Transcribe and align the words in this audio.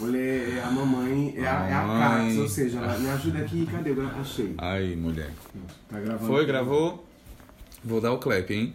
Mulher, 0.00 0.58
é 0.58 0.62
a 0.62 0.70
mamãe, 0.70 1.34
é 1.36 1.46
a, 1.46 1.66
é 1.66 1.74
a. 1.74 1.86
Cax, 1.86 2.38
ou 2.38 2.48
seja, 2.48 2.78
ela 2.78 2.98
me 2.98 3.10
ajuda 3.10 3.38
aqui, 3.38 3.66
cadê? 3.66 3.90
Eu 3.90 4.08
achei. 4.20 4.54
Aí, 4.58 4.96
mulher. 4.96 5.30
Tá 5.88 6.00
gravando. 6.00 6.26
Foi, 6.26 6.46
gravou? 6.46 7.06
Vou 7.84 8.00
dar 8.00 8.12
o 8.12 8.18
clap, 8.18 8.50
hein? 8.52 8.74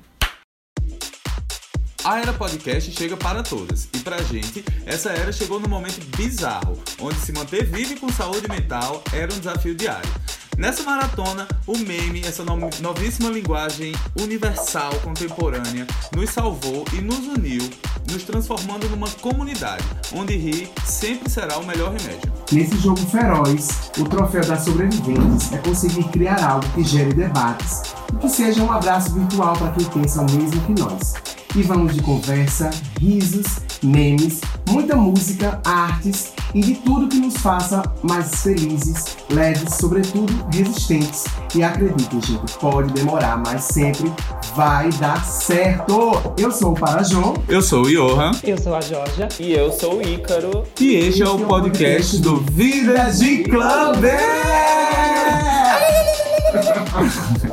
A 2.03 2.21
era 2.21 2.31
podcast 2.31 2.89
chega 2.91 3.17
para 3.17 3.43
todas. 3.43 3.89
E 3.93 3.99
pra 3.99 4.21
gente, 4.23 4.63
essa 4.85 5.09
era 5.09 5.31
chegou 5.33 5.59
num 5.59 5.67
momento 5.67 5.99
bizarro, 6.15 6.81
onde 6.99 7.18
se 7.20 7.34
manter 7.34 7.65
vivo 7.65 7.93
e 7.93 7.99
com 7.99 8.09
saúde 8.09 8.47
mental 8.47 9.04
era 9.11 9.34
um 9.34 9.38
desafio 9.38 9.75
diário. 9.75 10.09
Nessa 10.57 10.81
maratona, 10.83 11.47
o 11.67 11.77
meme, 11.77 12.21
essa 12.25 12.43
no- 12.43 12.57
novíssima 12.81 13.29
linguagem 13.29 13.93
universal 14.19 14.91
contemporânea, 15.03 15.85
nos 16.15 16.31
salvou 16.31 16.83
e 16.93 17.01
nos 17.01 17.19
uniu, 17.27 17.69
nos 18.11 18.23
transformando 18.23 18.89
numa 18.89 19.07
comunidade, 19.21 19.83
onde 20.13 20.35
rir 20.35 20.67
sempre 20.83 21.29
será 21.29 21.59
o 21.59 21.65
melhor 21.65 21.93
remédio. 21.93 22.33
Nesse 22.51 22.75
jogo 22.79 22.99
feroz, 23.05 23.91
o 23.99 24.03
troféu 24.05 24.43
das 24.45 24.63
sobreviventes 24.65 25.53
é 25.53 25.57
conseguir 25.59 26.05
criar 26.05 26.43
algo 26.43 26.67
que 26.73 26.84
gere 26.84 27.13
debates 27.13 27.84
e 28.13 28.17
que 28.17 28.29
seja 28.29 28.63
um 28.63 28.71
abraço 28.71 29.13
virtual 29.13 29.55
para 29.55 29.71
quem 29.73 29.85
pensa 29.85 30.21
o 30.21 30.31
mesmo 30.31 30.59
que 30.62 30.81
nós. 30.81 31.13
E 31.57 31.63
vamos 31.63 31.95
de 31.95 32.03
conversa, 32.03 32.70
risos, 33.02 33.47
memes, 33.81 34.41
muita 34.70 34.95
música, 34.95 35.59
artes 35.65 36.31
e 36.53 36.61
de 36.61 36.75
tudo 36.75 37.07
que 37.07 37.17
nos 37.17 37.35
faça 37.38 37.81
mais 38.03 38.43
felizes, 38.43 39.17
leves, 39.31 39.73
sobretudo 39.73 40.31
resistentes. 40.53 41.25
E 41.55 41.63
acreditem, 41.63 42.21
gente, 42.21 42.53
pode 42.59 42.93
demorar, 42.93 43.41
mas 43.43 43.63
sempre 43.63 44.13
vai 44.55 44.91
dar 44.99 45.25
certo! 45.25 46.21
Eu 46.38 46.51
sou 46.51 46.73
o 46.73 46.75
Parajon. 46.75 47.34
Eu 47.49 47.63
sou 47.63 47.85
o 47.85 47.89
Johan 47.89 48.34
Eu 48.43 48.59
sou 48.59 48.76
a 48.76 48.81
Georgia. 48.81 49.27
E 49.39 49.51
eu 49.51 49.71
sou 49.71 49.98
o 49.98 50.01
Ícaro. 50.07 50.63
e 50.79 50.93
este 50.93 51.23
é 51.23 51.27
o 51.27 51.39
podcast 51.39 52.20
do 52.20 52.37
Vida 52.37 53.09
de 53.09 53.45
Club! 53.45 54.05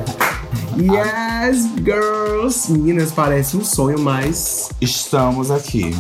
Yes, 0.76 1.68
girls! 1.84 2.70
Meninas, 2.72 3.12
parece 3.12 3.56
um 3.56 3.64
sonho, 3.64 3.98
mas 3.98 4.70
Estamos 4.80 5.50
aqui. 5.50 5.90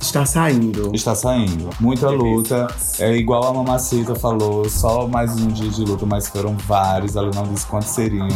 está 0.00 0.26
saindo. 0.26 0.90
Está 0.92 1.14
saindo. 1.14 1.70
Muita 1.78 2.10
luta. 2.10 2.66
É 2.98 3.14
igual 3.16 3.44
a 3.44 3.52
Mamacita 3.54 4.14
falou, 4.16 4.68
só 4.68 5.06
mais 5.06 5.30
um 5.40 5.46
dia 5.48 5.68
de 5.70 5.82
luta, 5.84 6.04
mas 6.04 6.26
foram 6.28 6.56
vários. 6.66 7.14
Ela 7.14 7.30
não 7.32 7.44
disse 7.44 7.64
quantos 7.66 7.90
seriam. 7.90 8.26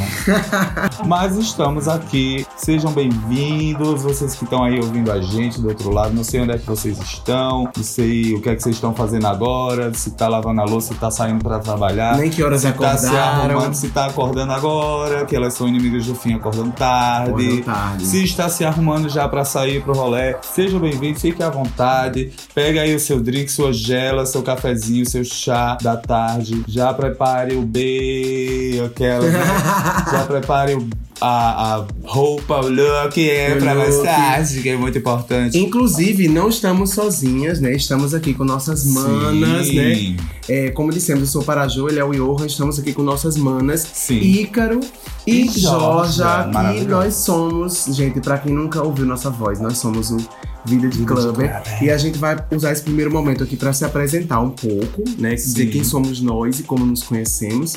mas 1.04 1.36
estamos 1.36 1.88
aqui. 1.88 2.46
Sejam 2.56 2.92
bem-vindos. 2.92 4.02
Vocês 4.02 4.34
que 4.36 4.44
estão 4.44 4.62
aí 4.62 4.78
ouvindo 4.78 5.10
a 5.10 5.20
gente 5.20 5.60
do 5.60 5.69
outro 5.69 5.91
lado. 5.91 6.14
Não 6.14 6.22
sei 6.22 6.41
onde 6.42 6.52
é 6.52 6.58
que 6.58 6.66
vocês 6.66 6.96
estão. 6.98 7.69
Não 7.76 7.82
sei 7.82 8.34
o 8.34 8.41
que 8.41 8.48
é 8.48 8.54
que 8.54 8.62
vocês 8.62 8.76
estão 8.76 8.94
fazendo 8.94 9.26
agora. 9.26 9.92
Se 9.94 10.12
tá 10.12 10.28
lavando 10.28 10.60
a 10.60 10.64
louça, 10.64 10.94
se 10.94 11.00
tá 11.00 11.10
saindo 11.10 11.42
para 11.42 11.58
trabalhar. 11.58 12.16
Nem 12.19 12.30
que 12.30 12.42
horas 12.42 12.60
Se 12.60 12.70
tá 12.72 12.96
se 12.96 13.06
acordaram. 13.06 13.56
arrumando, 13.56 13.74
se 13.74 13.88
tá 13.88 14.06
acordando 14.06 14.52
agora, 14.52 15.24
que 15.26 15.34
elas 15.34 15.54
são 15.54 15.66
inimigas 15.66 15.88
do 15.91 16.14
fim 16.14 16.34
acordando 16.34 16.72
tarde. 16.72 17.62
Tarde. 17.62 18.05
Se 18.06 18.22
está 18.25 18.48
se 18.48 18.64
arrumando 18.64 19.08
já 19.08 19.28
pra 19.28 19.44
sair 19.44 19.83
pro 19.83 19.92
rolê, 19.94 20.36
seja 20.42 20.78
bem-vindo, 20.78 21.19
fique 21.19 21.42
à 21.42 21.48
vontade. 21.50 22.33
Pega 22.55 22.83
aí 22.83 22.94
o 22.94 23.00
seu 23.00 23.20
drink, 23.20 23.50
sua 23.50 23.72
gela, 23.72 24.27
seu 24.27 24.42
cafezinho, 24.42 25.09
seu 25.09 25.25
chá 25.25 25.77
da 25.81 25.97
tarde. 25.97 26.62
Já 26.69 26.92
prepare 26.92 27.55
o 27.56 27.62
B, 27.62 28.83
aquela. 28.86 29.27
né? 29.27 29.39
já 30.12 30.25
prepare 30.27 30.75
o- 30.75 30.89
a, 31.20 31.77
a 31.77 31.86
roupa, 32.05 32.61
o 32.61 32.69
look 32.69 33.19
é 33.28 33.55
O 33.55 33.58
pra 33.58 33.74
mais 33.74 33.98
tarde, 34.00 34.62
que 34.62 34.69
é 34.69 34.77
muito 34.77 34.98
importante. 34.98 35.58
Inclusive, 35.58 36.28
não 36.28 36.48
estamos 36.48 36.91
sozinhas, 36.91 37.60
né? 37.60 37.72
Estamos 37.75 38.14
aqui 38.14 38.34
com 38.34 38.44
nossas 38.44 38.84
manas, 38.84 39.66
Sim. 39.66 39.77
né? 39.77 40.16
É, 40.48 40.70
como 40.70 40.91
dissemos, 40.92 41.20
eu 41.22 41.27
sou 41.27 41.42
o 41.42 41.44
Parajô, 41.44 41.88
ele 41.88 41.98
é 41.98 42.05
o 42.05 42.12
Johan, 42.12 42.47
estamos 42.47 42.78
aqui 42.78 42.92
com 42.92 43.02
nossas 43.02 43.36
manas. 43.36 43.86
Sim. 43.92 44.19
Ícaro 44.20 44.80
e, 45.27 45.42
E 45.42 45.48
Jorja, 45.60 46.47
maravilhoso. 46.53 46.88
nós 46.88 47.15
somos, 47.15 47.84
gente, 47.91 48.20
pra 48.20 48.38
quem 48.38 48.53
nunca 48.54 48.82
ouviu 48.82 49.04
nossa 49.04 49.28
voz, 49.31 49.60
nós 49.60 49.76
somos 49.78 50.10
o 50.10 50.16
Vida 50.64 50.88
de 50.88 50.98
Vida 50.98 51.14
de 51.14 51.20
Clubber. 51.22 51.62
Clubber. 51.62 51.82
E 51.82 51.91
a 51.91 51.98
gente 51.98 52.19
vai 52.19 52.37
usar 52.50 52.72
esse 52.72 52.82
primeiro 52.82 53.10
momento 53.10 53.43
aqui 53.44 53.56
pra 53.56 53.72
se 53.72 53.84
apresentar 53.84 54.41
um 54.41 54.50
pouco, 54.50 55.04
né? 55.19 55.34
Dizer 55.34 55.66
quem 55.66 55.84
somos 55.84 56.20
nós 56.20 56.60
e 56.60 56.62
como 56.62 56.84
nos 56.84 57.03
conhecemos. 57.03 57.75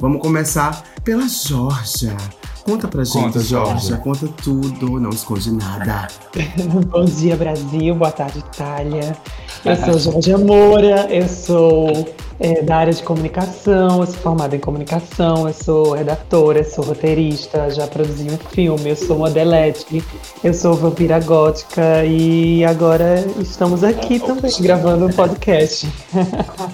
Vamos 0.00 0.20
começar 0.20 0.82
pela 1.04 1.28
Jorja. 1.28 2.16
Conta 2.64 2.88
pra 2.88 3.04
gente, 3.04 3.18
Conta. 3.24 3.40
Georgia. 3.40 3.96
Conta 3.98 4.26
tudo, 4.42 4.98
não 4.98 5.10
esconde 5.10 5.52
nada. 5.52 6.08
Bom 6.88 7.04
dia, 7.04 7.36
Brasil. 7.36 7.94
Boa 7.94 8.10
tarde, 8.10 8.38
Itália. 8.38 9.16
Eu 9.64 9.76
sou 9.76 9.98
Georgia 9.98 10.38
Moura. 10.38 11.06
Eu 11.10 11.28
sou 11.28 12.08
é, 12.40 12.62
da 12.62 12.76
área 12.76 12.92
de 12.92 13.02
comunicação. 13.02 14.00
Eu 14.00 14.06
sou 14.06 14.16
formada 14.16 14.56
em 14.56 14.58
comunicação. 14.58 15.46
Eu 15.46 15.54
sou 15.54 15.92
redatora. 15.92 16.60
Eu 16.60 16.64
sou 16.64 16.84
roteirista. 16.84 17.70
Já 17.70 17.86
produzi 17.86 18.28
um 18.30 18.38
filme. 18.50 18.90
Eu 18.90 18.96
sou 18.96 19.18
modelete. 19.18 20.02
Eu 20.42 20.54
sou 20.54 20.74
vampira 20.74 21.20
gótica. 21.20 22.04
E 22.04 22.64
agora 22.64 23.24
estamos 23.40 23.84
aqui 23.84 24.18
também 24.18 24.52
gravando 24.60 25.06
um 25.06 25.10
podcast. 25.10 25.88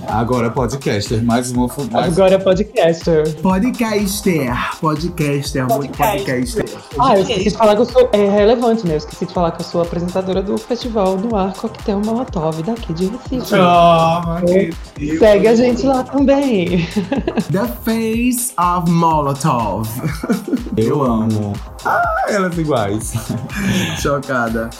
Agora 0.08 0.50
podcaster, 0.50 1.22
mais 1.22 1.50
uma. 1.52 1.68
Mais... 1.90 2.12
Agora 2.12 2.34
é 2.34 2.38
podcaster. 2.38 3.34
Podcaster, 3.36 4.50
podcaster, 4.80 5.66
muito 5.68 5.96
podcaster. 5.96 6.64
Ah, 6.98 7.16
eu 7.16 7.22
esqueci 7.22 7.44
de 7.44 7.56
falar 7.56 7.76
que 7.76 7.82
eu 7.82 7.86
sou. 7.86 8.08
É 8.12 8.28
relevante, 8.28 8.86
né? 8.86 8.94
Eu 8.94 8.98
esqueci 8.98 9.26
de 9.26 9.32
falar 9.32 9.52
que 9.52 9.60
eu 9.60 9.64
sou 9.64 9.82
apresentadora 9.82 10.42
do 10.42 10.58
Festival 10.58 11.16
do 11.16 11.34
Ar 11.36 11.52
Coquetel 11.54 12.00
Molotov 12.00 12.62
daqui 12.62 12.92
de 12.92 13.06
Recife. 13.06 13.54
Ah, 13.54 14.42
que 14.96 15.18
Segue 15.18 15.48
a 15.50 15.54
gente 15.56 15.84
lá 15.84 16.04
também. 16.04 16.86
The 17.50 17.66
Face 17.84 18.54
of 18.56 18.88
Molotov. 18.88 19.88
Eu 20.76 21.02
amo. 21.02 21.52
Ah, 21.84 22.26
elas 22.28 22.56
iguais. 22.56 23.12
Chocada. 24.00 24.70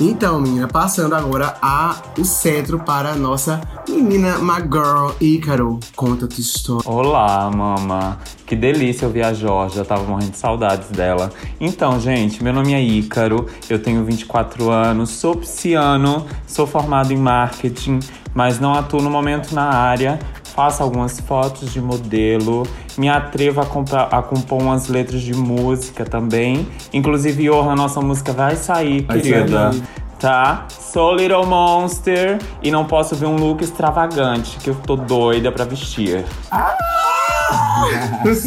Então, 0.00 0.40
menina, 0.40 0.66
passando 0.66 1.14
agora 1.14 1.54
a, 1.62 2.02
o 2.18 2.24
cetro 2.24 2.80
para 2.80 3.12
a 3.12 3.14
nossa 3.14 3.60
menina, 3.88 4.36
my 4.38 4.62
girl, 4.62 5.12
Ícaro. 5.20 5.78
Conta 5.94 6.26
tua 6.26 6.40
história. 6.40 6.90
Olá, 6.90 7.48
mama. 7.48 8.18
Que 8.46 8.54
delícia 8.54 9.08
ouvir 9.08 9.24
a 9.24 9.32
Georgia, 9.32 9.84
tava 9.84 10.04
morrendo 10.04 10.30
de 10.30 10.36
saudades 10.38 10.88
dela. 10.90 11.32
Então, 11.60 11.98
gente, 11.98 12.44
meu 12.44 12.52
nome 12.52 12.74
é 12.74 12.80
Ícaro, 12.80 13.46
eu 13.68 13.76
tenho 13.82 14.04
24 14.04 14.70
anos, 14.70 15.10
sou 15.10 15.34
pisciano, 15.34 16.24
sou 16.46 16.64
formado 16.64 17.12
em 17.12 17.16
marketing, 17.16 17.98
mas 18.32 18.60
não 18.60 18.72
atuo 18.72 19.02
no 19.02 19.10
momento 19.10 19.52
na 19.52 19.64
área. 19.64 20.18
Faço 20.54 20.82
algumas 20.82 21.20
fotos 21.20 21.70
de 21.72 21.80
modelo, 21.82 22.62
me 22.96 23.08
atrevo 23.10 23.60
a, 23.60 23.66
comprar, 23.66 24.04
a 24.04 24.22
compor 24.22 24.62
umas 24.62 24.88
letras 24.88 25.20
de 25.20 25.34
música 25.34 26.04
também. 26.04 26.66
Inclusive, 26.94 27.44
Johan, 27.48 27.74
nossa 27.74 28.00
música 28.00 28.32
vai 28.32 28.56
sair, 28.56 29.02
Vai 29.02 29.20
querida. 29.20 29.72
sair. 29.72 29.82
Tá? 30.18 30.64
Sou 30.70 31.14
Little 31.14 31.44
Monster 31.44 32.38
e 32.62 32.70
não 32.70 32.86
posso 32.86 33.14
ver 33.14 33.26
um 33.26 33.36
look 33.36 33.62
extravagante 33.62 34.56
que 34.56 34.70
eu 34.70 34.74
tô 34.74 34.96
doida 34.96 35.52
pra 35.52 35.66
vestir. 35.66 36.24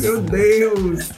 Meu 0.02 0.22
Deus! 0.22 1.10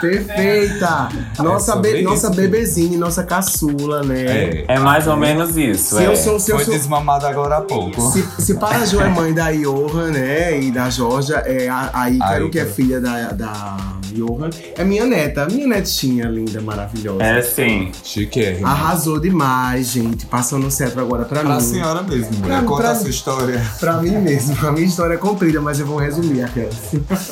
Perfeita! 0.00 1.08
Nossa, 1.38 1.72
sobre 1.72 1.92
be- 1.92 1.98
isso. 2.00 2.08
nossa 2.10 2.30
bebezinha, 2.30 2.98
nossa 2.98 3.22
caçula, 3.22 4.02
né? 4.02 4.24
É. 4.24 4.64
É 4.68 4.78
mais 4.78 5.06
ou 5.06 5.16
menos 5.16 5.56
isso. 5.56 5.96
Se 5.96 6.02
é. 6.02 6.06
eu 6.08 6.16
sou, 6.16 6.38
se 6.40 6.50
eu 6.50 6.56
Foi 6.56 6.64
sou, 6.64 6.74
desmamada 6.74 7.28
agora 7.28 7.58
há 7.58 7.60
pouco. 7.60 8.00
Se, 8.10 8.22
se 8.40 8.54
para 8.54 8.84
Jo 8.86 9.00
é 9.00 9.08
mãe 9.08 9.32
da 9.32 9.52
Johan, 9.52 10.10
né? 10.10 10.60
E 10.60 10.70
da 10.70 10.90
Georgia, 10.90 11.36
é 11.46 11.68
a, 11.68 11.90
a 11.92 12.10
Ícaro, 12.10 12.50
que 12.50 12.58
é 12.58 12.64
filha 12.66 13.00
da, 13.00 13.32
da 13.32 13.76
Johan, 14.12 14.50
é 14.76 14.82
minha 14.84 15.04
neta, 15.06 15.46
minha 15.46 15.66
netinha 15.66 16.26
linda, 16.26 16.60
maravilhosa. 16.60 17.22
É 17.22 17.42
sim. 17.42 17.92
Chique. 18.02 18.58
Arrasou 18.64 19.20
demais, 19.20 19.88
gente. 19.88 20.26
Passando 20.26 20.66
o 20.66 20.70
cetro 20.70 21.00
agora 21.00 21.24
pra, 21.24 21.40
Pra 21.40 21.54
mim. 21.54 21.60
senhora 21.60 22.02
mesmo, 22.02 22.32
mulher. 22.38 22.58
Pra- 22.58 22.68
Conta 22.68 22.82
pra- 22.82 22.90
a 22.92 22.94
sua 22.96 23.10
história. 23.10 23.62
Pra 23.78 23.94
mim 24.00 24.16
mesmo. 24.18 24.56
A 24.66 24.72
minha 24.72 24.86
história 24.86 25.14
é 25.14 25.18
comprida, 25.18 25.60
mas 25.60 25.78
eu 25.78 25.86
vou 25.86 25.98
resumir 25.98 26.42
aquela. 26.42 26.70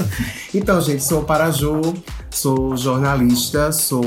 então, 0.54 0.81
gente, 0.81 1.02
sou 1.02 1.22
Parajô, 1.22 1.81
sou 2.31 2.76
jornalista, 2.76 3.72
sou 3.72 4.02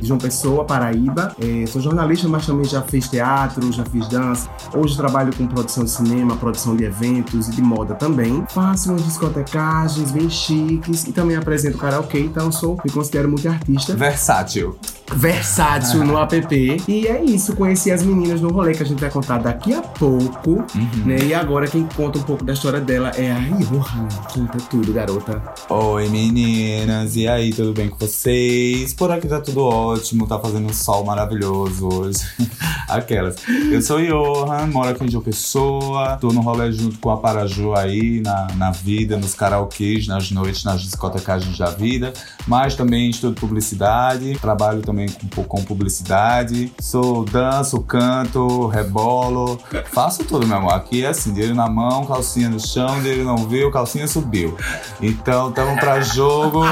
de 0.00 0.06
João 0.06 0.18
Pessoa, 0.18 0.64
Paraíba. 0.64 1.34
É, 1.40 1.66
sou 1.66 1.80
jornalista, 1.80 2.28
mas 2.28 2.46
também 2.46 2.64
já 2.64 2.82
fiz 2.82 3.08
teatro, 3.08 3.72
já 3.72 3.84
fiz 3.84 4.08
dança. 4.08 4.48
Hoje 4.74 4.96
trabalho 4.96 5.34
com 5.34 5.46
produção 5.46 5.84
de 5.84 5.90
cinema, 5.90 6.36
produção 6.36 6.76
de 6.76 6.84
eventos 6.84 7.48
e 7.48 7.52
de 7.52 7.62
moda 7.62 7.94
também. 7.94 8.44
Faço 8.48 8.90
umas 8.90 9.04
discotecagens 9.04 10.10
bem 10.10 10.28
chiques 10.28 11.06
e 11.06 11.12
também 11.12 11.36
apresento 11.36 11.78
karaokê, 11.78 12.20
então 12.20 12.50
sou, 12.52 12.78
me 12.84 12.90
considero 12.90 13.28
muito 13.28 13.48
artista. 13.48 13.94
Versátil. 13.94 14.78
Versátil 15.14 16.04
no 16.04 16.18
app. 16.18 16.82
E 16.88 17.06
é 17.06 17.22
isso, 17.22 17.54
conheci 17.56 17.90
as 17.90 18.02
meninas 18.02 18.40
no 18.40 18.50
rolê 18.50 18.72
que 18.72 18.82
a 18.82 18.86
gente 18.86 19.00
vai 19.00 19.10
contar 19.10 19.38
daqui 19.38 19.74
a 19.74 19.82
pouco, 19.82 20.64
né? 21.04 21.18
E 21.24 21.34
agora 21.34 21.66
quem 21.66 21.86
conta 21.96 22.18
um 22.18 22.22
pouco 22.22 22.44
da 22.44 22.52
história 22.52 22.80
dela 22.80 23.10
é 23.10 23.30
a 23.30 23.38
Johan. 23.38 24.08
Conta 24.32 24.58
tudo, 24.70 24.92
garota. 24.92 25.42
Oi 25.68 26.08
meninas, 26.08 27.16
e 27.16 27.26
aí, 27.28 27.52
tudo 27.52 27.72
bem 27.72 27.88
com 27.88 27.96
vocês? 27.98 28.94
Por 28.94 29.10
aqui 29.10 29.28
tá 29.28 29.40
tudo 29.40 29.62
ótimo, 29.62 30.26
tá 30.26 30.38
fazendo 30.38 30.68
um 30.68 30.72
sol 30.72 31.04
maravilhoso 31.04 31.88
hoje. 31.92 32.20
Aquelas. 32.88 33.36
Eu 33.70 33.80
sou 33.82 34.00
Johan, 34.00 34.66
moro 34.66 34.90
aqui 34.90 35.04
em 35.04 35.10
João 35.10 35.22
Pessoa, 35.22 36.16
tô 36.20 36.32
no 36.32 36.40
rolê 36.40 36.72
junto 36.72 36.98
com 36.98 37.10
a 37.10 37.16
Paraju 37.16 37.74
aí, 37.74 38.20
na, 38.20 38.48
na 38.56 38.70
vida, 38.70 39.16
nos 39.16 39.34
karaokês, 39.34 40.06
nas 40.06 40.30
noites, 40.30 40.64
nas 40.64 40.82
discotecagens 40.82 41.56
da 41.56 41.70
vida, 41.70 42.12
mas 42.46 42.74
também 42.74 43.10
estudo 43.10 43.34
publicidade, 43.40 44.36
trabalho 44.40 44.80
também 44.80 44.99
com, 45.34 45.44
com 45.44 45.62
publicidade, 45.64 46.72
sou 46.80 47.24
danço, 47.24 47.80
canto, 47.82 48.66
rebolo, 48.66 49.58
faço 49.92 50.24
tudo, 50.24 50.46
meu 50.46 50.56
amor. 50.56 50.74
Aqui 50.74 51.04
é 51.04 51.08
assim, 51.08 51.32
dinheiro 51.32 51.54
na 51.54 51.68
mão, 51.68 52.04
calcinha 52.06 52.48
no 52.48 52.58
chão, 52.60 53.00
dinheiro 53.00 53.24
não 53.24 53.36
veio, 53.48 53.70
calcinha 53.70 54.06
subiu. 54.06 54.56
Então, 55.00 55.52
tamo 55.52 55.78
pra 55.78 56.00
jogo, 56.00 56.62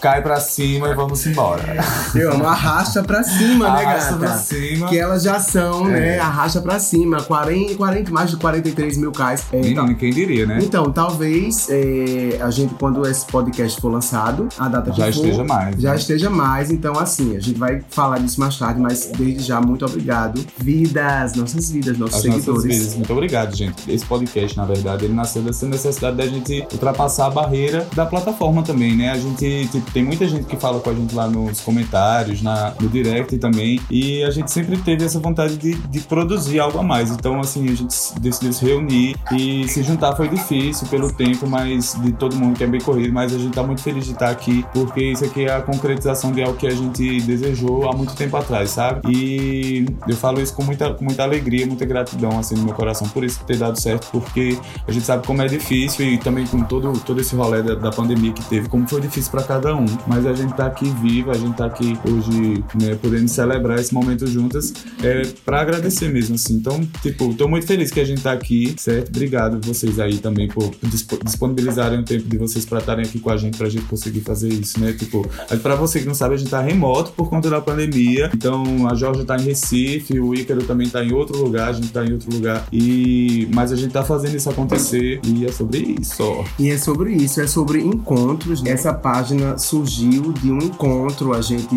cai 0.00 0.22
pra 0.22 0.40
cima 0.40 0.88
e 0.88 0.94
vamos 0.94 1.26
embora. 1.26 1.62
Eu 2.14 2.32
amo, 2.32 2.46
arrasta 2.46 3.02
pra 3.02 3.22
cima, 3.22 3.70
né, 3.70 3.84
Arrasta 3.84 4.12
gata? 4.12 4.18
pra 4.18 4.36
cima. 4.38 4.88
Que 4.88 4.98
elas 4.98 5.22
já 5.22 5.38
são, 5.40 5.84
né? 5.84 6.16
É. 6.16 6.18
Arrasta 6.20 6.60
pra 6.60 6.78
cima. 6.78 7.22
40, 7.22 7.76
40, 7.76 8.10
mais 8.10 8.30
de 8.30 8.36
43 8.36 8.96
mil 8.96 9.12
cais. 9.12 9.44
É, 9.52 9.60
Menino, 9.60 9.94
quem 9.94 10.12
diria, 10.12 10.46
né? 10.46 10.58
Então, 10.62 10.90
talvez 10.92 11.68
é, 11.70 12.38
a 12.40 12.50
gente, 12.50 12.74
quando 12.74 13.06
esse 13.06 13.24
podcast 13.26 13.80
for 13.80 13.90
lançado, 13.90 14.48
a 14.58 14.68
data 14.68 14.90
que 14.90 14.98
Já 14.98 15.04
for, 15.04 15.10
esteja 15.10 15.44
mais, 15.44 15.76
Já 15.76 15.90
né? 15.90 15.96
esteja 15.96 16.30
mais. 16.30 16.70
Então, 16.70 16.98
assim, 16.98 17.36
a 17.36 17.40
gente 17.40 17.49
vai 17.54 17.82
falar 17.90 18.18
disso 18.18 18.40
mais 18.40 18.58
tarde, 18.58 18.80
mas 18.80 19.10
desde 19.16 19.42
já, 19.42 19.60
muito 19.60 19.84
obrigado. 19.84 20.44
Vidas, 20.58 21.34
nossas 21.34 21.70
vidas, 21.70 21.98
nossos 21.98 22.16
As 22.16 22.22
seguidores. 22.22 22.46
nossas 22.46 22.64
vidas. 22.64 22.96
Muito 22.96 23.12
obrigado, 23.12 23.56
gente. 23.56 23.90
Esse 23.90 24.04
podcast, 24.04 24.56
na 24.56 24.64
verdade, 24.64 25.04
ele 25.04 25.14
nasceu 25.14 25.42
dessa 25.42 25.66
necessidade 25.66 26.16
da 26.16 26.26
gente 26.26 26.66
ultrapassar 26.72 27.26
a 27.26 27.30
barreira 27.30 27.86
da 27.94 28.06
plataforma 28.06 28.62
também, 28.62 28.96
né? 28.96 29.10
A 29.10 29.18
gente 29.18 29.68
tipo, 29.70 29.90
tem 29.90 30.04
muita 30.04 30.26
gente 30.26 30.44
que 30.44 30.56
fala 30.56 30.80
com 30.80 30.90
a 30.90 30.94
gente 30.94 31.14
lá 31.14 31.28
nos 31.28 31.60
comentários, 31.60 32.42
na, 32.42 32.74
no 32.80 32.88
direct 32.88 33.36
também, 33.38 33.80
e 33.90 34.22
a 34.24 34.30
gente 34.30 34.50
sempre 34.50 34.76
teve 34.78 35.04
essa 35.04 35.18
vontade 35.18 35.56
de, 35.56 35.74
de 35.74 36.00
produzir 36.00 36.60
algo 36.60 36.78
a 36.78 36.82
mais. 36.82 37.10
Então, 37.10 37.40
assim, 37.40 37.68
a 37.68 37.74
gente 37.74 37.94
decidiu 38.20 38.52
se 38.52 38.64
reunir 38.64 39.16
e 39.32 39.66
se 39.68 39.82
juntar 39.82 40.14
foi 40.16 40.28
difícil 40.28 40.86
pelo 40.88 41.12
tempo, 41.12 41.48
mas 41.48 41.94
de 42.02 42.12
todo 42.12 42.36
mundo 42.36 42.56
que 42.56 42.64
é 42.64 42.66
bem 42.66 42.80
corrido, 42.80 43.12
mas 43.12 43.34
a 43.34 43.38
gente 43.38 43.54
tá 43.54 43.62
muito 43.62 43.82
feliz 43.82 44.04
de 44.04 44.12
estar 44.12 44.30
aqui, 44.30 44.64
porque 44.72 45.12
isso 45.12 45.24
aqui 45.24 45.44
é 45.44 45.54
a 45.54 45.60
concretização 45.60 46.32
de 46.32 46.42
algo 46.42 46.56
que 46.56 46.66
a 46.66 46.74
gente 46.74 47.20
desejou 47.40 47.88
há 47.88 47.96
muito 47.96 48.14
tempo 48.14 48.36
atrás, 48.36 48.70
sabe? 48.70 49.00
E 49.10 49.86
eu 50.06 50.16
falo 50.16 50.40
isso 50.40 50.54
com 50.54 50.62
muita, 50.62 50.92
com 50.94 51.04
muita 51.04 51.22
alegria, 51.22 51.66
muita 51.66 51.84
gratidão, 51.84 52.38
assim, 52.38 52.54
no 52.54 52.64
meu 52.64 52.74
coração, 52.74 53.08
por 53.08 53.24
isso 53.24 53.40
ter 53.46 53.56
dado 53.56 53.80
certo, 53.80 54.08
porque 54.12 54.58
a 54.86 54.92
gente 54.92 55.04
sabe 55.04 55.26
como 55.26 55.42
é 55.42 55.46
difícil 55.46 56.06
e 56.06 56.18
também 56.18 56.46
com 56.46 56.62
todo, 56.64 56.92
todo 57.00 57.20
esse 57.20 57.34
rolê 57.34 57.62
da, 57.62 57.74
da 57.74 57.90
pandemia 57.90 58.32
que 58.32 58.44
teve, 58.44 58.68
como 58.68 58.86
foi 58.88 59.00
difícil 59.00 59.30
pra 59.30 59.42
cada 59.42 59.74
um. 59.74 59.86
Mas 60.06 60.26
a 60.26 60.34
gente 60.34 60.54
tá 60.54 60.66
aqui 60.66 60.88
vivo, 61.02 61.30
a 61.30 61.34
gente 61.34 61.56
tá 61.56 61.66
aqui 61.66 61.98
hoje, 62.06 62.64
né, 62.80 62.94
podendo 63.00 63.28
celebrar 63.28 63.78
esse 63.78 63.92
momento 63.94 64.26
juntas, 64.26 64.72
é, 65.02 65.22
pra 65.44 65.60
agradecer 65.60 66.08
mesmo, 66.12 66.34
assim. 66.34 66.54
Então, 66.54 66.80
tipo, 67.02 67.32
tô 67.34 67.48
muito 67.48 67.66
feliz 67.66 67.90
que 67.90 68.00
a 68.00 68.04
gente 68.04 68.22
tá 68.22 68.32
aqui, 68.32 68.74
certo? 68.78 69.08
Obrigado 69.08 69.60
vocês 69.66 69.98
aí 69.98 70.18
também 70.18 70.48
por 70.48 70.70
dispo- 70.82 71.18
disponibilizarem 71.24 72.00
o 72.00 72.04
tempo 72.04 72.28
de 72.28 72.36
vocês 72.36 72.64
pra 72.64 72.78
estarem 72.78 73.04
aqui 73.04 73.18
com 73.18 73.30
a 73.30 73.36
gente, 73.36 73.56
pra 73.56 73.68
gente 73.68 73.84
conseguir 73.86 74.20
fazer 74.20 74.48
isso, 74.48 74.80
né? 74.80 74.92
Tipo, 74.92 75.26
pra 75.62 75.74
você 75.74 76.00
que 76.00 76.06
não 76.06 76.14
sabe, 76.14 76.34
a 76.34 76.38
gente 76.38 76.50
tá 76.50 76.60
remoto 76.60 77.12
por 77.20 77.28
conta 77.28 77.50
da 77.50 77.60
pandemia. 77.60 78.30
Então, 78.34 78.88
a 78.88 78.94
Jorge 78.94 79.24
tá 79.24 79.36
em 79.36 79.42
Recife, 79.42 80.18
o 80.18 80.34
Ícaro 80.34 80.62
também 80.64 80.88
tá 80.88 81.04
em 81.04 81.12
outro 81.12 81.36
lugar, 81.42 81.68
a 81.68 81.72
gente 81.74 81.88
tá 81.92 82.02
em 82.02 82.12
outro 82.14 82.32
lugar. 82.32 82.66
E 82.72 83.46
mas 83.54 83.70
a 83.72 83.76
gente 83.76 83.92
tá 83.92 84.02
fazendo 84.02 84.36
isso 84.36 84.48
acontecer 84.48 85.20
e 85.22 85.44
é 85.44 85.52
sobre 85.52 85.96
isso. 86.00 86.44
E 86.58 86.70
é 86.70 86.78
sobre 86.78 87.12
isso, 87.12 87.40
é 87.42 87.46
sobre 87.46 87.80
encontros. 87.82 88.64
Essa 88.64 88.94
página 88.94 89.58
surgiu 89.58 90.32
de 90.32 90.50
um 90.50 90.58
encontro, 90.58 91.34
a 91.34 91.42
gente 91.42 91.74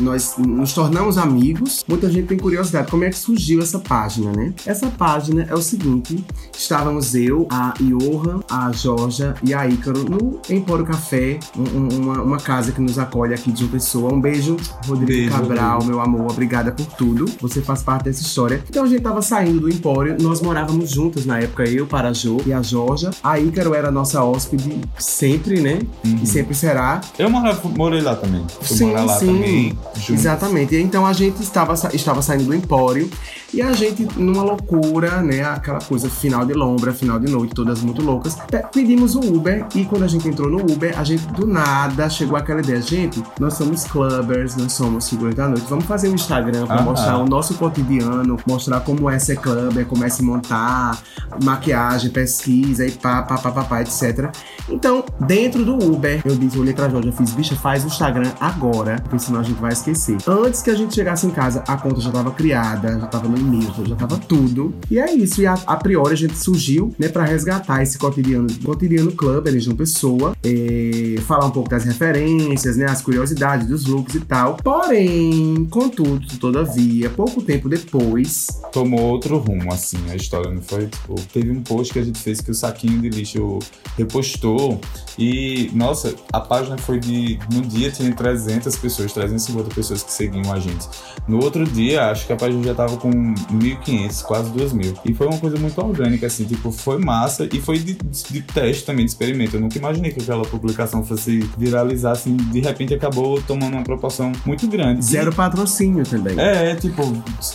nós 0.00 0.34
nos 0.38 0.72
tornamos 0.74 1.16
amigos. 1.16 1.82
Muita 1.88 2.10
gente 2.10 2.26
tem 2.26 2.36
curiosidade 2.38 2.90
como 2.90 3.04
é 3.04 3.10
que 3.10 3.16
surgiu 3.18 3.62
essa 3.62 3.78
página, 3.78 4.32
né? 4.32 4.52
Essa 4.66 4.88
página 4.88 5.46
é 5.48 5.54
o 5.54 5.62
seguinte: 5.62 6.22
estávamos 6.56 7.14
eu, 7.14 7.46
a 7.50 7.72
Johan, 7.80 8.40
a 8.50 8.70
Georgia 8.72 9.34
e 9.42 9.54
a 9.54 9.66
Ícaro 9.66 10.04
no 10.04 10.40
Empório 10.50 10.84
Café, 10.84 11.38
um- 11.56 11.94
uma, 12.02 12.22
uma 12.22 12.36
casa 12.38 12.72
que 12.72 12.80
nos 12.80 12.98
acolhe 12.98 13.32
aqui 13.34 13.50
de 13.50 13.64
uma 13.64 13.72
pessoa. 13.72 14.12
Um 14.12 14.20
beijo, 14.20 14.56
Rodrigo 14.86 15.06
Beijo, 15.06 15.30
Cabral, 15.30 15.72
Rodrigo. 15.78 15.92
meu 15.92 16.00
amor, 16.00 16.30
obrigada 16.30 16.72
por 16.72 16.86
tudo. 16.86 17.26
Você 17.40 17.60
faz 17.60 17.82
parte 17.82 18.04
dessa 18.04 18.22
história. 18.22 18.62
Então 18.68 18.84
a 18.84 18.86
gente 18.86 19.02
tava 19.02 19.22
saindo 19.22 19.60
do 19.60 19.68
Empório, 19.68 20.16
nós 20.20 20.40
morávamos 20.40 20.90
juntos 20.90 21.24
na 21.24 21.38
época, 21.38 21.64
eu, 21.64 21.86
Parajô 21.86 22.40
e 22.46 22.52
a 22.52 22.62
Georgia. 22.62 23.10
A 23.22 23.38
Ícaro 23.38 23.74
era 23.74 23.90
nossa 23.90 24.22
hóspede 24.22 24.80
sempre, 24.98 25.60
né? 25.60 25.80
Uhum. 26.04 26.20
E 26.22 26.26
sempre 26.26 26.54
será. 26.54 27.00
Eu 27.18 27.30
morava, 27.30 27.68
morei 27.68 28.00
lá 28.00 28.14
também. 28.16 28.44
Fui 28.60 28.76
Sim, 28.76 28.92
lá 28.92 29.08
sim. 29.18 29.26
também. 29.26 29.78
Exatamente. 30.10 30.76
Então 30.76 31.06
a 31.06 31.12
gente 31.12 31.42
estava, 31.42 31.74
estava 31.92 32.22
saindo 32.22 32.44
do 32.44 32.54
Empório 32.54 33.10
e 33.54 33.62
a 33.62 33.72
gente, 33.72 34.06
numa 34.18 34.42
loucura, 34.42 35.22
né? 35.22 35.44
Aquela 35.44 35.78
coisa 35.80 36.08
final 36.10 36.44
de 36.44 36.52
lombra, 36.52 36.92
final 36.92 37.18
de 37.18 37.30
noite, 37.30 37.54
todas 37.54 37.80
muito 37.82 38.02
loucas. 38.02 38.34
pe- 38.50 38.64
Pedimos 38.72 39.14
o 39.14 39.20
Uber 39.20 39.66
e 39.74 39.84
quando 39.84 40.02
a 40.02 40.08
gente 40.08 40.28
entrou 40.28 40.50
no 40.50 40.58
Uber, 40.60 40.98
a 40.98 41.04
gente 41.04 41.24
do 41.28 41.46
nada 41.46 42.08
chegou 42.10 42.36
aquela 42.36 42.60
ideia. 42.60 42.82
Gente, 42.82 43.22
nós 43.38 43.54
somos 43.54 43.84
clubbers, 43.84 44.56
nós 44.56 44.72
somos 44.72 45.08
figuras 45.08 45.34
da 45.34 45.46
noite. 45.48 45.64
Vamos 45.68 45.84
fazer 45.84 46.08
um 46.08 46.14
Instagram 46.14 46.66
para 46.66 46.82
mostrar 46.82 47.18
o 47.18 47.26
nosso 47.26 47.54
cotidiano, 47.54 48.36
mostrar 48.46 48.80
como 48.80 49.08
é 49.08 49.18
ser 49.18 49.36
clubber, 49.36 49.86
como 49.86 50.04
é 50.04 50.08
se 50.08 50.22
montar, 50.22 50.98
maquiagem, 51.42 52.10
pesquisa 52.10 52.86
e 52.86 52.90
pá, 52.90 53.22
pá, 53.22 53.38
pá, 53.38 53.50
pá, 53.50 53.64
pá, 53.64 53.80
etc. 53.82 54.30
Então, 54.68 55.04
dentro 55.20 55.64
do 55.64 55.74
Uber, 55.74 56.20
eu 56.24 56.34
disse, 56.36 56.58
olhei 56.58 56.72
pra 56.74 56.88
Jorge, 56.88 57.08
eu 57.08 57.12
fiz, 57.12 57.30
bicha, 57.32 57.54
faz 57.54 57.84
o 57.84 57.86
Instagram 57.86 58.30
agora, 58.40 58.96
porque 59.02 59.18
senão 59.18 59.40
a 59.40 59.42
gente 59.42 59.60
vai 59.60 59.72
esquecer. 59.72 60.16
Antes 60.26 60.62
que 60.62 60.70
a 60.70 60.74
gente 60.74 60.94
chegasse 60.94 61.26
em 61.26 61.30
casa, 61.30 61.62
a 61.68 61.76
conta 61.76 62.00
já 62.00 62.10
tava 62.10 62.30
criada, 62.30 62.98
já 62.98 63.06
tava 63.06 63.28
no 63.28 63.36
e-mail, 63.44 63.72
já 63.86 63.96
tava 63.96 64.18
tudo. 64.18 64.74
E 64.90 64.98
é 64.98 65.12
isso, 65.12 65.40
e 65.40 65.46
a, 65.46 65.54
a 65.66 65.76
priori 65.76 66.12
a 66.12 66.16
gente 66.16 66.36
surgiu, 66.36 66.94
né, 66.98 67.08
pra 67.08 67.24
resgatar 67.24 67.82
esse 67.82 67.98
cotidiano, 67.98 68.46
cotidiano 68.64 69.12
club, 69.12 69.46
eles 69.46 69.64
de 69.64 69.70
uma 69.70 69.76
pessoa, 69.76 70.36
é, 70.42 71.20
falar 71.22 71.46
um 71.46 71.50
pouco 71.50 71.68
das 71.68 71.84
referências, 71.84 72.76
né, 72.76 72.86
as 72.86 73.00
curiosidades 73.02 73.66
dos 73.66 73.86
looks 73.86 74.14
e 74.14 74.20
tal. 74.20 74.56
Porém, 74.56 75.66
contudo, 75.70 76.26
todavia, 76.38 77.10
pouco 77.10 77.42
tempo 77.42 77.68
depois, 77.68 78.60
tomou 78.72 79.00
outro 79.00 79.38
rumo, 79.38 79.72
assim, 79.72 79.98
a 80.10 80.16
história, 80.16 80.50
não 80.50 80.62
foi? 80.62 80.86
Tipo, 80.86 81.14
teve 81.32 81.50
um 81.50 81.62
post 81.62 81.92
que 81.92 81.98
a 81.98 82.04
gente 82.04 82.18
fez 82.18 82.40
que 82.40 82.50
o 82.50 82.54
saquinho 82.54 83.00
de 83.00 83.08
lixo 83.08 83.58
repostou 83.96 84.80
e, 85.18 85.70
nossa, 85.74 86.14
a 86.32 86.40
página 86.40 86.76
foi 86.78 86.98
de... 86.98 87.38
No 87.52 87.62
dia 87.62 87.90
tinha 87.90 88.12
300 88.14 88.76
pessoas, 88.76 89.12
350 89.12 89.74
pessoas 89.74 90.02
que 90.02 90.12
seguiam 90.12 90.52
a 90.52 90.58
gente. 90.58 90.88
No 91.26 91.42
outro 91.42 91.64
dia, 91.64 92.10
acho 92.10 92.26
que 92.26 92.32
a 92.32 92.36
página 92.36 92.62
já 92.62 92.74
tava 92.74 92.96
com 92.96 93.33
1.500, 93.34 94.22
quase 94.22 94.50
2.000. 94.50 94.98
E 95.04 95.14
foi 95.14 95.26
uma 95.26 95.38
coisa 95.38 95.58
muito 95.58 95.80
orgânica, 95.80 96.26
assim, 96.26 96.44
tipo, 96.44 96.70
foi 96.70 96.98
massa 96.98 97.48
e 97.52 97.60
foi 97.60 97.78
de, 97.78 97.94
de 97.94 98.42
teste 98.42 98.84
também, 98.84 99.04
de 99.04 99.10
experimento. 99.10 99.56
Eu 99.56 99.60
nunca 99.60 99.78
imaginei 99.78 100.12
que 100.12 100.20
aquela 100.20 100.44
publicação 100.44 101.04
fosse 101.04 101.38
viralizar, 101.56 102.12
assim, 102.12 102.36
de 102.36 102.60
repente 102.60 102.94
acabou 102.94 103.40
tomando 103.42 103.74
uma 103.74 103.84
proporção 103.84 104.32
muito 104.44 104.66
grande. 104.66 105.04
zero 105.04 105.32
patrocínio 105.32 106.04
também. 106.04 106.38
É, 106.38 106.70
é, 106.70 106.74
tipo, 106.74 107.02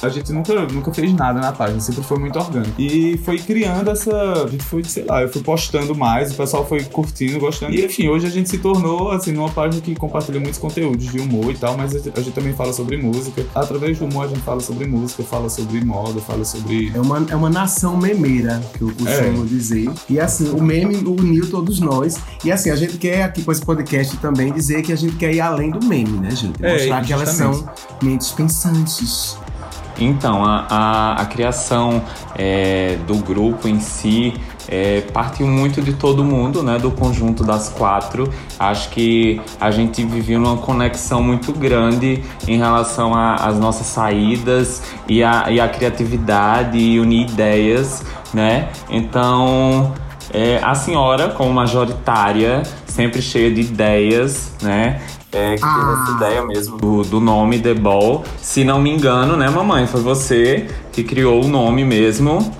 a 0.01 0.09
gente 0.09 0.31
nunca, 0.31 0.53
nunca 0.67 0.93
fez 0.93 1.13
nada 1.13 1.39
na 1.39 1.51
página, 1.51 1.79
sempre 1.79 2.03
foi 2.03 2.19
muito 2.19 2.37
orgânico. 2.37 2.79
E 2.79 3.17
foi 3.17 3.37
criando 3.37 3.89
essa. 3.89 4.43
A 4.43 4.47
gente 4.47 4.63
foi, 4.63 4.83
sei 4.83 5.05
lá, 5.05 5.21
eu 5.21 5.29
fui 5.29 5.41
postando 5.41 5.95
mais, 5.95 6.31
o 6.31 6.35
pessoal 6.35 6.65
foi 6.67 6.83
curtindo, 6.83 7.39
gostando. 7.39 7.73
E 7.73 7.85
enfim, 7.85 8.07
hoje 8.07 8.27
a 8.27 8.29
gente 8.29 8.49
se 8.49 8.57
tornou, 8.57 9.11
assim, 9.11 9.31
numa 9.31 9.49
página 9.49 9.81
que 9.81 9.95
compartilha 9.95 10.39
muitos 10.39 10.59
conteúdos 10.59 11.11
de 11.11 11.19
humor 11.19 11.51
e 11.51 11.57
tal, 11.57 11.77
mas 11.77 11.95
a 11.95 12.21
gente 12.21 12.31
também 12.31 12.53
fala 12.53 12.73
sobre 12.73 12.97
música. 12.97 13.45
Através 13.53 13.97
do 13.99 14.05
humor 14.05 14.25
a 14.25 14.27
gente 14.27 14.41
fala 14.41 14.59
sobre 14.59 14.87
música, 14.87 15.23
fala 15.23 15.49
sobre 15.49 15.68
moda, 15.85 16.19
fala 16.21 16.43
sobre. 16.45 16.91
É 16.93 16.99
uma, 16.99 17.25
é 17.29 17.35
uma 17.35 17.49
nação 17.49 17.95
memeira, 17.97 18.61
que 18.73 18.81
eu 18.81 18.87
costumo 18.89 19.43
É. 19.43 19.47
dizer. 19.47 19.89
E 20.09 20.19
assim, 20.19 20.49
o 20.49 20.61
meme 20.61 20.95
uniu 20.97 21.49
todos 21.49 21.79
nós. 21.79 22.17
E 22.43 22.51
assim, 22.51 22.69
a 22.69 22.75
gente 22.75 22.97
quer 22.97 23.23
aqui 23.23 23.43
com 23.43 23.51
esse 23.51 23.61
podcast 23.61 24.15
também 24.17 24.51
dizer 24.53 24.81
que 24.81 24.91
a 24.91 24.95
gente 24.95 25.15
quer 25.15 25.33
ir 25.33 25.41
além 25.41 25.71
do 25.71 25.85
meme, 25.85 26.17
né, 26.19 26.31
gente? 26.31 26.63
É, 26.63 26.73
Mostrar 26.73 27.05
que 27.05 27.13
elas 27.13 27.29
são 27.29 27.69
mentes 28.01 28.31
pensantes. 28.31 29.37
Então, 30.05 30.43
a, 30.43 30.65
a, 30.69 31.21
a 31.21 31.25
criação 31.25 32.01
é, 32.35 32.97
do 33.07 33.15
grupo 33.15 33.67
em 33.67 33.79
si 33.79 34.33
é, 34.67 35.01
partiu 35.13 35.47
muito 35.47 35.81
de 35.81 35.93
todo 35.93 36.23
mundo, 36.23 36.61
né? 36.61 36.77
Do 36.77 36.91
conjunto 36.91 37.43
das 37.43 37.69
quatro. 37.69 38.31
Acho 38.59 38.89
que 38.89 39.41
a 39.59 39.71
gente 39.71 40.03
vivia 40.05 40.37
uma 40.37 40.57
conexão 40.57 41.23
muito 41.23 41.51
grande 41.51 42.23
em 42.47 42.57
relação 42.57 43.13
às 43.15 43.57
nossas 43.57 43.87
saídas 43.87 44.83
e 45.07 45.23
a, 45.23 45.49
e 45.49 45.59
a 45.59 45.67
criatividade 45.67 46.77
e 46.77 46.99
unir 46.99 47.29
ideias, 47.29 48.03
né? 48.33 48.69
Então 48.89 49.93
é, 50.31 50.59
a 50.63 50.75
senhora, 50.75 51.29
como 51.29 51.51
majoritária, 51.51 52.61
sempre 52.85 53.21
cheia 53.21 53.51
de 53.51 53.61
ideias, 53.61 54.53
né? 54.61 55.01
É, 55.31 55.55
que 55.55 55.61
teve 55.61 55.91
essa 56.03 56.11
ideia 56.15 56.43
mesmo 56.45 56.77
do, 56.77 57.03
do 57.03 57.19
nome 57.19 57.59
The 57.59 57.73
Ball. 57.75 58.23
Se 58.41 58.63
não 58.63 58.81
me 58.81 58.89
engano, 58.89 59.37
né, 59.37 59.47
mamãe? 59.49 59.85
Foi 59.85 60.01
você 60.01 60.67
que 60.91 61.03
criou 61.03 61.43
o 61.43 61.47
nome 61.47 61.85
mesmo. 61.85 62.51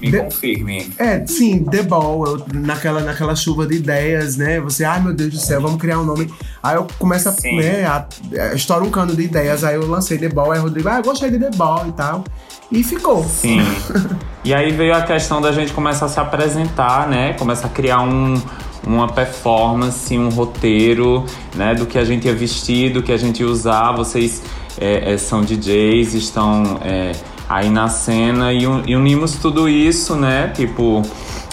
Me 0.00 0.10
The- 0.10 0.18
confirme. 0.20 0.92
É, 0.98 1.24
sim, 1.26 1.64
The 1.64 1.82
Ball, 1.82 2.24
eu- 2.26 2.46
naquela, 2.54 3.00
naquela 3.00 3.34
chuva 3.36 3.66
de 3.66 3.74
ideias, 3.76 4.36
né? 4.36 4.60
Você, 4.60 4.84
ai 4.84 5.00
meu 5.00 5.12
Deus 5.14 5.30
do 5.30 5.38
céu, 5.38 5.60
vamos 5.60 5.80
criar 5.80 5.98
um 6.00 6.04
nome. 6.04 6.32
Aí 6.62 6.76
eu 6.76 6.86
começo 6.98 7.28
a, 7.28 7.32
Sim. 7.32 7.56
né, 7.58 7.84
a, 7.84 8.06
a 8.50 8.54
estourar 8.54 8.84
um 8.84 8.90
cano 8.90 9.14
de 9.16 9.22
ideias, 9.22 9.62
aí 9.64 9.74
eu 9.76 9.86
lancei 9.88 10.18
The 10.18 10.28
Ball, 10.28 10.52
aí 10.52 10.58
o 10.58 10.62
Rodrigo, 10.62 10.88
ah, 10.88 10.96
eu 10.98 11.02
gostei 11.02 11.30
de 11.30 11.38
The 11.38 11.50
Ball 11.56 11.86
e 11.88 11.92
tal. 11.92 12.24
E 12.70 12.82
ficou. 12.82 13.22
Sim. 13.24 13.60
e 14.44 14.52
aí 14.54 14.72
veio 14.72 14.94
a 14.94 15.02
questão 15.02 15.40
da 15.40 15.52
gente 15.52 15.72
começar 15.72 16.06
a 16.06 16.08
se 16.08 16.18
apresentar, 16.18 17.08
né? 17.08 17.34
Começar 17.34 17.66
a 17.68 17.70
criar 17.70 18.00
um, 18.00 18.40
uma 18.86 19.08
performance, 19.08 20.16
um 20.18 20.28
roteiro, 20.28 21.24
né? 21.54 21.74
Do 21.74 21.86
que 21.86 21.98
a 21.98 22.04
gente 22.04 22.26
ia 22.26 22.34
vestir, 22.34 22.92
do 22.92 23.02
que 23.02 23.12
a 23.12 23.16
gente 23.16 23.40
ia 23.40 23.48
usar. 23.48 23.92
Vocês 23.92 24.42
é, 24.80 25.12
é, 25.12 25.18
são 25.18 25.42
DJs, 25.42 26.14
estão 26.14 26.78
é, 26.82 27.12
aí 27.48 27.70
na 27.70 27.88
cena 27.88 28.52
e, 28.52 28.66
un- 28.66 28.82
e 28.86 28.96
unimos 28.96 29.36
tudo 29.36 29.68
isso, 29.68 30.16
né? 30.16 30.48
Tipo, 30.54 31.02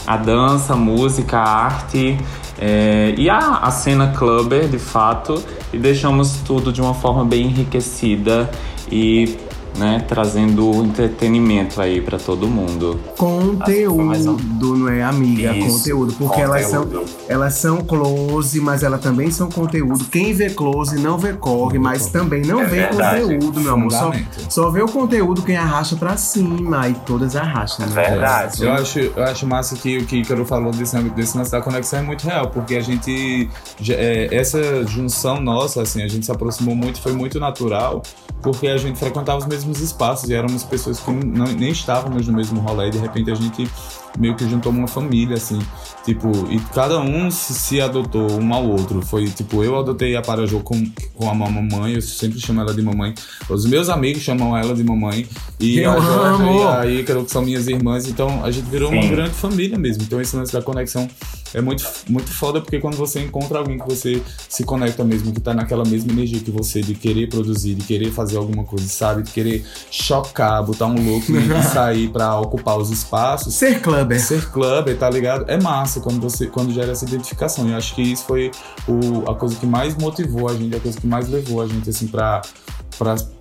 a 0.07 0.17
dança, 0.17 0.74
a 0.74 0.75
música, 0.75 1.38
a 1.38 1.65
arte. 1.65 2.17
é, 2.59 3.13
e 3.17 3.29
a, 3.29 3.38
a 3.62 3.71
cena 3.71 4.07
clubber, 4.17 4.67
de 4.67 4.79
fato, 4.79 5.41
e 5.71 5.77
deixamos 5.77 6.39
tudo 6.45 6.74
de 6.74 6.81
uma 6.81 6.93
forma 6.93 7.24
bem 7.24 7.45
enriquecida 7.45 8.50
e 8.91 9.38
né, 9.77 10.03
trazendo 10.07 10.71
entretenimento 10.83 11.81
aí 11.81 12.01
pra 12.01 12.17
todo 12.17 12.47
mundo. 12.47 12.99
Conteúdo, 13.17 14.31
um- 14.61 14.77
não 14.77 14.89
é, 14.89 15.03
amiga? 15.03 15.53
Isso, 15.55 15.77
conteúdo. 15.79 16.13
Porque 16.13 16.41
elas 16.41 16.65
são, 16.67 16.83
conteúdo. 16.83 17.05
elas 17.27 17.53
são 17.55 17.77
close, 17.81 18.59
mas 18.59 18.83
elas 18.83 19.01
também 19.01 19.31
são 19.31 19.49
conteúdo. 19.49 20.05
Quem 20.05 20.33
vê 20.33 20.49
close 20.49 20.97
não 20.99 21.17
vê 21.17 21.33
corre, 21.33 21.79
mas 21.79 22.07
também 22.07 22.41
não 22.41 22.61
É 22.61 22.65
vê 22.65 22.75
verdade. 22.81 23.21
conteúdo, 23.21 23.59
meu 23.61 23.73
amor. 23.73 23.91
Só, 23.91 24.11
só 24.49 24.69
vê 24.69 24.81
o 24.81 24.88
conteúdo 24.88 25.41
quem 25.41 25.55
arrasta 25.57 25.95
pra 25.95 26.17
cima. 26.17 26.88
E 26.89 26.93
todas 26.93 27.35
arrastam, 27.35 27.85
né? 27.88 27.93
Verdade. 27.93 28.63
Eu 28.63 28.71
acho, 28.73 28.99
eu 28.99 29.23
acho 29.23 29.47
massa 29.47 29.75
que 29.75 29.97
o 29.97 30.05
que 30.05 30.17
Ícaro 30.17 30.45
falou 30.45 30.71
desse, 30.71 30.97
desse 31.11 31.38
lance 31.38 31.51
da 31.51 31.61
conexão 31.61 31.99
é 31.99 32.01
muito 32.01 32.23
real, 32.27 32.49
porque 32.49 32.75
a 32.75 32.81
gente. 32.81 33.49
é, 33.89 34.27
essa 34.31 34.85
junção 34.85 35.39
nossa, 35.41 35.81
assim, 35.81 36.01
a 36.03 36.07
gente 36.07 36.25
se 36.25 36.31
aproximou 36.31 36.75
muito, 36.75 37.01
foi 37.01 37.13
muito 37.13 37.39
natural, 37.39 38.01
porque 38.41 38.67
a 38.67 38.77
gente 38.77 38.97
frequentava 38.97 39.38
os 39.39 39.45
mesmos 39.45 39.58
espaços 39.81 40.29
e 40.29 40.33
éramos 40.33 40.63
pessoas 40.63 40.99
que 40.99 41.11
não, 41.11 41.45
nem 41.45 41.71
estávamos 41.71 42.27
no 42.27 42.33
mesmo 42.33 42.59
rolê, 42.61 42.87
e 42.87 42.91
de 42.91 42.97
repente 42.97 43.31
a 43.31 43.35
gente 43.35 43.69
meio 44.17 44.35
que 44.35 44.47
juntou 44.49 44.71
uma 44.71 44.87
família, 44.87 45.35
assim. 45.35 45.59
Tipo, 46.03 46.31
e 46.49 46.59
cada 46.73 46.99
um 46.99 47.29
se, 47.29 47.53
se 47.53 47.81
adotou 47.81 48.31
um 48.39 48.53
ao 48.53 48.65
outro. 48.65 49.01
Foi 49.01 49.25
tipo, 49.27 49.63
eu 49.63 49.77
adotei 49.77 50.15
a 50.15 50.21
Parajô 50.21 50.59
com, 50.61 50.83
com 51.13 51.29
a 51.29 51.33
mamãe, 51.33 51.93
eu 51.93 52.01
sempre 52.01 52.39
chamo 52.39 52.61
ela 52.61 52.73
de 52.73 52.81
mamãe. 52.81 53.13
Os 53.49 53.65
meus 53.65 53.89
amigos 53.89 54.21
chamam 54.23 54.57
ela 54.57 54.73
de 54.73 54.83
mamãe. 54.83 55.27
E 55.59 55.79
Eu 55.79 55.91
a 55.91 55.95
amo! 55.95 56.59
e 56.59 56.63
a 56.63 56.85
Ícaro, 56.87 57.25
que 57.25 57.31
são 57.31 57.41
minhas 57.41 57.67
irmãs, 57.67 58.07
então 58.07 58.43
a 58.43 58.51
gente 58.51 58.69
virou 58.69 58.91
uma 58.91 59.01
Sim. 59.01 59.09
grande 59.09 59.31
família 59.31 59.77
mesmo. 59.77 60.03
Então 60.03 60.19
esse 60.19 60.35
lance 60.35 60.53
da 60.53 60.61
conexão 60.61 61.07
é 61.53 61.61
muito, 61.61 61.83
muito 62.07 62.31
foda, 62.31 62.61
porque 62.61 62.79
quando 62.79 62.95
você 62.95 63.21
encontra 63.21 63.57
alguém 63.59 63.77
que 63.77 63.87
você 63.87 64.21
se 64.47 64.63
conecta 64.63 65.03
mesmo, 65.03 65.33
que 65.33 65.39
tá 65.39 65.53
naquela 65.53 65.83
mesma 65.83 66.11
energia 66.11 66.39
que 66.39 66.51
você, 66.51 66.81
de 66.81 66.93
querer 66.93 67.27
produzir, 67.27 67.75
de 67.75 67.83
querer 67.83 68.11
fazer 68.11 68.37
alguma 68.37 68.63
coisa, 68.63 68.87
sabe? 68.87 69.23
De 69.23 69.31
querer 69.31 69.65
chocar, 69.89 70.63
botar 70.63 70.85
um 70.85 70.93
look 70.93 71.25
e 71.29 71.63
sair 71.73 72.09
pra 72.09 72.39
ocupar 72.39 72.77
os 72.77 72.91
espaços. 72.91 73.53
Ser 73.55 73.81
clubber. 74.00 74.20
Ser 74.20 74.50
clubber, 74.50 74.98
tá 74.98 75.10
ligado? 75.10 75.46
É 75.48 75.62
massa 75.62 76.00
quando 76.00 76.20
você 76.22 76.48
quando 76.48 76.72
gera 76.72 76.91
essa 76.91 77.06
identificação. 77.06 77.68
E 77.68 77.72
eu 77.72 77.77
acho 77.77 77.96
que 77.96 78.01
isso 78.01 78.25
foi 78.25 78.51
o, 78.88 79.29
a 79.29 79.36
coisa 79.36 79.56
que 79.56 79.65
mais 79.65 79.96
motivou 79.96 80.50
a 80.50 80.53
gente, 80.53 80.75
a 80.75 80.79
coisa 80.79 81.00
que 81.00 81.08
mais 81.08 81.29
levou 81.29 81.62
a 81.62 81.68
gente, 81.68 81.89
assim, 81.89 82.08
pra, 82.08 82.41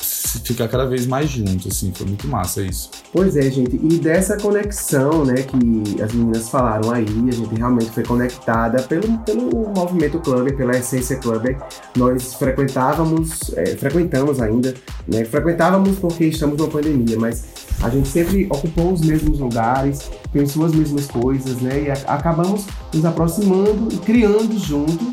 se 0.01 0.41
ficar 0.41 0.69
cada 0.69 0.87
vez 0.87 1.07
mais 1.07 1.31
junto, 1.31 1.69
assim. 1.69 1.93
Foi 1.95 2.07
muito 2.07 2.27
massa 2.29 2.63
isso. 2.63 2.91
Pois 3.13 3.37
é, 3.37 3.51
gente. 3.51 3.77
E 3.77 3.99
dessa 3.99 4.37
conexão, 4.37 5.25
né, 5.25 5.35
que 5.43 6.03
as 6.03 6.13
meninas 6.13 6.49
falaram 6.49 6.91
aí, 6.91 7.05
a 7.05 7.33
gente 7.33 7.55
realmente 7.55 7.91
foi 7.91 8.03
conectada 8.05 8.83
pelo, 8.83 9.19
pelo 9.21 9.69
movimento 9.75 10.19
clubber, 10.21 10.57
pela 10.57 10.77
essência 10.77 11.17
clubber. 11.17 11.57
Nós 11.97 12.35
frequentávamos, 12.35 13.53
é, 13.57 13.67
frequentamos 13.77 14.41
ainda, 14.41 14.75
né? 15.07 15.25
Frequentávamos 15.25 15.99
porque 15.99 16.25
estamos 16.27 16.57
numa 16.59 16.69
pandemia, 16.69 17.19
mas 17.19 17.45
a 17.83 17.89
gente 17.89 18.09
sempre 18.09 18.47
ocupou 18.51 18.93
os 18.93 19.01
mesmos 19.01 19.39
lugares, 19.39 20.11
pensou 20.33 20.67
as 20.67 20.73
mesmas 20.73 21.07
coisas, 21.07 21.57
né? 21.61 21.85
E 21.85 21.91
a- 21.91 22.15
acabamos 22.15 22.67
nos 22.93 23.05
aproximando 23.05 23.89
e 23.93 23.97
criando 23.99 24.59
junto, 24.59 25.05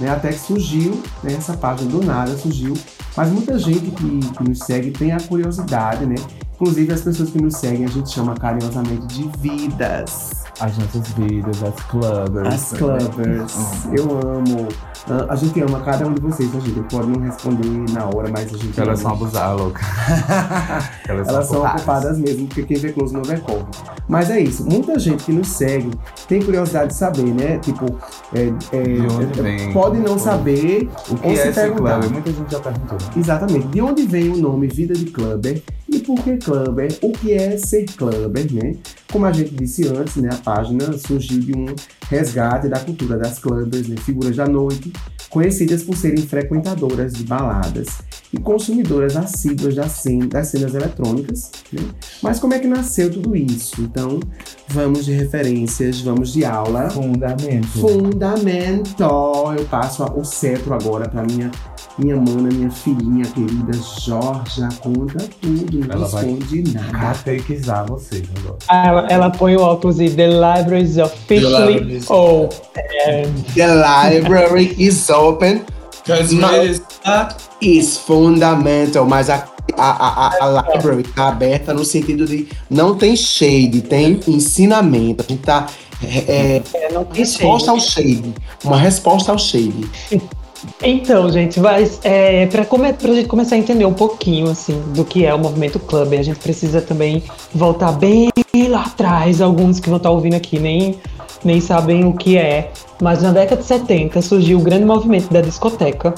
né? 0.00 0.10
Até 0.10 0.32
que 0.32 0.40
surgiu 0.40 1.00
né, 1.22 1.34
essa 1.34 1.54
página 1.56 1.90
do 1.90 2.04
nada, 2.04 2.36
surgiu. 2.36 2.74
Mas 3.16 3.30
muita 3.30 3.58
gente 3.58 3.90
que, 3.90 4.20
que 4.20 4.48
nos 4.48 4.58
segue 4.58 4.90
tem 4.90 5.12
a 5.12 5.20
curiosidade, 5.20 6.04
né? 6.04 6.16
Inclusive, 6.54 6.92
as 6.92 7.02
pessoas 7.02 7.30
que 7.30 7.40
nos 7.40 7.56
seguem, 7.56 7.84
a 7.84 7.88
gente 7.88 8.10
chama 8.10 8.34
carinhosamente 8.34 9.06
de 9.06 9.28
vidas. 9.38 10.43
As 10.60 10.78
nossas 10.78 11.08
vidas, 11.18 11.62
as 11.64 11.74
clubbers. 11.86 12.48
As 12.54 12.72
clubbers. 12.78 13.54
Eu 13.92 14.04
amo. 14.20 14.68
Ah, 15.10 15.26
A 15.30 15.36
gente 15.36 15.60
ama 15.60 15.80
cada 15.80 16.06
um 16.06 16.14
de 16.14 16.20
vocês, 16.20 16.50
tá, 16.52 16.58
gente? 16.60 16.80
Pode 16.90 17.08
não 17.08 17.20
responder 17.20 17.92
na 17.92 18.04
hora, 18.06 18.28
mas 18.32 18.54
a 18.54 18.56
gente 18.56 18.80
Elas 18.80 19.00
ama. 19.00 19.08
são 19.08 19.12
abusadas, 19.12 19.60
louca. 19.60 19.80
Elas, 21.08 21.28
Elas 21.28 21.46
são 21.48 21.62
ocupadas 21.64 22.18
mesmo, 22.18 22.46
porque 22.46 22.62
quem 22.62 22.76
vê 22.78 22.92
close 22.92 23.12
não 23.12 23.22
vê 23.22 23.36
corre. 23.38 23.64
Mas 24.08 24.30
é 24.30 24.38
isso, 24.40 24.64
muita 24.64 24.98
gente 24.98 25.24
que 25.24 25.32
nos 25.32 25.48
segue 25.48 25.90
tem 26.28 26.40
curiosidade 26.42 26.88
de 26.88 26.94
saber, 26.94 27.24
né? 27.24 27.58
Tipo, 27.58 27.86
é, 28.34 28.52
é, 28.72 28.82
De 28.82 29.00
onde 29.06 29.40
é, 29.40 29.42
vem? 29.42 29.72
pode 29.72 29.98
não 29.98 30.18
saber 30.18 30.88
O 31.08 31.16
que 31.16 31.26
ou 31.26 31.32
é 31.32 31.36
se 31.36 31.48
esse 31.48 31.60
perguntar. 31.60 32.08
Muita 32.10 32.30
gente 32.30 32.52
já 32.52 32.60
perguntou. 32.60 32.98
né? 32.98 33.06
Exatamente. 33.16 33.66
De 33.68 33.80
onde 33.80 34.06
vem 34.06 34.30
o 34.30 34.36
nome 34.36 34.66
Vida 34.68 34.94
de 34.94 35.06
Clubber 35.06 35.62
e 35.88 35.98
por 35.98 36.22
que 36.22 36.36
Clubber? 36.36 36.96
O 37.02 37.12
que 37.12 37.32
é 37.32 37.56
ser 37.56 37.84
Clubber, 37.84 38.52
né? 38.52 38.76
Como 39.12 39.26
a 39.26 39.32
gente 39.32 39.54
disse 39.54 39.86
antes, 39.88 40.16
né, 40.16 40.30
a 40.32 40.36
página 40.36 40.96
surgiu 40.98 41.40
de 41.40 41.56
um 41.56 41.66
resgate 42.08 42.68
da 42.68 42.80
cultura 42.80 43.16
das 43.16 43.38
clubbers, 43.38 43.88
né, 43.88 43.96
figuras 43.98 44.36
da 44.36 44.46
noite, 44.46 44.92
conhecidas 45.30 45.82
por 45.82 45.96
serem 45.96 46.26
frequentadoras 46.26 47.12
de 47.12 47.24
baladas 47.24 47.88
e 48.34 48.40
consumidoras 48.40 49.16
assíduas 49.16 49.74
das, 49.76 49.92
cen- 49.92 50.28
das 50.28 50.48
cenas 50.48 50.74
eletrônicas. 50.74 51.50
Né? 51.72 51.82
Mas 52.22 52.40
como 52.40 52.52
é 52.54 52.58
que 52.58 52.66
nasceu 52.66 53.10
tudo 53.10 53.36
isso? 53.36 53.80
Então, 53.80 54.18
vamos 54.68 55.04
de 55.04 55.12
referências, 55.12 56.00
vamos 56.00 56.32
de 56.32 56.44
aula. 56.44 56.90
Fundamento. 56.90 57.68
Fundamento. 57.68 59.04
Eu 59.56 59.64
passo 59.66 60.04
o 60.04 60.24
cetro 60.24 60.74
agora 60.74 61.08
para 61.08 61.22
minha 61.22 61.50
minha 61.96 62.16
mana, 62.16 62.48
minha 62.52 62.70
filhinha 62.72 63.24
querida 63.26 63.72
Georgia. 64.00 64.68
Conta 64.82 65.24
tudo, 65.40 65.78
não 65.78 65.94
Ela 65.94 66.06
vai 66.08 66.24
esconde 66.28 66.72
nada. 66.72 66.90
Catequizar 66.98 67.86
vocês 67.86 68.24
agora. 68.36 68.58
Ah, 68.68 68.86
Ela, 68.88 69.06
ela 69.08 69.30
põe 69.30 69.54
o 69.56 69.60
óculos 69.60 70.00
e 70.00 70.10
The 70.10 70.26
Library 70.26 70.82
is 70.82 70.98
officially 70.98 72.02
open. 72.08 72.58
The 73.54 73.66
library 73.76 74.74
is 74.76 75.08
open. 75.08 75.62
Cause 76.04 76.34
Is 76.34 76.80
fundamental, 77.98 79.06
mas 79.06 79.30
a, 79.30 79.46
a, 79.76 80.28
a, 80.28 80.44
a, 80.44 80.62
library 80.62 81.02
tá 81.02 81.28
aberta 81.28 81.72
no 81.72 81.84
sentido 81.84 82.26
de 82.26 82.48
não 82.68 82.96
tem 82.96 83.16
shade, 83.16 83.80
tem 83.82 84.20
ensinamento. 84.26 85.24
A 85.26 85.32
gente 85.32 85.42
tá. 85.42 85.66
É, 86.02 86.18
é, 86.28 86.62
É, 86.74 86.92
não 86.92 87.04
tem 87.04 87.20
resposta 87.20 87.70
ao 87.70 87.80
shade. 87.80 88.34
Uma 88.62 88.78
resposta 88.78 89.32
ao 89.32 89.38
shade. 89.38 89.88
Então, 90.82 91.30
gente, 91.30 91.60
mas 91.60 92.00
é, 92.02 92.46
para 92.46 92.64
come 92.64 92.88
a 92.88 93.14
gente 93.14 93.28
começar 93.28 93.54
a 93.54 93.58
entender 93.58 93.84
um 93.84 93.92
pouquinho 93.92 94.50
assim 94.50 94.80
do 94.94 95.04
que 95.04 95.24
é 95.24 95.34
o 95.34 95.38
movimento 95.38 95.78
club, 95.78 96.14
a 96.14 96.22
gente 96.22 96.38
precisa 96.38 96.80
também 96.80 97.22
voltar 97.54 97.92
bem 97.92 98.30
lá 98.68 98.82
atrás. 98.82 99.40
Alguns 99.40 99.78
que 99.78 99.88
vão 99.88 99.98
estar 99.98 100.10
ouvindo 100.10 100.34
aqui 100.34 100.58
nem, 100.58 100.98
nem 101.44 101.60
sabem 101.60 102.04
o 102.04 102.14
que 102.14 102.36
é, 102.36 102.70
mas 103.00 103.22
na 103.22 103.30
década 103.30 103.60
de 103.60 103.66
70 103.66 104.20
surgiu 104.22 104.58
o 104.58 104.62
grande 104.62 104.84
movimento 104.84 105.32
da 105.32 105.40
discoteca. 105.40 106.14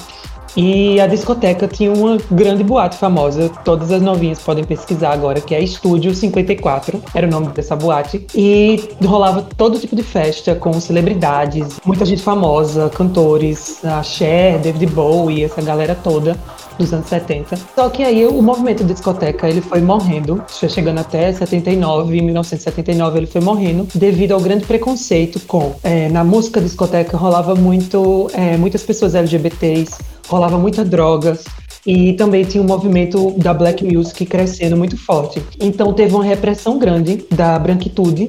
E 0.57 0.99
a 0.99 1.05
discoteca 1.05 1.67
tinha 1.67 1.93
uma 1.93 2.17
grande 2.31 2.63
boate 2.63 2.97
famosa, 2.97 3.47
todas 3.63 3.91
as 3.91 4.01
novinhas 4.01 4.39
podem 4.39 4.63
pesquisar 4.63 5.11
agora, 5.11 5.39
que 5.39 5.53
é 5.53 5.61
Estúdio 5.61 6.15
54, 6.15 6.99
era 7.13 7.27
o 7.27 7.29
nome 7.29 7.49
dessa 7.49 7.75
boate. 7.75 8.25
E 8.33 8.89
rolava 9.05 9.47
todo 9.55 9.77
tipo 9.77 9.95
de 9.95 10.01
festa 10.01 10.55
com 10.55 10.73
celebridades, 10.79 11.79
muita 11.85 12.03
gente 12.05 12.23
famosa, 12.23 12.89
cantores, 12.89 13.85
a 13.85 14.01
Cher, 14.01 14.57
David 14.57 14.87
Bowie, 14.87 15.43
essa 15.43 15.61
galera 15.61 15.93
toda 15.93 16.35
dos 16.77 16.93
anos 16.93 17.07
70. 17.07 17.55
Só 17.75 17.89
que 17.89 18.03
aí 18.03 18.25
o 18.25 18.41
movimento 18.41 18.83
de 18.83 18.93
discoteca 18.93 19.47
ele 19.47 19.61
foi 19.61 19.81
morrendo, 19.81 20.43
chegando 20.47 20.99
até 20.99 21.31
79, 21.31 22.17
em 22.17 22.21
1979 22.21 23.19
ele 23.19 23.27
foi 23.27 23.41
morrendo 23.41 23.87
devido 23.93 24.31
ao 24.33 24.39
grande 24.39 24.65
preconceito 24.65 25.39
com 25.41 25.75
é, 25.83 26.09
na 26.09 26.23
música 26.23 26.61
discoteca 26.61 27.17
rolava 27.17 27.55
muito 27.55 28.29
é, 28.33 28.57
muitas 28.57 28.83
pessoas 28.83 29.15
LGBTs, 29.15 29.97
rolava 30.29 30.57
muita 30.57 30.83
drogas 30.83 31.43
e 31.87 32.11
também 32.13 32.43
tinha 32.43 32.61
um 32.61 32.67
movimento 32.67 33.31
da 33.37 33.53
black 33.53 33.83
music 33.83 34.25
crescendo 34.25 34.75
muito 34.75 34.97
forte. 34.97 35.41
Então 35.57 35.93
teve 35.93 36.13
uma 36.13 36.23
repressão 36.23 36.77
grande 36.77 37.25
da 37.31 37.57
branquitude 37.57 38.27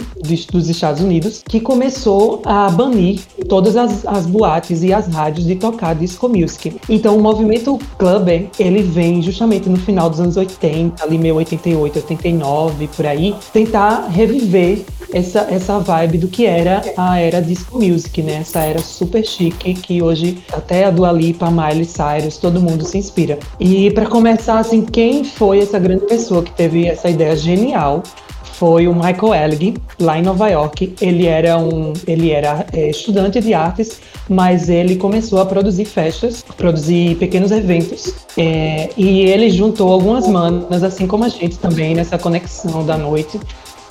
dos 0.53 0.69
Estados 0.69 1.03
Unidos, 1.03 1.43
que 1.47 1.59
começou 1.59 2.41
a 2.45 2.71
banir 2.71 3.21
todas 3.49 3.77
as, 3.77 4.07
as 4.07 4.27
boates 4.27 4.85
e 4.85 4.93
as 4.93 5.09
rádios 5.09 5.45
de 5.45 5.57
tocar 5.57 5.95
disco 5.95 6.29
music. 6.29 6.77
Então 6.89 7.17
o 7.17 7.21
movimento 7.21 7.79
clubber, 7.99 8.49
ele 8.59 8.83
vem 8.83 9.21
justamente 9.21 9.69
no 9.69 9.77
final 9.77 10.09
dos 10.09 10.21
anos 10.21 10.37
80, 10.37 11.03
ali 11.03 11.19
meio 11.19 11.35
88, 11.35 11.97
89, 11.97 12.89
por 12.95 13.07
aí, 13.07 13.35
tentar 13.53 14.07
reviver 14.09 14.85
essa, 15.13 15.41
essa 15.51 15.79
vibe 15.79 16.19
do 16.19 16.29
que 16.29 16.47
era 16.47 16.83
a 16.97 17.19
era 17.19 17.41
disco 17.41 17.79
music, 17.79 18.23
né? 18.23 18.37
Essa 18.37 18.61
era 18.61 18.79
super 18.79 19.25
chique 19.25 19.75
que 19.75 20.03
hoje 20.03 20.39
até 20.53 20.85
a 20.85 20.91
Dua 20.91 21.11
Lipa, 21.11 21.51
Miley 21.51 21.85
Cyrus, 21.85 22.37
todo 22.37 22.61
mundo 22.61 22.85
se 22.85 22.99
inspira. 22.99 23.39
E 23.61 23.91
para 23.91 24.07
começar, 24.07 24.59
assim, 24.59 24.85
quem 24.85 25.25
foi 25.25 25.61
essa 25.61 25.79
grande 25.79 26.07
pessoa 26.07 26.43
que 26.43 26.53
teve 26.53 26.87
essa 26.87 27.09
ideia 27.09 27.37
genial 27.37 28.03
foi 28.59 28.89
o 28.89 28.95
Michael 28.95 29.35
Elg, 29.35 29.77
lá 30.01 30.19
em 30.19 30.23
Nova 30.23 30.49
York. 30.49 30.95
Ele 31.01 31.27
era 31.27 31.57
um, 31.57 31.93
ele 32.07 32.33
era 32.33 32.67
é, 32.73 32.91
estudante 32.91 33.41
de 33.41 33.55
artes, 33.55 34.01
mas 34.29 34.69
ele 34.69 34.97
começou 34.97 35.41
a 35.41 35.47
produzir 35.47 35.85
festas, 35.85 36.45
produzir 36.57 37.17
pequenos 37.17 37.53
eventos. 37.53 38.15
É, 38.37 38.91
e 38.97 39.21
ele 39.21 39.49
juntou 39.49 39.93
algumas 39.93 40.27
manas, 40.27 40.83
assim 40.83 41.07
como 41.07 41.25
a 41.25 41.29
gente 41.29 41.57
também, 41.59 41.95
nessa 41.95 42.19
conexão 42.19 42.85
da 42.85 42.97
noite 42.97 43.39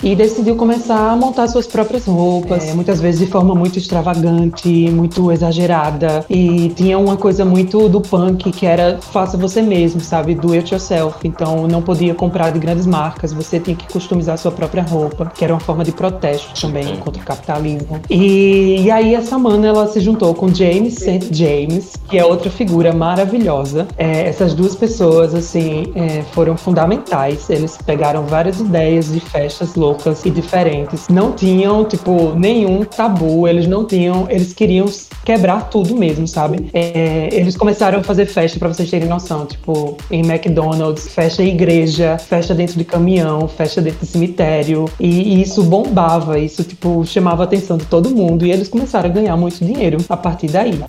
e 0.03 0.15
decidiu 0.15 0.55
começar 0.55 1.11
a 1.11 1.15
montar 1.15 1.47
suas 1.47 1.65
próprias 1.65 2.05
roupas, 2.05 2.67
é, 2.67 2.73
muitas 2.73 3.01
vezes 3.01 3.19
de 3.19 3.27
forma 3.27 3.55
muito 3.55 3.77
extravagante, 3.77 4.67
muito 4.91 5.31
exagerada. 5.31 6.25
E 6.29 6.69
tinha 6.69 6.97
uma 6.97 7.17
coisa 7.17 7.43
muito 7.43 7.89
do 7.89 8.01
punk 8.01 8.51
que 8.51 8.65
era 8.65 8.99
faça 8.99 9.37
você 9.37 9.61
mesmo, 9.61 10.01
sabe? 10.01 10.35
Do 10.35 10.53
it 10.53 10.73
yourself. 10.73 11.27
Então 11.27 11.67
não 11.67 11.81
podia 11.81 12.13
comprar 12.13 12.51
de 12.51 12.59
grandes 12.59 12.85
marcas, 12.85 13.33
você 13.33 13.59
tinha 13.59 13.75
que 13.75 13.91
customizar 13.91 14.37
sua 14.37 14.51
própria 14.51 14.83
roupa, 14.83 15.31
que 15.33 15.43
era 15.43 15.53
uma 15.53 15.59
forma 15.59 15.83
de 15.83 15.91
protesto 15.91 16.59
também 16.59 16.97
contra 16.97 17.21
o 17.21 17.25
capitalismo. 17.25 17.99
E, 18.09 18.81
e 18.83 18.91
aí 18.91 19.15
essa 19.15 19.37
mana 19.37 19.67
ela 19.67 19.87
se 19.87 19.99
juntou 19.99 20.33
com 20.33 20.53
James 20.53 20.95
St. 20.95 21.29
James, 21.31 21.93
que 22.09 22.17
é 22.17 22.25
outra 22.25 22.49
figura 22.49 22.93
maravilhosa. 22.93 23.87
É, 23.97 24.27
essas 24.27 24.53
duas 24.53 24.75
pessoas, 24.75 25.33
assim, 25.33 25.91
é, 25.95 26.21
foram 26.31 26.57
fundamentais. 26.57 27.49
Eles 27.49 27.77
pegaram 27.85 28.23
várias 28.25 28.59
ideias 28.59 29.11
de 29.11 29.19
festas 29.19 29.75
loucas 29.75 29.86
loucas 29.87 30.25
e 30.25 30.29
diferentes. 30.29 31.07
Não 31.09 31.31
tinham, 31.31 31.85
tipo, 31.85 32.33
nenhum 32.35 32.83
tabu, 32.83 33.47
eles 33.47 33.67
não 33.67 33.85
tinham, 33.85 34.27
eles 34.29 34.53
queriam 34.53 34.87
quebrar 35.23 35.69
tudo 35.69 35.95
mesmo, 35.95 36.27
sabe? 36.27 36.69
É, 36.73 37.29
eles 37.31 37.55
começaram 37.55 37.99
a 37.99 38.03
fazer 38.03 38.25
festa, 38.25 38.59
para 38.59 38.67
vocês 38.67 38.89
terem 38.89 39.07
noção, 39.07 39.45
tipo, 39.45 39.97
em 40.11 40.21
McDonald's, 40.25 41.07
festa 41.07 41.43
em 41.43 41.49
igreja, 41.49 42.17
festa 42.17 42.53
dentro 42.53 42.77
de 42.77 42.83
caminhão, 42.83 43.47
festa 43.47 43.81
dentro 43.81 43.99
de 43.99 44.07
cemitério, 44.07 44.85
e, 44.99 45.35
e 45.35 45.41
isso 45.41 45.63
bombava, 45.63 46.39
isso, 46.39 46.63
tipo, 46.63 47.05
chamava 47.05 47.43
a 47.43 47.45
atenção 47.45 47.77
de 47.77 47.85
todo 47.85 48.09
mundo, 48.09 48.45
e 48.45 48.51
eles 48.51 48.67
começaram 48.67 49.09
a 49.09 49.13
ganhar 49.13 49.37
muito 49.37 49.63
dinheiro 49.63 49.97
a 50.09 50.17
partir 50.17 50.47
daí. 50.47 50.79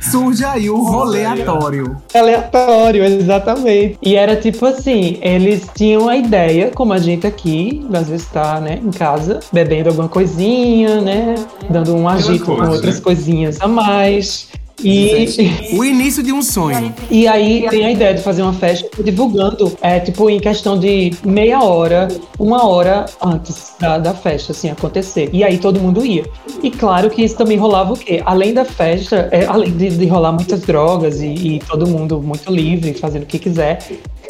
Surge 0.00 0.44
aí 0.44 0.70
o 0.70 0.82
roleatório. 0.82 1.96
Aleatório, 2.14 3.04
exatamente. 3.04 3.98
E 4.02 4.14
era 4.14 4.36
tipo 4.36 4.64
assim, 4.66 5.18
eles 5.20 5.66
tinham 5.74 6.08
a 6.08 6.16
ideia, 6.16 6.70
como 6.74 6.92
a 6.92 6.98
gente 6.98 7.26
aqui, 7.26 7.86
às 7.92 8.08
vezes 8.08 8.26
tá 8.26 8.45
né, 8.60 8.80
em 8.82 8.90
casa, 8.90 9.40
bebendo 9.52 9.88
alguma 9.90 10.08
coisinha, 10.08 11.00
né? 11.00 11.34
Dando 11.68 11.94
um 11.94 12.08
agito 12.08 12.44
com 12.46 12.68
outras 12.68 13.00
coisinhas 13.00 13.60
a 13.60 13.68
mais. 13.68 14.48
E, 14.82 15.26
o 15.72 15.84
início 15.84 16.22
de 16.22 16.32
um 16.32 16.42
sonho. 16.42 16.94
E 17.10 17.26
aí 17.26 17.66
tem 17.70 17.86
a 17.86 17.90
ideia 17.90 18.14
de 18.14 18.22
fazer 18.22 18.42
uma 18.42 18.52
festa 18.52 19.02
divulgando, 19.02 19.76
é, 19.80 20.00
tipo, 20.00 20.28
em 20.28 20.38
questão 20.38 20.78
de 20.78 21.12
meia 21.24 21.62
hora, 21.62 22.08
uma 22.38 22.66
hora 22.66 23.06
antes 23.22 23.74
da, 23.80 23.98
da 23.98 24.14
festa, 24.14 24.52
assim, 24.52 24.70
acontecer. 24.70 25.30
E 25.32 25.42
aí 25.42 25.58
todo 25.58 25.80
mundo 25.80 26.04
ia. 26.04 26.24
E 26.62 26.70
claro 26.70 27.08
que 27.10 27.22
isso 27.22 27.36
também 27.36 27.56
rolava 27.56 27.94
o 27.94 27.96
quê? 27.96 28.22
Além 28.24 28.52
da 28.52 28.64
festa, 28.64 29.28
é, 29.30 29.46
além 29.46 29.72
de, 29.72 29.90
de, 29.90 30.06
rolar 30.06 30.32
muitas 30.32 30.60
drogas 30.62 31.20
e, 31.20 31.26
e 31.26 31.58
todo 31.60 31.86
mundo 31.86 32.20
muito 32.20 32.50
livre, 32.52 32.92
fazendo 32.94 33.22
o 33.22 33.26
que 33.26 33.38
quiser, 33.38 33.78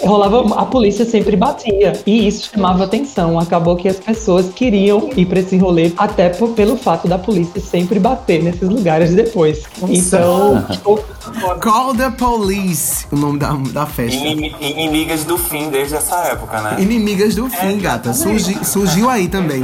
rolava, 0.03 0.61
a 0.61 0.67
polícia 0.67 1.05
sempre 1.05 1.37
batia 1.37 1.93
e 2.07 2.26
isso 2.26 2.50
chamava 2.53 2.85
atenção. 2.85 3.38
Acabou 3.38 3.76
que 3.76 3.88
as 3.88 3.97
pessoas 3.97 4.49
queriam 4.49 5.11
ir 5.17 5.26
para 5.26 5.41
esse 5.41 5.57
rolê 5.57 5.93
até 5.97 6.29
por, 6.29 6.50
pelo 6.50 6.76
fato 6.76 7.09
da 7.09 7.19
polícia 7.19 7.61
sempre 7.61 7.99
bater 7.99 8.43
nesses 8.43 8.69
lugares 8.69 9.15
depois. 9.15 9.65
Então, 9.88 10.65
Call 11.61 11.95
the 11.95 12.11
Police, 12.11 13.07
o 13.11 13.17
nome 13.17 13.38
da, 13.38 13.53
da 13.73 13.87
festa. 13.87 14.17
inimigas 14.26 15.25
do 15.25 15.37
fim 15.37 15.71
desde 15.71 15.97
essa 15.97 16.17
época, 16.26 16.61
né? 16.61 16.76
Inimigas 16.81 17.35
do 17.35 17.49
fim, 17.49 17.79
gata. 17.79 18.12
Surgi, 18.12 18.65
surgiu 18.65 19.09
aí 19.09 19.29
também. 19.29 19.62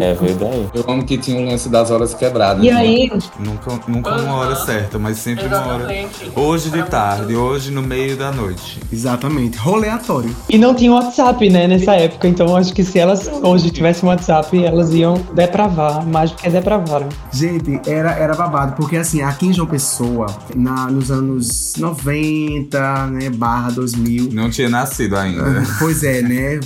É 0.00 0.14
verdade. 0.14 0.68
Eu 0.74 0.84
amo 0.88 1.04
que 1.04 1.16
tinha 1.18 1.40
um 1.40 1.48
lance 1.48 1.68
das 1.68 1.90
horas 1.90 2.14
quebradas. 2.14 2.64
E 2.64 2.70
né? 2.70 2.76
aí? 2.76 3.12
Nunca, 3.38 3.80
nunca 3.86 4.16
uma 4.16 4.34
hora 4.36 4.56
certa, 4.56 4.98
mas 4.98 5.18
sempre 5.18 5.46
uma 5.46 5.66
hora. 5.66 5.88
Hoje 6.34 6.70
de 6.70 6.82
tarde, 6.84 7.36
hoje 7.36 7.70
no 7.70 7.82
meio 7.82 8.16
da 8.16 8.32
noite. 8.32 8.80
Exatamente 8.92 9.58
roleatório. 9.66 10.34
E 10.48 10.56
não 10.56 10.74
tinha 10.74 10.92
WhatsApp, 10.92 11.50
né, 11.50 11.66
nessa 11.66 11.94
época. 11.94 12.28
Então 12.28 12.56
acho 12.56 12.72
que 12.72 12.84
se 12.84 12.98
elas 12.98 13.28
hoje 13.42 13.70
tivessem 13.70 14.08
WhatsApp, 14.08 14.64
elas 14.64 14.94
iam 14.94 15.20
depravar, 15.34 16.06
mais 16.06 16.30
do 16.30 16.36
que 16.36 16.48
depravaram. 16.48 17.08
Gente, 17.32 17.80
era, 17.88 18.12
era 18.12 18.34
babado, 18.34 18.76
porque 18.76 18.96
assim, 18.96 19.22
aqui 19.22 19.48
em 19.48 19.52
João 19.52 19.66
Pessoa, 19.66 20.26
na, 20.54 20.88
nos 20.88 21.10
anos 21.10 21.74
90, 21.76 23.06
né, 23.08 23.30
barra 23.30 23.70
2000. 23.72 24.30
Não 24.32 24.48
tinha 24.48 24.68
nascido 24.68 25.16
ainda. 25.16 25.64
Pois 25.78 26.04
é, 26.04 26.22
né? 26.22 26.60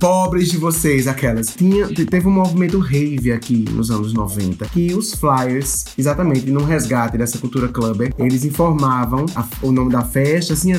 Pobres 0.00 0.48
de 0.50 0.56
vocês, 0.56 1.06
aquelas. 1.06 1.48
Tinha, 1.48 1.86
teve 1.88 2.26
um 2.26 2.30
movimento 2.32 2.78
rave 2.78 3.32
aqui 3.32 3.64
nos 3.70 3.90
anos 3.90 4.14
90, 4.14 4.64
que 4.66 4.94
os 4.94 5.14
flyers, 5.14 5.84
exatamente, 5.98 6.50
no 6.50 6.64
resgate 6.64 7.18
dessa 7.18 7.38
cultura 7.38 7.68
clubber, 7.68 8.12
eles 8.18 8.44
informavam 8.44 9.26
a, 9.34 9.44
o 9.62 9.70
nome 9.70 9.92
da 9.92 10.02
festa, 10.02 10.54
assim, 10.54 10.72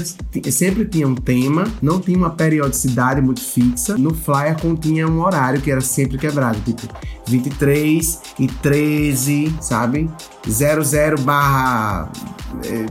sempre 0.50 0.86
tinha 0.86 1.08
um 1.08 1.16
tema 1.16 1.67
não 1.82 2.00
tinha 2.00 2.18
uma 2.18 2.30
periodicidade 2.30 3.22
muito 3.22 3.42
fixa. 3.42 3.98
No 3.98 4.14
flyer 4.14 4.60
continha 4.60 5.08
um 5.08 5.22
horário 5.22 5.62
que 5.62 5.72
era 5.72 5.82
sempre 5.82 6.18
quebrado, 6.18 6.60
tipo 6.62 6.88
23 7.28 8.22
e 8.40 8.48
13, 8.48 9.56
sabe? 9.62 10.10
00 10.50 11.22
barra 11.22 12.10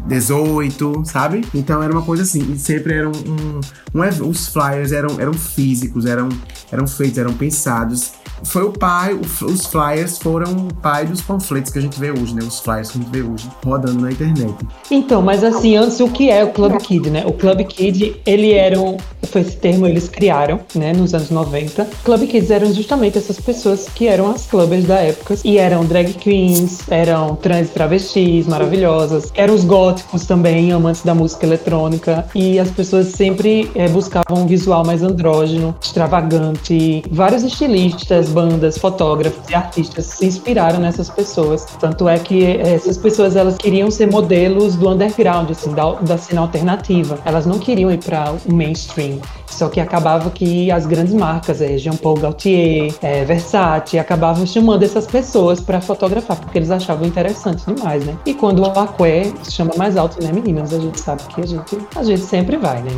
18, 0.06 1.02
sabe? 1.04 1.44
Então 1.54 1.82
era 1.82 1.92
uma 1.92 2.02
coisa 2.02 2.22
assim. 2.22 2.52
E 2.52 2.58
sempre 2.58 2.94
eram 2.94 3.12
um, 3.12 4.00
um, 4.00 4.00
um, 4.02 4.28
os 4.28 4.48
flyers 4.48 4.92
eram, 4.92 5.20
eram 5.20 5.32
físicos, 5.32 6.06
eram, 6.06 6.28
eram 6.70 6.86
feitos, 6.86 7.18
eram 7.18 7.32
pensados 7.34 8.12
foi 8.44 8.64
o 8.64 8.70
pai, 8.72 9.14
os 9.14 9.66
flyers 9.66 10.18
foram 10.18 10.68
o 10.68 10.74
pai 10.74 11.06
dos 11.06 11.20
panfletos 11.20 11.72
que 11.72 11.78
a 11.78 11.82
gente 11.82 11.98
vê 11.98 12.10
hoje, 12.10 12.34
né? 12.34 12.42
Os 12.42 12.60
flyers 12.60 12.90
que 12.90 12.98
a 12.98 13.00
gente 13.00 13.10
vê 13.10 13.22
hoje 13.22 13.48
rodando 13.64 14.00
na 14.00 14.10
internet. 14.10 14.54
Então, 14.90 15.22
mas 15.22 15.42
assim, 15.42 15.76
antes 15.76 15.98
o 16.00 16.08
que 16.08 16.30
é 16.30 16.44
o 16.44 16.50
Club 16.50 16.76
Kid, 16.78 17.10
né? 17.10 17.24
O 17.26 17.32
Club 17.32 17.64
Kid, 17.64 18.20
ele 18.26 18.52
era 18.52 18.78
um, 18.78 18.96
foi 19.26 19.40
esse 19.40 19.56
termo 19.56 19.86
eles 19.86 20.08
criaram, 20.08 20.60
né, 20.74 20.92
nos 20.92 21.14
anos 21.14 21.30
90. 21.30 21.86
Club 22.04 22.26
Kids 22.26 22.50
eram 22.50 22.72
justamente 22.72 23.18
essas 23.18 23.40
pessoas 23.40 23.86
que 23.94 24.06
eram 24.06 24.30
as 24.30 24.46
clubbers 24.46 24.84
da 24.84 24.96
época 24.96 25.36
e 25.44 25.58
eram 25.58 25.84
drag 25.84 26.12
queens, 26.14 26.80
eram 26.88 27.36
trans 27.46 27.70
travestis 27.70 28.44
maravilhosas, 28.48 29.30
eram 29.36 29.54
os 29.54 29.64
góticos 29.64 30.26
também, 30.26 30.72
amantes 30.72 31.04
da 31.04 31.14
música 31.14 31.46
eletrônica 31.46 32.26
e 32.34 32.58
as 32.58 32.68
pessoas 32.72 33.06
sempre 33.06 33.70
é, 33.76 33.86
buscavam 33.86 34.42
um 34.42 34.46
visual 34.48 34.84
mais 34.84 35.00
andrógeno, 35.00 35.72
extravagante. 35.80 37.04
Vários 37.08 37.44
estilistas 37.44 38.30
bandas, 38.30 38.76
fotógrafos 38.78 39.48
e 39.48 39.54
artistas 39.54 40.06
se 40.06 40.26
inspiraram 40.26 40.80
nessas 40.80 41.08
pessoas. 41.08 41.64
Tanto 41.78 42.08
é 42.08 42.18
que 42.18 42.42
eh, 42.44 42.74
essas 42.74 42.98
pessoas 42.98 43.36
elas 43.36 43.56
queriam 43.56 43.92
ser 43.92 44.10
modelos 44.10 44.74
do 44.74 44.88
underground, 44.88 45.48
assim, 45.52 45.72
da, 45.72 45.92
da 45.92 46.18
cena 46.18 46.40
alternativa. 46.40 47.16
Elas 47.24 47.46
não 47.46 47.60
queriam 47.60 47.92
ir 47.92 47.98
para 47.98 48.34
o 48.44 48.52
mainstream. 48.52 49.20
Só 49.48 49.68
que 49.68 49.80
acabava 49.80 50.30
que 50.30 50.70
as 50.70 50.86
grandes 50.86 51.14
marcas, 51.14 51.60
é, 51.60 51.78
Jean 51.78 51.96
Paul 51.96 52.16
Gaultier, 52.16 52.94
é, 53.00 53.24
Versace, 53.24 53.98
acabavam 53.98 54.46
chamando 54.46 54.82
essas 54.82 55.06
pessoas 55.06 55.60
para 55.60 55.80
fotografar, 55.80 56.36
porque 56.38 56.58
eles 56.58 56.70
achavam 56.70 57.06
interessante 57.06 57.64
demais, 57.66 58.04
né? 58.04 58.16
E 58.26 58.34
quando 58.34 58.60
o 58.60 58.66
Aqué 58.66 59.32
chama 59.48 59.72
mais 59.76 59.96
alto, 59.96 60.22
né, 60.22 60.32
meninas? 60.32 60.72
A 60.72 60.78
gente 60.78 61.00
sabe 61.00 61.22
que 61.24 61.40
a 61.40 61.46
gente, 61.46 61.78
a 61.94 62.02
gente 62.02 62.22
sempre 62.22 62.56
vai, 62.56 62.82
né? 62.82 62.90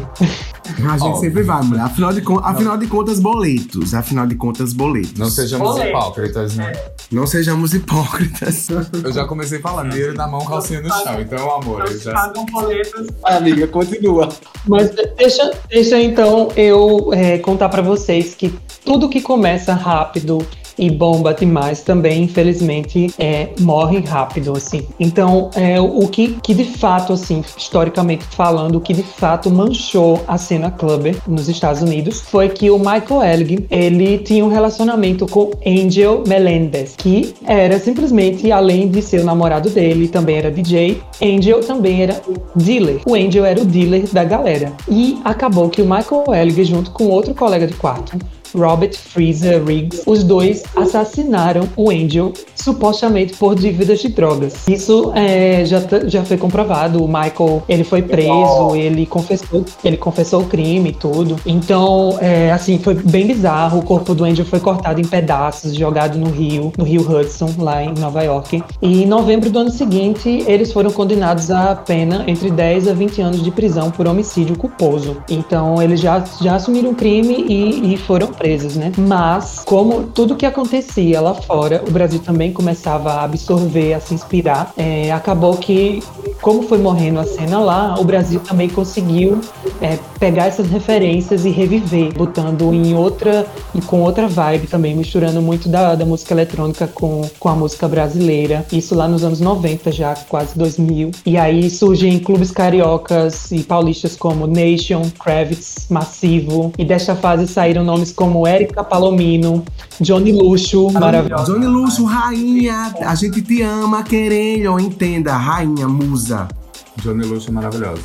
A 0.91 0.99
gente 0.99 1.21
sempre 1.21 1.43
vai, 1.43 1.63
mulher. 1.63 1.83
Afinal 1.83 2.13
de, 2.13 2.23
afinal 2.43 2.77
de 2.77 2.87
contas, 2.87 3.21
boletos. 3.21 3.95
Afinal 3.95 4.27
de 4.27 4.35
contas, 4.35 4.73
boletos. 4.73 5.19
Não 5.19 5.31
sejamos 5.31 5.69
boletos. 5.69 5.91
hipócritas, 5.91 6.57
né? 6.57 6.73
Não 7.11 7.27
sejamos 7.27 7.73
hipócritas. 7.73 8.69
Eu 9.03 9.13
já 9.13 9.25
comecei 9.25 9.61
falando, 9.61 9.91
dinheiro 9.91 10.15
na 10.15 10.27
mão, 10.27 10.45
calcinha 10.45 10.81
no 10.81 10.89
chão. 10.89 11.21
Então, 11.21 11.55
amor, 11.55 11.87
eu 11.87 11.99
já... 11.99 12.13
Pagam 12.13 12.45
boletos. 12.47 13.07
Amiga, 13.25 13.67
continua. 13.67 14.29
Mas 14.67 14.91
deixa, 15.17 15.51
deixa 15.69 16.01
então 16.01 16.38
eu 16.57 17.13
é, 17.13 17.39
contar 17.39 17.69
para 17.69 17.83
vocês 17.83 18.35
que 18.35 18.53
tudo 18.85 19.09
que 19.09 19.21
começa 19.21 19.75
rápido 19.75 20.39
e 20.79 20.91
bomba 20.91 21.35
demais 21.35 21.83
também, 21.83 22.25
infelizmente, 22.25 23.13
é, 23.19 23.49
morre 23.61 24.01
rápido, 24.01 24.53
assim. 24.57 24.83
Então, 24.99 25.51
é, 25.55 25.81
o 25.81 26.07
que, 26.09 26.39
que 26.43 26.55
de 26.55 26.65
fato, 26.65 27.13
assim, 27.13 27.43
historicamente 27.57 28.25
falando, 28.25 28.77
o 28.77 28.81
que 28.81 28.93
de 28.93 29.03
fato 29.03 29.51
manchou 29.51 30.23
a 30.27 30.39
cena 30.39 30.71
clubber 30.71 31.17
nos 31.27 31.49
Estados 31.49 31.83
Unidos 31.83 32.21
foi 32.21 32.49
que 32.49 32.71
o 32.71 32.79
Michael 32.79 33.23
Elgin, 33.23 33.67
ele 33.71 34.19
tinha 34.19 34.45
um 34.45 34.49
relacionamento 34.49 35.27
com 35.27 35.51
Angel 35.67 36.23
Melendez, 36.27 36.95
que 36.97 37.35
era 37.45 37.79
simplesmente, 37.79 38.51
além 38.53 38.89
de 38.89 39.03
ser 39.03 39.21
o 39.21 39.25
namorado 39.25 39.71
dele, 39.71 40.09
também 40.09 40.37
era 40.37 40.51
DJ, 40.51 41.01
Angel 41.23 41.61
também 41.61 42.03
era 42.03 42.21
dealer. 42.55 43.01
O 43.07 43.15
Angel 43.15 43.45
era 43.45 43.61
o 43.61 43.65
dealer 43.65 44.07
da 44.13 44.25
galera. 44.25 44.73
E 44.89 45.19
acabou 45.25 45.69
que 45.69 45.83
o 45.83 45.85
Michael 45.85 46.25
Elgin, 46.35 46.65
junto 46.65 46.91
com 46.91 47.09
outro 47.09 47.35
colega 47.35 47.67
de 47.67 47.75
quarto, 47.75 48.19
Robert 48.55 48.95
Freezer 48.97 49.65
Riggs, 49.65 50.03
os 50.07 50.25
dois 50.25 50.63
assassinaram 50.75 51.69
o 51.77 51.91
Angel, 51.91 52.33
supostamente 52.63 53.35
por 53.37 53.55
dívidas 53.55 54.01
de 54.01 54.09
drogas. 54.09 54.55
Isso 54.69 55.13
é, 55.15 55.65
já, 55.65 55.81
já 56.07 56.25
foi 56.25 56.37
comprovado. 56.37 57.03
O 57.03 57.09
Michael 57.09 57.63
ele 57.69 57.85
foi 57.85 58.03
preso, 58.03 58.75
ele 58.75 59.07
confessou, 59.07 59.65
ele 59.85 59.97
confessou 59.97 60.43
o 60.43 60.47
crime 60.47 60.91
e 60.91 60.93
tudo. 60.93 61.37
Então, 61.47 62.19
é, 62.21 62.53
assim, 62.53 62.79
foi 62.79 62.95
bem 62.95 63.27
bizarro. 63.27 63.79
O 63.79 63.83
corpo 63.83 64.15
do 64.15 64.25
Angel 64.25 64.45
foi 64.45 64.61
cortado 64.61 65.01
em 65.01 65.05
pedaços, 65.05 65.75
jogado 65.75 66.19
no 66.19 66.31
rio, 66.31 66.73
no 66.77 66.85
rio 66.85 67.01
Hudson, 67.01 67.51
lá 67.59 67.83
em 67.83 67.95
Nova 67.95 68.23
York. 68.23 68.63
E 68.83 69.03
em 69.03 69.07
novembro 69.07 69.51
do 69.51 69.59
ano 69.59 69.71
seguinte, 69.71 70.45
eles 70.47 70.73
foram 70.73 70.91
condenados 70.91 71.51
a 71.51 71.75
pena 71.75 72.25
entre 72.27 72.51
10 72.51 72.89
a 72.89 72.93
20 72.93 73.21
anos 73.21 73.43
de 73.43 73.51
prisão 73.51 73.91
por 73.91 74.07
homicídio 74.07 74.57
culposo. 74.57 75.17
Então, 75.29 75.81
eles 75.81 76.01
já, 76.01 76.25
já 76.41 76.57
assumiram 76.57 76.91
o 76.91 76.95
crime 76.95 77.45
e, 77.49 77.95
e 77.95 77.97
foram 77.97 78.29
presos, 78.29 78.77
né? 78.77 78.93
Mas, 78.97 79.63
como 79.65 80.05
tudo 80.05 80.37
que 80.37 80.47
acontecia 80.47 81.21
lá 81.21 81.35
fora, 81.35 81.83
o 81.87 81.91
Brasil 81.91 82.21
também 82.21 82.53
começava 82.59 83.13
a 83.13 83.23
absorver, 83.23 83.95
a 83.95 84.01
se 84.01 84.13
inspirar, 84.13 84.73
é, 84.77 85.13
acabou 85.13 85.57
que, 85.57 86.03
como 86.41 86.63
foi 86.63 86.79
morrendo 86.79 87.19
a 87.19 87.25
cena 87.25 87.59
lá, 87.59 87.99
o 87.99 88.05
Brasil 88.05 88.41
também 88.41 88.69
conseguiu 88.69 89.41
é, 89.81 89.99
pegar 90.19 90.47
essas 90.47 90.69
referências 90.69 91.45
e 91.45 91.51
reviver, 91.51 92.13
botando 92.13 92.73
em 92.73 92.95
outra 92.95 93.47
e 93.75 93.81
com 93.81 94.01
outra 94.03 94.29
vibe 94.29 94.67
também, 94.67 94.95
misturando 94.95 95.43
muito 95.43 95.69
da, 95.69 95.95
da 95.95 96.05
música 96.05 96.35
eletrônica 96.35 96.87
com, 96.87 97.29
com 97.39 97.49
a 97.49 97.55
música 97.55 97.89
brasileira. 97.89 98.65
Isso 98.73 98.95
lá 98.95 99.09
nos 99.09 99.25
anos 99.25 99.41
90, 99.41 99.91
já 99.93 100.15
quase 100.29 100.57
2000. 100.57 101.11
E 101.27 101.37
aí 101.37 101.69
surgem 101.71 102.19
clubes 102.19 102.51
cariocas 102.51 103.51
e 103.51 103.63
paulistas 103.63 104.17
como 104.17 104.47
Nation, 104.47 105.03
Kravitz, 105.19 105.87
Massivo. 105.91 106.73
E 106.79 106.85
desta 106.85 107.15
fase 107.17 107.47
saíram 107.47 107.85
nomes 107.85 108.13
como 108.13 108.47
Érica 108.47 108.85
Palomino, 108.85 109.65
Johnny 110.01 110.33
Luxo, 110.33 110.91
maravilhoso. 110.93 111.53
Johnny 111.53 111.67
Luxo, 111.67 112.05
rainha, 112.05 112.95
a 113.01 113.15
gente 113.15 113.43
te 113.43 113.63
ama, 113.63 114.03
querendo, 114.03 114.79
entenda, 114.79 115.37
rainha, 115.37 115.89
musa. 116.29 116.49
Johnny 116.97 117.25
Luxo 117.25 117.49
é 117.49 117.53
maravilhosa. 117.53 118.03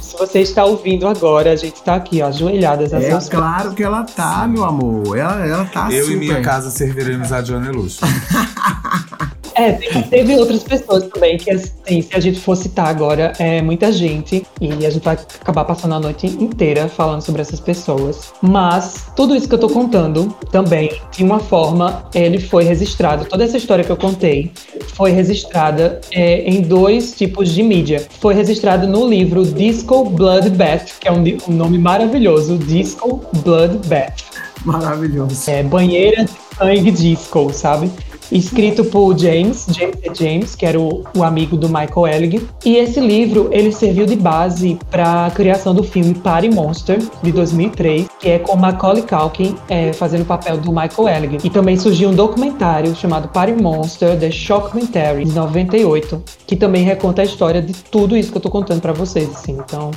Se 0.00 0.16
você 0.16 0.40
está 0.40 0.64
ouvindo 0.64 1.06
agora, 1.06 1.52
a 1.52 1.56
gente 1.56 1.74
está 1.76 1.96
aqui, 1.96 2.22
ó, 2.22 2.28
ajoelhadas. 2.28 2.92
É 2.92 3.18
claro 3.28 3.74
que 3.74 3.82
ela 3.82 4.04
tá, 4.04 4.46
meu 4.46 4.64
amor. 4.64 5.16
Ela, 5.16 5.44
ela 5.44 5.64
tá 5.66 5.90
Eu 5.90 6.04
super. 6.04 6.16
e 6.16 6.18
minha 6.20 6.40
casa 6.40 6.70
serviremos 6.70 7.32
a 7.32 7.40
Johnny 7.42 7.68
Luxo. 7.68 8.00
É, 9.56 9.72
teve 10.10 10.36
outras 10.36 10.62
pessoas 10.62 11.04
também 11.06 11.38
que, 11.38 11.50
assim, 11.50 12.02
se 12.02 12.14
a 12.14 12.20
gente 12.20 12.38
for 12.38 12.54
citar 12.56 12.88
agora, 12.88 13.32
é 13.38 13.62
muita 13.62 13.90
gente 13.90 14.46
e 14.60 14.86
a 14.86 14.90
gente 14.90 15.02
vai 15.02 15.14
acabar 15.14 15.64
passando 15.64 15.94
a 15.94 16.00
noite 16.00 16.26
inteira 16.26 16.88
falando 16.88 17.22
sobre 17.22 17.40
essas 17.40 17.58
pessoas. 17.58 18.32
Mas 18.42 19.06
tudo 19.16 19.34
isso 19.34 19.48
que 19.48 19.54
eu 19.54 19.58
tô 19.58 19.70
contando 19.70 20.28
também, 20.50 21.00
de 21.10 21.24
uma 21.24 21.38
forma, 21.38 22.04
ele 22.14 22.38
foi 22.38 22.64
registrado. 22.64 23.24
Toda 23.24 23.44
essa 23.44 23.56
história 23.56 23.82
que 23.82 23.90
eu 23.90 23.96
contei 23.96 24.52
foi 24.94 25.10
registrada 25.10 26.00
é, 26.12 26.42
em 26.42 26.60
dois 26.60 27.16
tipos 27.16 27.50
de 27.52 27.62
mídia. 27.62 28.06
Foi 28.20 28.34
registrado 28.34 28.86
no 28.86 29.08
livro 29.08 29.44
Disco 29.44 30.04
Blood 30.04 30.50
Bath, 30.50 30.98
que 31.00 31.08
é 31.08 31.12
um, 31.12 31.24
um 31.48 31.52
nome 31.52 31.78
maravilhoso, 31.78 32.58
Disco 32.58 33.22
Blood 33.42 33.88
Bath. 33.88 34.22
Maravilhoso. 34.66 35.50
É, 35.50 35.62
banheira 35.62 36.24
de 36.24 36.30
sangue 36.58 36.90
disco, 36.90 37.52
sabe? 37.52 37.90
Escrito 38.30 38.84
por 38.84 39.16
James, 39.18 39.66
James 39.70 39.96
James, 40.18 40.54
que 40.54 40.66
era 40.66 40.78
o, 40.78 41.04
o, 41.16 41.22
amigo 41.22 41.56
do 41.56 41.68
Michael 41.68 42.06
Elgin. 42.06 42.48
E 42.64 42.76
esse 42.76 43.00
livro, 43.00 43.48
ele 43.52 43.72
serviu 43.72 44.06
de 44.06 44.16
base 44.16 44.78
para 44.90 45.26
a 45.26 45.30
criação 45.30 45.74
do 45.74 45.82
filme 45.82 46.14
Party 46.14 46.48
Monster, 46.48 46.98
de 47.22 47.32
2003, 47.32 48.06
que 48.20 48.30
é 48.30 48.38
com 48.38 48.56
Macaulay 48.56 49.02
Culkin 49.02 49.56
é, 49.68 49.92
fazendo 49.92 50.22
o 50.22 50.26
papel 50.26 50.58
do 50.58 50.70
Michael 50.70 51.08
Elgin. 51.08 51.38
E 51.44 51.50
também 51.50 51.76
surgiu 51.76 52.08
um 52.10 52.14
documentário 52.14 52.94
chamado 52.94 53.28
Party 53.28 53.60
Monster, 53.60 54.18
The 54.18 54.30
Shockumentary, 54.30 55.24
de 55.24 55.32
98, 55.32 56.22
que 56.46 56.56
também 56.56 56.84
reconta 56.84 57.22
a 57.22 57.24
história 57.24 57.62
de 57.62 57.72
tudo 57.72 58.16
isso 58.16 58.30
que 58.30 58.38
eu 58.38 58.42
tô 58.42 58.50
contando 58.50 58.80
para 58.80 58.92
vocês, 58.92 59.28
assim. 59.30 59.52
Então, 59.52 59.90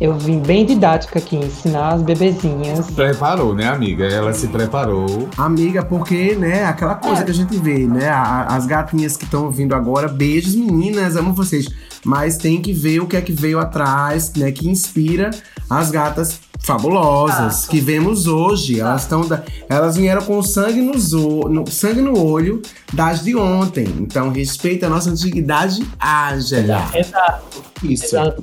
eu 0.00 0.16
vim 0.16 0.40
bem 0.40 0.64
didática 0.64 1.18
aqui, 1.18 1.36
ensinar 1.36 1.94
as 1.94 2.02
bebezinhas. 2.02 2.90
Preparou, 2.90 3.54
né, 3.54 3.68
amiga? 3.68 4.06
Ela 4.06 4.32
se 4.32 4.48
preparou. 4.48 5.28
Amiga, 5.36 5.84
porque, 5.84 6.34
né, 6.34 6.64
aquela 6.64 6.94
coisa 6.94 7.20
é. 7.20 7.24
que 7.24 7.30
a 7.30 7.34
gente 7.34 7.56
vê, 7.58 7.86
né? 7.86 8.08
as 8.08 8.66
gatinhas 8.66 9.16
que 9.16 9.24
estão 9.24 9.50
vindo 9.50 9.74
agora, 9.74 10.08
beijos, 10.08 10.54
meninas, 10.54 11.16
amo 11.16 11.34
vocês. 11.34 11.68
Mas 12.04 12.36
tem 12.36 12.60
que 12.60 12.72
ver 12.72 13.00
o 13.00 13.06
que 13.06 13.16
é 13.16 13.20
que 13.20 13.32
veio 13.32 13.58
atrás, 13.58 14.32
né? 14.34 14.50
Que 14.50 14.68
inspira 14.68 15.30
as 15.68 15.90
gatas 15.90 16.40
fabulosas 16.60 17.66
que 17.66 17.80
vemos 17.80 18.26
hoje. 18.26 18.80
Elas 18.80 19.02
estão 19.02 19.26
elas 19.68 19.96
vieram 19.96 20.22
com 20.22 20.42
sangue 20.42 20.80
nos 20.80 21.12
no, 21.12 21.66
sangue 21.70 22.00
no 22.00 22.22
olho 22.22 22.62
das 22.92 23.24
de 23.24 23.34
ontem. 23.34 23.86
Então 23.98 24.30
respeita 24.30 24.86
a 24.86 24.90
nossa 24.90 25.10
antiguidade 25.10 25.86
ágil. 25.98 26.58
Exato. 26.94 27.62
Isso. 27.82 28.04
Exato. 28.04 28.42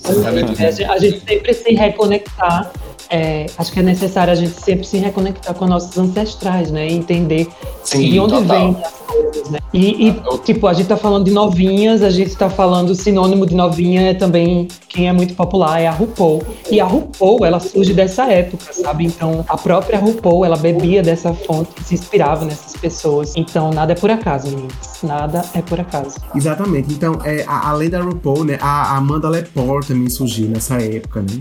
A 0.89 0.97
gente 0.99 1.23
sempre 1.25 1.53
se 1.53 1.71
reconectar 1.73 2.71
é, 3.09 3.45
acho 3.57 3.71
que 3.71 3.79
é 3.79 3.83
necessário 3.83 4.31
a 4.33 4.35
gente 4.35 4.59
sempre 4.61 4.85
se 4.85 4.97
reconectar 4.97 5.53
com 5.53 5.65
nossos 5.65 5.97
ancestrais, 5.97 6.71
né? 6.71 6.87
E 6.87 6.93
entender 6.93 7.47
Sim, 7.83 8.09
de 8.09 8.19
onde 8.19 8.33
total. 8.33 8.73
vem 8.73 8.83
as 8.83 8.93
coisas, 8.93 9.49
né? 9.49 9.59
E, 9.73 10.09
e, 10.09 10.15
tipo, 10.43 10.67
a 10.67 10.73
gente 10.73 10.87
tá 10.87 10.97
falando 10.97 11.25
de 11.25 11.31
novinhas, 11.31 12.01
a 12.03 12.09
gente 12.09 12.35
tá 12.35 12.49
falando 12.49 12.93
sinônimo 12.95 13.45
de 13.45 13.55
novinha 13.55 14.11
é 14.11 14.13
também 14.13 14.67
quem 14.89 15.07
é 15.07 15.13
muito 15.13 15.35
popular 15.35 15.79
é 15.79 15.87
a 15.87 15.91
RuPaul. 15.91 16.43
E 16.69 16.81
a 16.81 16.85
RuPaul, 16.85 17.45
ela 17.45 17.59
surge 17.59 17.93
dessa 17.93 18.25
época, 18.25 18.73
sabe? 18.73 19.05
Então, 19.05 19.45
a 19.47 19.57
própria 19.57 19.99
RuPaul, 19.99 20.43
ela 20.43 20.57
bebia 20.57 21.01
dessa 21.01 21.33
fonte, 21.33 21.71
se 21.83 21.93
inspirava 21.93 22.43
nessas 22.43 22.73
pessoas. 22.73 23.33
Então, 23.35 23.71
nada 23.71 23.93
é 23.93 23.95
por 23.95 24.11
acaso, 24.11 24.49
meninas. 24.49 24.75
Nada 25.03 25.45
é 25.53 25.61
por 25.61 25.79
acaso. 25.79 26.17
Exatamente. 26.35 26.91
Então, 26.93 27.19
é, 27.23 27.45
além 27.47 27.89
da 27.89 28.01
RuPaul, 28.01 28.43
né, 28.43 28.57
a 28.61 28.97
Amanda 28.97 29.29
Lepore 29.29 29.85
também 29.85 30.09
surgiu 30.09 30.47
nessa 30.47 30.81
época, 30.81 31.21
né? 31.21 31.39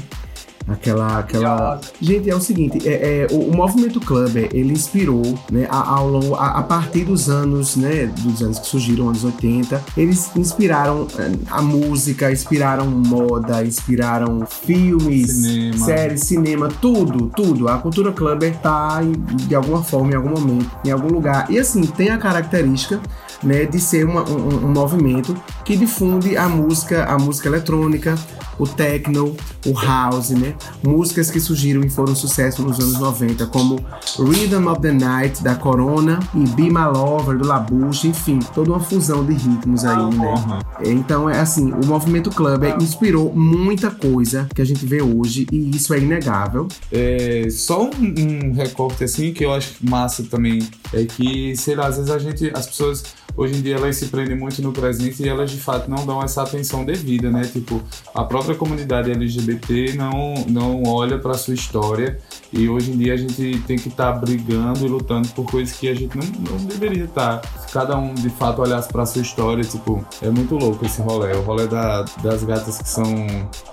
Aquela, 0.69 1.21
aquela. 1.21 1.81
Gente, 2.01 2.29
é 2.29 2.35
o 2.35 2.41
seguinte, 2.41 2.89
é, 2.89 3.23
é 3.23 3.27
o, 3.31 3.51
o, 3.51 3.57
movimento 3.57 4.01
clubber 4.01 4.49
ele 4.53 4.73
inspirou, 4.73 5.23
né, 5.51 5.67
ao 5.71 6.09
longo, 6.09 6.35
a, 6.35 6.59
a, 6.59 6.63
partir 6.63 7.05
dos 7.05 7.31
anos, 7.31 7.77
né, 7.77 8.07
dos 8.07 8.43
anos 8.43 8.59
que 8.59 8.67
surgiram, 8.67 9.09
anos 9.09 9.23
80, 9.23 9.81
eles 9.97 10.35
inspiraram 10.35 11.07
é, 11.19 11.31
a 11.51 11.63
música, 11.63 12.33
inspiraram 12.33 12.87
moda, 12.87 13.65
inspiraram 13.65 14.45
filmes, 14.45 15.31
cinema. 15.31 15.85
séries, 15.85 16.21
cinema, 16.23 16.69
tudo, 16.69 17.31
tudo. 17.37 17.69
A 17.69 17.79
cultura 17.79 18.11
clubber 18.11 18.57
tá 18.57 19.01
de 19.47 19.55
alguma 19.55 19.85
forma, 19.85 20.13
em 20.13 20.17
algum 20.17 20.31
momento, 20.31 20.71
em 20.85 20.91
algum 20.91 21.09
lugar. 21.09 21.49
E 21.49 21.61
assim, 21.61 21.83
tem 21.83 22.11
a 22.11 22.19
característica 22.19 23.01
né, 23.43 23.65
de 23.65 23.81
ser 23.81 24.05
uma, 24.05 24.23
um, 24.29 24.67
um, 24.67 24.73
movimento 24.73 25.37
que 25.65 25.77
difunde 25.77 26.37
a 26.37 26.49
música, 26.49 27.05
a 27.05 27.19
música 27.19 27.49
eletrônica, 27.49 28.17
o 28.59 28.67
techno, 28.67 29.37
o 29.67 29.73
house, 29.73 30.31
né? 30.31 30.55
Músicas 30.83 31.31
que 31.31 31.39
surgiram 31.39 31.83
e 31.83 31.91
foram 31.91 32.15
sucesso 32.15 32.63
nos 32.63 32.79
anos 32.81 32.99
90, 32.99 33.47
como 33.47 33.79
Rhythm 34.19 34.67
of 34.67 34.81
the 34.81 34.93
Night 34.93 35.43
da 35.43 35.55
Corona 35.55 36.19
e 36.35 36.49
Be 36.51 36.71
My 36.71 36.87
Lover 36.93 37.37
do 37.37 37.47
Labuche, 37.47 38.09
enfim, 38.09 38.39
toda 38.55 38.71
uma 38.71 38.81
fusão 38.81 39.25
de 39.25 39.35
ritmos 39.35 39.85
aí, 39.85 40.15
né? 40.15 40.61
Então 40.85 41.29
é 41.29 41.39
assim, 41.39 41.73
o 41.73 41.87
movimento 41.87 42.31
club 42.31 42.65
inspirou 42.81 43.33
muita 43.35 43.91
coisa 43.91 44.49
que 44.55 44.63
a 44.63 44.65
gente 44.65 44.87
vê 44.87 45.03
hoje 45.03 45.47
e 45.53 45.77
isso 45.77 45.93
é 45.93 45.99
inegável. 45.99 46.69
É, 46.91 47.49
só 47.51 47.85
um, 47.85 48.51
um 48.51 48.53
recorte 48.55 49.05
assim 49.05 49.33
que 49.33 49.45
eu 49.45 49.53
acho 49.53 49.75
massa 49.83 50.23
também 50.23 50.67
é 50.93 51.05
que, 51.05 51.55
sei 51.57 51.75
lá, 51.75 51.89
às 51.89 51.97
vezes 51.97 52.11
a 52.11 52.19
gente, 52.19 52.51
as 52.55 52.67
pessoas 52.67 53.05
hoje 53.37 53.59
em 53.59 53.63
dia 53.63 53.77
elas 53.77 53.97
se 53.97 54.07
prendem 54.07 54.37
muito 54.37 54.63
no 54.63 54.73
presente 54.73 55.23
e 55.23 55.29
elas 55.29 55.51
de 55.51 55.59
fato 55.59 55.91
não 55.91 56.07
dão 56.07 56.23
essa 56.23 56.43
atenção 56.43 56.85
devida, 56.85 57.31
né? 57.31 57.43
Tipo, 57.43 57.83
a 58.15 58.25
própria 58.25 58.55
comunidade 58.55 59.11
LGBT 59.11 59.95
não, 59.95 60.35
não 60.49 60.83
olha 60.85 61.19
para 61.19 61.35
sua 61.35 61.55
história 61.55 62.19
e 62.53 62.69
hoje 62.69 62.93
em 62.93 62.99
dia 62.99 63.15
a 63.15 63.17
gente 63.17 63.59
tem 63.67 63.77
que 63.77 63.89
estar 63.89 64.13
tá 64.13 64.19
brigando 64.19 64.85
e 64.87 64.89
lutando 64.89 65.29
por 65.29 65.45
coisas 65.45 65.77
que 65.77 65.89
a 65.89 65.95
gente 65.95 66.17
não, 66.17 66.27
não 66.51 66.65
deveria 66.67 67.05
estar. 67.05 67.39
Tá. 67.39 67.49
Se 67.61 67.73
cada 67.73 67.97
um 67.97 68.15
de 68.15 68.31
fato 68.31 68.63
olhasse 68.63 68.89
para 68.89 69.05
sua 69.05 69.23
história, 69.23 69.63
tipo, 69.65 70.05
é 70.23 70.31
muito 70.31 70.57
louco 70.57 70.85
esse 70.85 71.01
rolê. 71.03 71.33
O 71.35 71.43
rolê 71.43 71.67
da, 71.67 72.03
das 72.23 72.43
gatas 72.45 72.79
que 72.79 72.89
são 72.89 73.05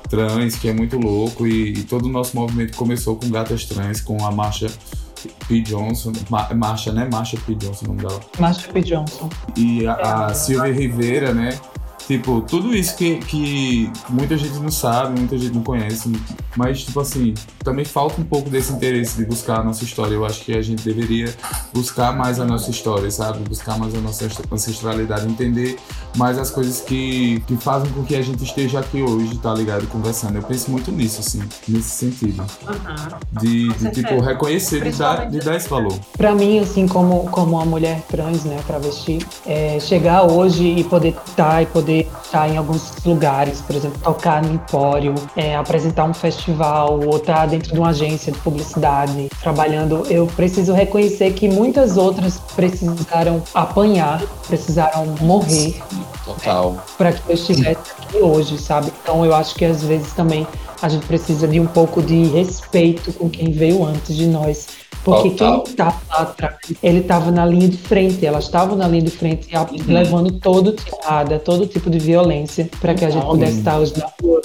trans, 0.09 0.55
que 0.55 0.67
é 0.67 0.73
muito 0.73 0.97
louco 0.97 1.47
e, 1.47 1.73
e 1.73 1.83
todo 1.83 2.05
o 2.05 2.09
nosso 2.09 2.35
movimento 2.35 2.75
começou 2.75 3.15
com 3.15 3.29
gatas 3.29 3.65
trans, 3.65 4.01
com 4.01 4.23
a 4.25 4.31
marcha 4.31 4.67
P. 5.47 5.61
Johnson, 5.61 6.11
Ma 6.29 6.53
Marsha, 6.53 6.91
né? 6.91 7.07
Marsha 7.11 7.37
P. 7.45 7.55
Johnson, 7.55 7.85
o 7.85 7.87
nome 7.89 8.01
dela. 8.01 8.19
Marsha 8.39 8.71
P. 8.71 8.81
Johnson. 8.81 9.29
E 9.55 9.85
a, 9.87 10.25
a 10.25 10.33
Silvia 10.33 10.73
Rivera, 10.73 11.33
né? 11.33 11.59
Tipo, 12.07 12.41
tudo 12.41 12.75
isso 12.75 12.97
que, 12.97 13.17
que 13.17 13.89
muita 14.09 14.37
gente 14.37 14.59
não 14.59 14.69
sabe, 14.69 15.17
muita 15.17 15.37
gente 15.37 15.53
não 15.53 15.63
conhece, 15.63 16.11
mas, 16.55 16.83
tipo 16.83 16.99
assim, 16.99 17.33
também 17.63 17.85
falta 17.85 18.21
um 18.21 18.23
pouco 18.23 18.49
desse 18.49 18.71
interesse 18.71 19.17
de 19.17 19.25
buscar 19.25 19.59
a 19.59 19.63
nossa 19.63 19.83
história. 19.83 20.13
Eu 20.13 20.25
acho 20.25 20.43
que 20.43 20.55
a 20.55 20.61
gente 20.61 20.83
deveria 20.83 21.33
buscar 21.73 22.15
mais 22.15 22.39
a 22.39 22.45
nossa 22.45 22.69
história, 22.69 23.09
sabe? 23.09 23.39
Buscar 23.47 23.77
mais 23.77 23.95
a 23.95 23.99
nossa 23.99 24.27
ancestralidade, 24.51 25.25
entender 25.25 25.77
mais 26.15 26.37
as 26.37 26.51
coisas 26.51 26.81
que, 26.81 27.41
que 27.47 27.55
fazem 27.57 27.91
com 27.91 28.03
que 28.03 28.15
a 28.15 28.21
gente 28.21 28.43
esteja 28.43 28.79
aqui 28.79 29.01
hoje, 29.01 29.37
tá 29.39 29.53
ligado? 29.53 29.87
Conversando. 29.87 30.35
Eu 30.35 30.43
penso 30.43 30.69
muito 30.69 30.91
nisso, 30.91 31.21
assim, 31.21 31.41
nesse 31.67 31.89
sentido. 31.89 32.43
De, 33.41 33.69
de 33.69 33.91
tipo, 33.91 34.19
reconhecer, 34.19 34.83
de 34.83 34.97
dar, 34.97 35.29
de 35.29 35.39
dar 35.39 35.55
esse 35.55 35.67
valor. 35.67 35.97
Pra 36.17 36.35
mim, 36.35 36.59
assim, 36.59 36.87
como, 36.87 37.27
como 37.29 37.55
uma 37.55 37.65
mulher 37.65 38.01
trans, 38.07 38.43
né, 38.43 38.61
travesti, 38.67 39.19
é, 39.45 39.79
chegar 39.79 40.23
hoje 40.23 40.63
e 40.63 40.83
poder 40.83 41.15
estar 41.25 41.63
e 41.63 41.65
poder 41.65 42.07
estar 42.23 42.47
em 42.47 42.57
alguns 42.57 42.93
lugares, 43.03 43.61
por 43.61 43.75
exemplo, 43.75 43.99
tocar 44.03 44.43
no 44.43 44.53
Empório, 44.53 45.15
é, 45.35 45.55
apresentar 45.55 46.05
um 46.05 46.13
festival 46.13 46.42
ou 46.51 47.17
estar 47.17 47.45
dentro 47.47 47.71
de 47.73 47.79
uma 47.79 47.89
agência 47.89 48.31
de 48.31 48.39
publicidade 48.39 49.29
trabalhando, 49.41 50.05
eu 50.09 50.27
preciso 50.27 50.73
reconhecer 50.73 51.33
que 51.33 51.47
muitas 51.47 51.97
outras 51.97 52.39
precisaram 52.55 53.41
apanhar, 53.53 54.21
precisaram 54.47 55.05
morrer 55.21 55.81
Total. 56.25 56.77
para 56.97 57.13
que 57.13 57.29
eu 57.29 57.33
estivesse 57.33 57.91
aqui 57.99 58.17
hoje, 58.17 58.57
sabe? 58.57 58.91
Então 59.01 59.25
eu 59.25 59.33
acho 59.35 59.55
que 59.55 59.65
às 59.65 59.83
vezes 59.83 60.13
também 60.13 60.47
a 60.83 60.89
gente 60.89 61.05
precisa 61.05 61.47
de 61.47 61.61
um 61.61 61.65
pouco 61.65 62.01
de 62.01 62.25
respeito 62.25 63.13
com 63.13 63.29
quem 63.29 63.53
veio 63.53 63.85
antes 63.85 64.17
de 64.17 64.27
nós. 64.27 64.67
Porque 65.01 65.29
Total. 65.31 65.61
quem 65.61 65.71
estava 65.71 66.01
lá 66.09 66.21
atrás, 66.23 66.55
ele 66.83 66.99
estava 66.99 67.31
na 67.31 67.45
linha 67.45 67.69
de 67.69 67.77
frente, 67.77 68.25
elas 68.25 68.43
estavam 68.43 68.75
na 68.75 68.85
linha 68.85 69.03
de 69.03 69.11
frente, 69.11 69.55
a- 69.55 69.65
levando 69.87 70.39
todo 70.39 70.73
tipo 70.73 70.91
de 70.99 71.07
nada, 71.09 71.39
todo 71.39 71.65
tipo 71.65 71.89
de 71.89 71.99
violência, 71.99 72.69
para 72.81 72.93
que 72.93 73.05
a 73.05 73.09
gente 73.09 73.25
pudesse 73.25 73.59
estar 73.59 73.79
hoje 73.79 73.93
na 73.97 74.09
rua 74.21 74.41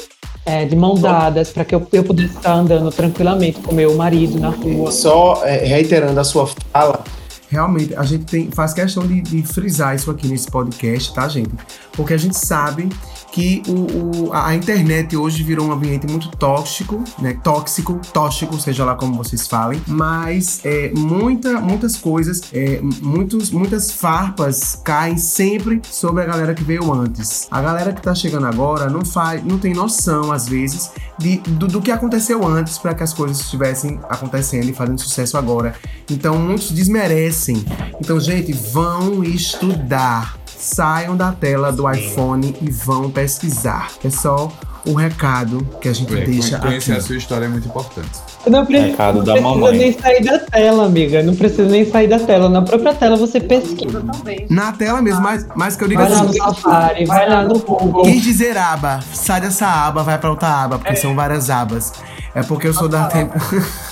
é, 0.47 0.65
de 0.65 0.77
mão 0.77 0.95
dadas, 0.95 1.51
para 1.51 1.65
que 1.65 1.75
eu, 1.75 1.85
eu 1.93 2.05
pudesse 2.05 2.37
estar 2.37 2.55
andando 2.55 2.91
tranquilamente 2.93 3.59
com 3.61 3.75
meu 3.75 3.95
marido 3.97 4.39
na 4.39 4.51
rua. 4.51 4.93
Só 4.93 5.43
é, 5.45 5.65
reiterando 5.65 6.19
a 6.21 6.25
sua 6.25 6.47
fala, 6.47 7.03
Realmente, 7.51 7.95
a 7.97 8.03
gente 8.03 8.27
tem, 8.27 8.51
faz 8.51 8.75
questão 8.75 9.07
de, 9.07 9.23
de 9.23 9.43
frisar 9.43 9.97
isso 9.97 10.11
aqui 10.11 10.29
nesse 10.29 10.51
podcast, 10.51 11.15
tá, 11.15 11.27
gente? 11.29 11.49
Porque 11.93 12.13
a 12.13 12.17
gente 12.19 12.37
sabe 12.37 12.91
que 13.39 13.63
o, 13.69 14.27
o- 14.31 14.33
a 14.33 14.53
internet 14.57 15.17
hoje 15.17 15.45
virou 15.45 15.69
um 15.69 15.73
ambiente 15.73 16.09
muito 16.09 16.29
tóxico, 16.31 17.05
né? 17.21 17.39
Tóxico, 17.45 18.01
tóxico, 18.13 18.61
seja 18.61 18.85
lá 18.85 18.97
como 18.97 19.15
vocês 19.17 19.47
falem. 19.47 19.81
Mas 19.87 20.61
é, 20.65 20.91
muita, 20.97 21.61
muitas 21.61 21.97
coisas, 21.97 22.43
é, 22.53 22.81
muitos, 23.01 23.51
muitas 23.53 23.93
farpas 23.93 24.81
caem 24.85 25.17
sempre 25.19 25.81
sobre 25.89 26.25
a 26.25 26.27
galera 26.27 26.53
que 26.53 26.65
veio 26.65 26.93
antes. 26.93 27.47
A 27.49 27.63
galera 27.63 27.93
que 27.93 28.03
tá 28.03 28.13
chegando 28.13 28.47
agora 28.47 28.91
não 28.91 29.05
faz, 29.05 29.45
não 29.45 29.57
tem 29.57 29.73
noção, 29.73 30.33
às 30.33 30.49
vezes, 30.49 30.91
de, 31.17 31.37
do, 31.39 31.69
do 31.69 31.81
que 31.81 31.93
aconteceu 31.93 32.45
antes 32.45 32.77
para 32.77 32.93
que 32.93 33.05
as 33.05 33.15
coisas 33.15 33.39
estivessem 33.41 34.01
acontecendo 34.09 34.69
e 34.69 34.73
fazendo 34.73 35.01
sucesso 35.01 35.39
agora. 35.39 35.75
Então 36.11 36.37
muitos 36.39 36.73
desmerecem. 36.73 37.65
Então, 38.01 38.19
gente, 38.19 38.53
vão 38.53 39.23
estudar. 39.23 40.37
Saiam 40.59 41.17
da 41.17 41.33
tela 41.33 41.71
do 41.73 41.89
iPhone 41.91 42.55
e 42.61 42.71
vão 42.71 43.11
pesquisar. 43.11 43.91
É 44.05 44.11
só 44.11 44.51
o 44.87 44.95
recado 44.95 45.67
que 45.81 45.89
a 45.89 45.93
gente 45.93 46.13
É, 46.17 46.25
deixa 46.25 46.59
conhecer 46.59 46.93
a 46.93 46.95
aqui. 46.97 47.05
sua 47.05 47.17
história 47.17 47.45
é 47.45 47.49
muito 47.49 47.69
importante. 47.69 48.09
Não, 48.47 48.65
pre- 48.65 48.79
Recado 48.91 49.19
não 49.19 49.25
da 49.25 49.33
precisa 49.35 49.55
mamãe. 49.55 49.79
nem 49.79 49.93
sair 49.99 50.25
da 50.25 50.39
tela, 50.39 50.87
amiga. 50.87 51.23
Não 51.23 51.35
precisa 51.37 51.65
nem 51.69 51.89
sair 51.89 52.09
da 52.09 52.19
tela. 52.19 52.49
Na 52.49 52.63
própria 52.63 52.95
tela 52.95 53.17
você 53.17 53.39
pesquisa. 53.41 54.03
Na 54.49 54.73
tela 54.73 55.01
mesmo, 55.03 55.21
mais, 55.21 55.47
mais 55.55 55.77
que 55.77 55.85
eu 55.85 55.89
digo 55.89 56.01
Vai 56.01 56.11
lá 56.11 56.23
no 56.23 56.31
assim. 56.31 56.39
Safari, 56.39 57.05
vai 57.05 57.29
lá 57.29 57.45
no 57.45 57.59
Google. 57.59 58.03
Quis 58.05 58.23
dizer 58.23 58.57
aba, 58.57 59.01
sai 59.13 59.41
dessa 59.41 59.67
aba, 59.67 60.03
vai 60.03 60.19
pra 60.19 60.31
outra 60.31 60.49
aba, 60.65 60.79
porque 60.79 60.97
são 60.97 61.15
várias 61.15 61.51
abas. 61.51 61.93
É 62.35 62.43
porque 62.43 62.67
eu 62.69 62.75
sou 62.75 62.89
da 62.89 63.05
tempo. 63.07 63.35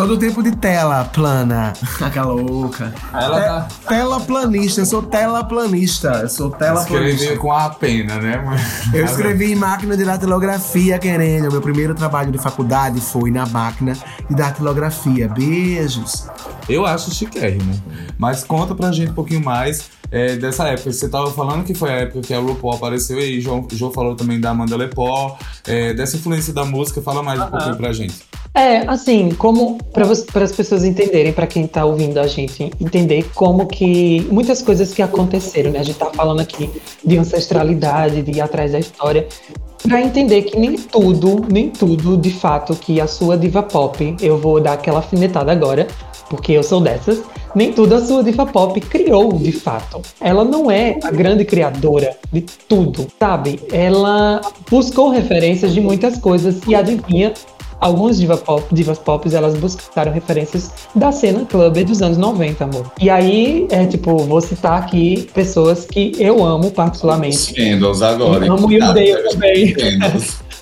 sou 0.00 0.08
do 0.08 0.16
tempo 0.16 0.42
de 0.42 0.52
tela 0.56 1.04
plana. 1.04 1.74
Aquela 2.00 2.32
louca. 2.32 2.94
Ela 3.12 3.40
tá 3.42 3.68
Tela 3.86 4.18
planista, 4.18 4.80
eu 4.80 4.86
sou 4.86 5.02
tela 5.02 5.44
planista. 5.44 6.08
Eu 6.22 6.28
sou 6.30 6.50
tela 6.50 6.82
planista. 6.86 7.36
com 7.36 7.52
a 7.52 7.68
pena, 7.68 8.16
né? 8.16 8.42
Mas- 8.42 8.94
Eu 8.94 9.04
escrevi 9.04 9.52
em 9.52 9.54
máquina 9.54 9.94
de 9.98 10.04
datilografia, 10.06 10.98
querendo. 10.98 11.48
O 11.48 11.52
meu 11.52 11.60
primeiro 11.60 11.94
trabalho 11.94 12.32
de 12.32 12.38
faculdade 12.38 12.98
foi 12.98 13.30
na 13.30 13.44
máquina 13.44 13.92
de 14.26 14.34
datilografia. 14.34 15.28
Beijos. 15.28 16.26
Eu 16.66 16.86
acho 16.86 17.10
chiquérrimo. 17.14 17.78
Mas 18.16 18.42
conta 18.42 18.74
pra 18.74 18.90
gente 18.92 19.10
um 19.10 19.14
pouquinho 19.14 19.44
mais 19.44 19.90
é, 20.10 20.36
dessa 20.36 20.66
época. 20.68 20.90
Você 20.92 21.10
tava 21.10 21.30
falando 21.30 21.62
que 21.62 21.74
foi 21.74 21.90
a 21.90 21.96
época 21.96 22.22
que 22.22 22.32
a 22.32 22.40
RuPaul 22.40 22.74
apareceu 22.74 23.20
e 23.20 23.38
o 23.38 23.42
João, 23.42 23.68
João 23.70 23.92
falou 23.92 24.16
também 24.16 24.40
da 24.40 24.48
Amanda 24.48 24.76
Lepore, 24.76 25.34
é, 25.66 25.92
dessa 25.92 26.16
influência 26.16 26.54
da 26.54 26.64
música. 26.64 27.02
Fala 27.02 27.22
mais 27.22 27.38
um 27.38 27.46
pouquinho 27.48 27.76
pra 27.76 27.92
gente. 27.92 28.29
É, 28.52 28.78
assim, 28.88 29.30
como 29.30 29.78
para 29.92 30.04
as 30.04 30.52
pessoas 30.52 30.84
entenderem, 30.84 31.32
para 31.32 31.46
quem 31.46 31.66
tá 31.66 31.84
ouvindo 31.84 32.18
a 32.18 32.26
gente 32.26 32.70
entender 32.80 33.30
como 33.34 33.66
que 33.66 34.26
muitas 34.30 34.60
coisas 34.60 34.92
que 34.92 35.00
aconteceram, 35.02 35.70
né? 35.70 35.78
A 35.78 35.82
gente 35.84 35.98
tá 35.98 36.06
falando 36.06 36.40
aqui 36.40 36.68
de 37.04 37.16
ancestralidade, 37.16 38.22
de 38.22 38.32
ir 38.32 38.40
atrás 38.40 38.72
da 38.72 38.80
história, 38.80 39.26
para 39.82 40.00
entender 40.02 40.42
que 40.42 40.58
nem 40.58 40.76
tudo, 40.76 41.46
nem 41.50 41.70
tudo, 41.70 42.16
de 42.16 42.30
fato, 42.30 42.74
que 42.74 43.00
a 43.00 43.06
sua 43.06 43.36
diva 43.36 43.62
pop, 43.62 44.16
eu 44.20 44.36
vou 44.36 44.60
dar 44.60 44.74
aquela 44.74 44.98
afinetada 44.98 45.52
agora, 45.52 45.86
porque 46.28 46.52
eu 46.52 46.62
sou 46.62 46.80
dessas, 46.80 47.22
nem 47.54 47.72
tudo 47.72 47.94
a 47.94 48.04
sua 48.04 48.22
diva 48.22 48.46
pop 48.46 48.80
criou 48.80 49.32
de 49.32 49.52
fato. 49.52 50.02
Ela 50.20 50.44
não 50.44 50.70
é 50.70 50.98
a 51.02 51.10
grande 51.10 51.44
criadora 51.44 52.16
de 52.32 52.42
tudo, 52.42 53.06
sabe? 53.18 53.60
Ela 53.72 54.40
buscou 54.70 55.08
referências 55.08 55.72
de 55.72 55.80
muitas 55.80 56.18
coisas 56.18 56.60
e 56.66 56.74
adivinha, 56.74 57.32
algumas 57.80 58.18
diva 58.18 58.36
pop, 58.36 58.66
divas 58.72 58.98
pop, 58.98 59.34
elas 59.34 59.56
buscaram 59.58 60.12
referências 60.12 60.70
da 60.94 61.10
cena 61.10 61.44
club 61.44 61.84
dos 61.84 62.02
anos 62.02 62.18
90, 62.18 62.64
amor. 62.64 62.92
E 63.00 63.08
aí, 63.08 63.66
é 63.70 63.86
tipo, 63.86 64.18
vou 64.18 64.40
citar 64.40 64.78
aqui 64.78 65.28
pessoas 65.34 65.86
que 65.86 66.12
eu 66.18 66.44
amo 66.44 66.70
particularmente. 66.70 67.36
Os 67.36 68.02
agora. 68.02 68.50
Amo 68.52 68.70
e 68.70 68.82
odeio 68.82 69.22
né? 69.22 69.30
também. 69.30 69.74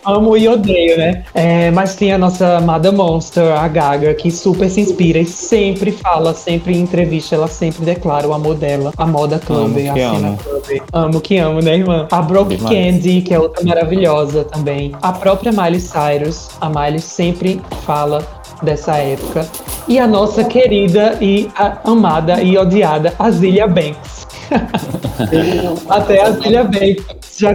Amo 0.04 0.36
e 0.36 0.48
odeio, 0.48 0.96
né? 0.96 1.24
É, 1.34 1.70
mas 1.70 1.94
tem 1.94 2.12
a 2.12 2.18
nossa 2.18 2.56
amada 2.56 2.90
Monster, 2.92 3.52
a 3.52 3.68
Gaga, 3.68 4.14
que 4.14 4.30
super 4.30 4.70
se 4.70 4.80
inspira 4.80 5.18
e 5.18 5.26
sempre 5.26 5.92
fala, 5.92 6.34
sempre 6.34 6.76
em 6.76 6.80
entrevista, 6.80 7.34
ela 7.34 7.48
sempre 7.48 7.84
declara 7.84 8.26
o 8.26 8.32
amor 8.32 8.54
dela, 8.54 8.92
a 8.96 9.06
moda 9.06 9.38
club, 9.38 9.76
Amo 9.76 9.90
a 9.90 9.94
que 9.94 10.00
cena 10.00 10.28
amo. 10.28 10.38
club. 10.38 10.82
Amo 10.92 11.20
que 11.20 11.36
amo, 11.38 11.60
né, 11.60 11.76
irmã? 11.76 12.06
A 12.10 12.22
Brooke 12.22 12.56
Demais. 12.56 12.92
Candy, 12.92 13.22
que 13.22 13.34
é 13.34 13.38
outra 13.38 13.64
maravilhosa 13.64 14.44
também. 14.44 14.92
A 15.02 15.12
própria 15.12 15.52
Miley 15.52 15.80
Cyrus, 15.80 16.48
a 16.60 16.68
Miley 16.68 17.00
sempre 17.00 17.60
fala 17.84 18.26
dessa 18.62 18.96
época. 18.96 19.46
E 19.86 19.98
a 19.98 20.06
nossa 20.06 20.44
querida 20.44 21.16
e 21.20 21.48
amada 21.84 22.42
e 22.42 22.56
odiada 22.56 23.14
Azilia 23.18 23.66
Banks. 23.66 24.26
Até 25.88 26.22
a 26.22 26.26
Azilia 26.28 26.64
Banks 26.64 27.38
já 27.38 27.54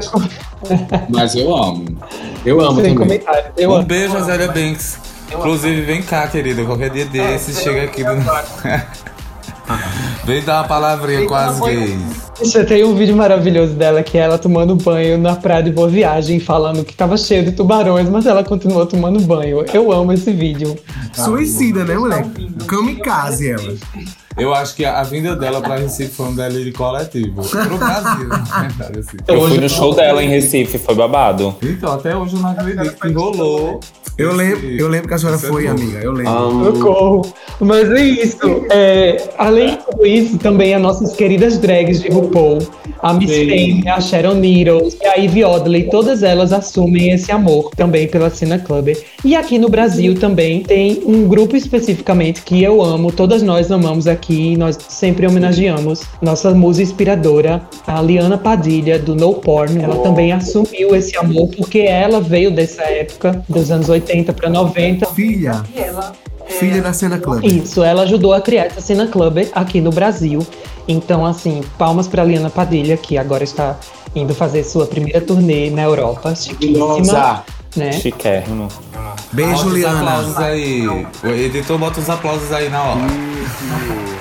Mas 1.10 1.36
eu 1.36 1.56
amo. 1.56 1.86
Eu 2.46 2.62
amo 2.62 2.82
sem 2.82 2.96
também. 2.96 3.22
Eu 3.58 3.72
um 3.72 3.76
amo. 3.76 3.86
beijo, 3.86 4.20
Zélia 4.24 4.48
Banks. 4.48 4.98
Inclusive, 5.32 5.82
vem 5.82 6.02
cá, 6.02 6.28
querida. 6.28 6.64
Qualquer 6.64 6.90
dia 6.90 7.06
desses, 7.06 7.62
chega 7.62 7.84
aqui. 7.84 8.04
Do... 8.04 8.12
vem 10.26 10.44
dar 10.44 10.62
uma 10.62 10.68
palavrinha 10.68 11.26
com 11.26 11.34
as 11.34 11.60
gays. 11.60 12.00
Gente, 12.42 12.66
Tem 12.66 12.84
um 12.84 12.96
vídeo 12.96 13.16
maravilhoso 13.16 13.74
dela 13.74 14.04
que 14.04 14.18
é 14.18 14.22
ela 14.22 14.38
tomando 14.38 14.76
banho 14.76 15.18
na 15.18 15.36
praia 15.36 15.64
de 15.64 15.72
Boa 15.72 15.88
Viagem, 15.88 16.40
falando 16.40 16.84
que 16.84 16.94
tava 16.94 17.16
cheio 17.16 17.46
de 17.46 17.52
tubarões, 17.52 18.10
mas 18.10 18.26
ela 18.26 18.44
continuou 18.44 18.86
tomando 18.86 19.20
banho. 19.22 19.64
Eu 19.74 19.92
amo 19.92 20.12
esse 20.12 20.32
vídeo. 20.32 20.78
Suicida, 21.14 21.86
né, 21.86 21.96
moleque? 21.96 22.52
Kamikaze 22.68 23.52
ela. 23.52 23.74
Eu 24.38 24.54
acho 24.54 24.76
que 24.76 24.86
a, 24.86 25.04
vinda 25.04 25.36
dela 25.36 25.62
pra 25.62 25.76
Recife 25.76 26.14
foi 26.14 26.28
um 26.28 26.36
delírio 26.36 26.74
coletivo. 26.74 27.42
Pro 27.42 27.78
Brasil, 27.78 28.28
na 28.28 28.62
verdade, 28.62 29.00
assim. 29.00 29.18
Eu 29.28 29.48
fui 29.48 29.58
no 29.58 29.70
show 29.70 29.94
dela 29.94 30.24
em 30.24 30.28
Recife, 30.28 30.78
foi 30.78 30.96
babado. 30.96 31.56
Então, 31.62 31.94
até 31.94 32.16
hoje 32.16 32.36
eu 32.36 32.42
não 32.42 32.50
acredito 32.50 32.96
que 32.96 33.12
rolou. 33.12 33.80
Eu 34.16 34.32
lembro, 34.32 34.70
eu 34.70 34.88
lembro 34.88 35.08
que 35.08 35.14
a 35.16 35.18
senhora 35.18 35.38
esse 35.38 35.48
foi, 35.48 35.68
amiga. 35.68 35.98
Eu 35.98 36.12
lembro. 36.12 36.76
Socorro. 36.76 37.34
Mas 37.60 37.90
é 37.90 38.06
isso. 38.06 38.38
É, 38.70 39.30
além 39.40 39.72
de 39.72 39.78
tudo 39.78 40.06
isso, 40.06 40.38
também 40.38 40.76
as 40.76 40.82
nossas 40.82 41.14
queridas 41.16 41.58
drags 41.58 42.00
de 42.00 42.10
RuPaul, 42.10 42.60
a 43.02 43.14
Miss. 43.14 43.32
Fame, 43.32 43.84
a 43.90 44.00
Sharon 44.00 44.36
Needles 44.36 44.98
e 45.02 45.06
a 45.08 45.16
Ivy 45.16 45.44
Odley, 45.44 45.90
todas 45.90 46.22
elas 46.22 46.54
assumem 46.54 47.10
esse 47.10 47.32
amor 47.32 47.72
também 47.76 48.08
pela 48.08 48.30
cena 48.30 48.60
club. 48.60 48.96
E 49.26 49.36
aqui 49.36 49.58
no 49.58 49.68
Brasil 49.68 50.14
também 50.14 50.62
tem 50.62 51.02
um 51.06 51.28
grupo 51.28 51.56
especificamente 51.56 52.44
que 52.44 52.62
eu 52.62 52.84
amo, 52.84 53.12
todas 53.12 53.42
nós 53.42 53.72
amamos 53.72 54.06
aqui, 54.06 54.23
nós 54.58 54.78
sempre 54.88 55.28
homenageamos 55.28 56.04
nossa 56.22 56.52
musa 56.52 56.82
inspiradora, 56.82 57.62
a 57.86 58.02
Liana 58.02 58.38
Padilha, 58.38 58.98
do 58.98 59.16
No 59.16 59.34
Porn. 59.34 59.82
Ela 59.82 59.98
também 59.98 60.32
assumiu 60.32 60.96
esse 60.96 61.18
amor 61.18 61.50
porque 61.56 61.80
ela 61.80 62.22
veio 62.22 62.50
dessa 62.52 62.84
época, 62.84 63.44
dos 63.50 63.70
anos 63.72 63.90
80 63.90 64.32
para 64.34 64.50
90, 64.50 65.06
Filha, 65.08 65.64
Filha 66.48 66.82
da 66.82 66.94
cena 66.94 67.18
club. 67.18 67.44
Isso, 67.44 67.84
ela 67.84 68.04
ajudou 68.04 68.34
a 68.34 68.42
criar 68.42 68.66
essa 68.66 68.82
cena 68.82 69.08
clubber 69.08 69.50
aqui 69.54 69.82
no 69.82 69.92
Brasil. 69.92 70.46
Então, 70.88 71.26
assim, 71.26 71.62
palmas 71.78 72.08
para 72.08 72.24
Liana 72.24 72.50
Padilha, 72.50 72.98
que 72.98 73.18
agora 73.18 73.44
está 73.44 73.78
indo 74.16 74.34
fazer 74.34 74.64
sua 74.64 74.86
primeira 74.86 75.22
turnê 75.22 75.70
na 75.70 75.84
Europa. 75.84 76.36
Chiquíssima, 76.36 76.86
Nossa. 76.86 77.44
né? 77.76 77.92
Chiquérrimo. 77.94 78.68
Beijo, 79.32 79.52
Bota 79.54 79.68
os 79.68 79.74
Liana. 79.74 80.00
aplausos 80.00 80.38
aí. 80.38 80.88
O 80.88 81.28
editor 81.28 81.78
bota 81.78 82.00
os 82.00 82.10
aplausos 82.10 82.52
aí 82.52 82.70
na 82.70 82.84
hora. 82.84 84.13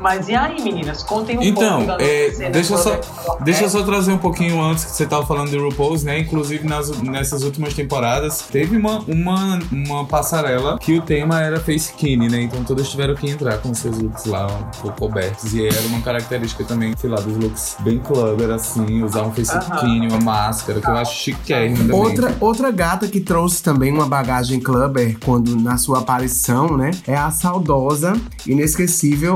Mas 0.00 0.28
e 0.28 0.34
aí, 0.34 0.60
meninas? 0.62 1.02
Contem 1.02 1.38
um 1.38 1.42
Então, 1.42 1.84
pouco 1.84 2.02
é, 2.02 2.30
deixa, 2.50 2.74
eu 2.74 2.78
só, 2.78 2.96
clubber. 2.96 3.44
deixa 3.44 3.64
eu 3.64 3.70
só 3.70 3.82
trazer 3.82 4.12
um 4.12 4.18
pouquinho 4.18 4.60
antes 4.62 4.84
que 4.84 4.90
você 4.92 5.06
tava 5.06 5.26
falando 5.26 5.50
de 5.50 5.58
RuPaul's, 5.58 6.02
né? 6.02 6.18
Inclusive 6.18 6.66
nas, 6.66 6.90
nessas 7.02 7.42
últimas 7.42 7.74
temporadas, 7.74 8.42
teve 8.50 8.76
uma, 8.76 9.00
uma, 9.06 9.58
uma 9.70 10.04
passarela 10.06 10.78
que 10.78 10.98
o 10.98 11.02
tema 11.02 11.40
era 11.40 11.58
face 11.60 11.90
skinny, 11.90 12.28
né? 12.28 12.42
Então 12.42 12.62
todas 12.64 12.88
tiveram 12.88 13.14
que 13.14 13.28
entrar 13.28 13.58
com 13.58 13.74
seus 13.74 13.98
looks 13.98 14.24
lá 14.24 14.46
um 14.46 14.80
pouco 14.80 14.98
cobertos. 14.98 15.52
E 15.54 15.66
era 15.66 15.80
uma 15.88 16.00
característica 16.00 16.64
também, 16.64 16.94
sei 16.96 17.10
lá, 17.10 17.20
dos 17.20 17.36
looks 17.36 17.76
bem 17.80 17.98
clubber, 17.98 18.50
assim, 18.50 19.02
usar 19.02 19.22
um 19.22 19.32
face 19.32 19.56
skinny, 19.58 20.08
uma 20.08 20.20
máscara, 20.20 20.80
que 20.80 20.88
eu 20.88 20.96
acho 20.96 21.14
chiquérrimo 21.24 21.76
também. 21.78 21.96
Outra, 21.96 22.36
outra 22.40 22.70
gata 22.70 23.08
que 23.08 23.20
trouxe 23.20 23.62
também 23.62 23.92
uma 23.92 24.06
bagagem 24.06 24.60
clubber 24.60 25.16
quando 25.24 25.56
na 25.56 25.76
sua 25.76 25.98
aparição, 25.98 26.76
né? 26.76 26.90
É 27.06 27.16
a 27.16 27.30
saudosa, 27.30 28.12
inesquecível. 28.46 29.34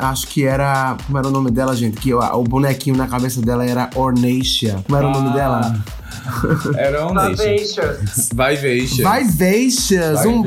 Acho 0.00 0.26
que 0.26 0.44
era. 0.44 0.96
Como 1.06 1.18
era 1.18 1.28
o 1.28 1.30
nome 1.30 1.50
dela, 1.50 1.74
gente? 1.76 1.98
Que 1.98 2.12
o, 2.14 2.18
o 2.20 2.42
bonequinho 2.44 2.96
na 2.96 3.06
cabeça 3.06 3.40
dela 3.40 3.64
era 3.64 3.90
Ornacia. 3.94 4.82
Como 4.86 4.96
era 4.96 5.06
o 5.08 5.10
nome 5.10 5.28
Ah, 5.30 5.32
dela? 5.32 5.84
Era 6.76 7.06
um. 7.06 7.14
Vivacious. 7.14 8.28
Vivacious. 8.32 8.98
Vivacious. 8.98 10.24
Um, 10.26 10.40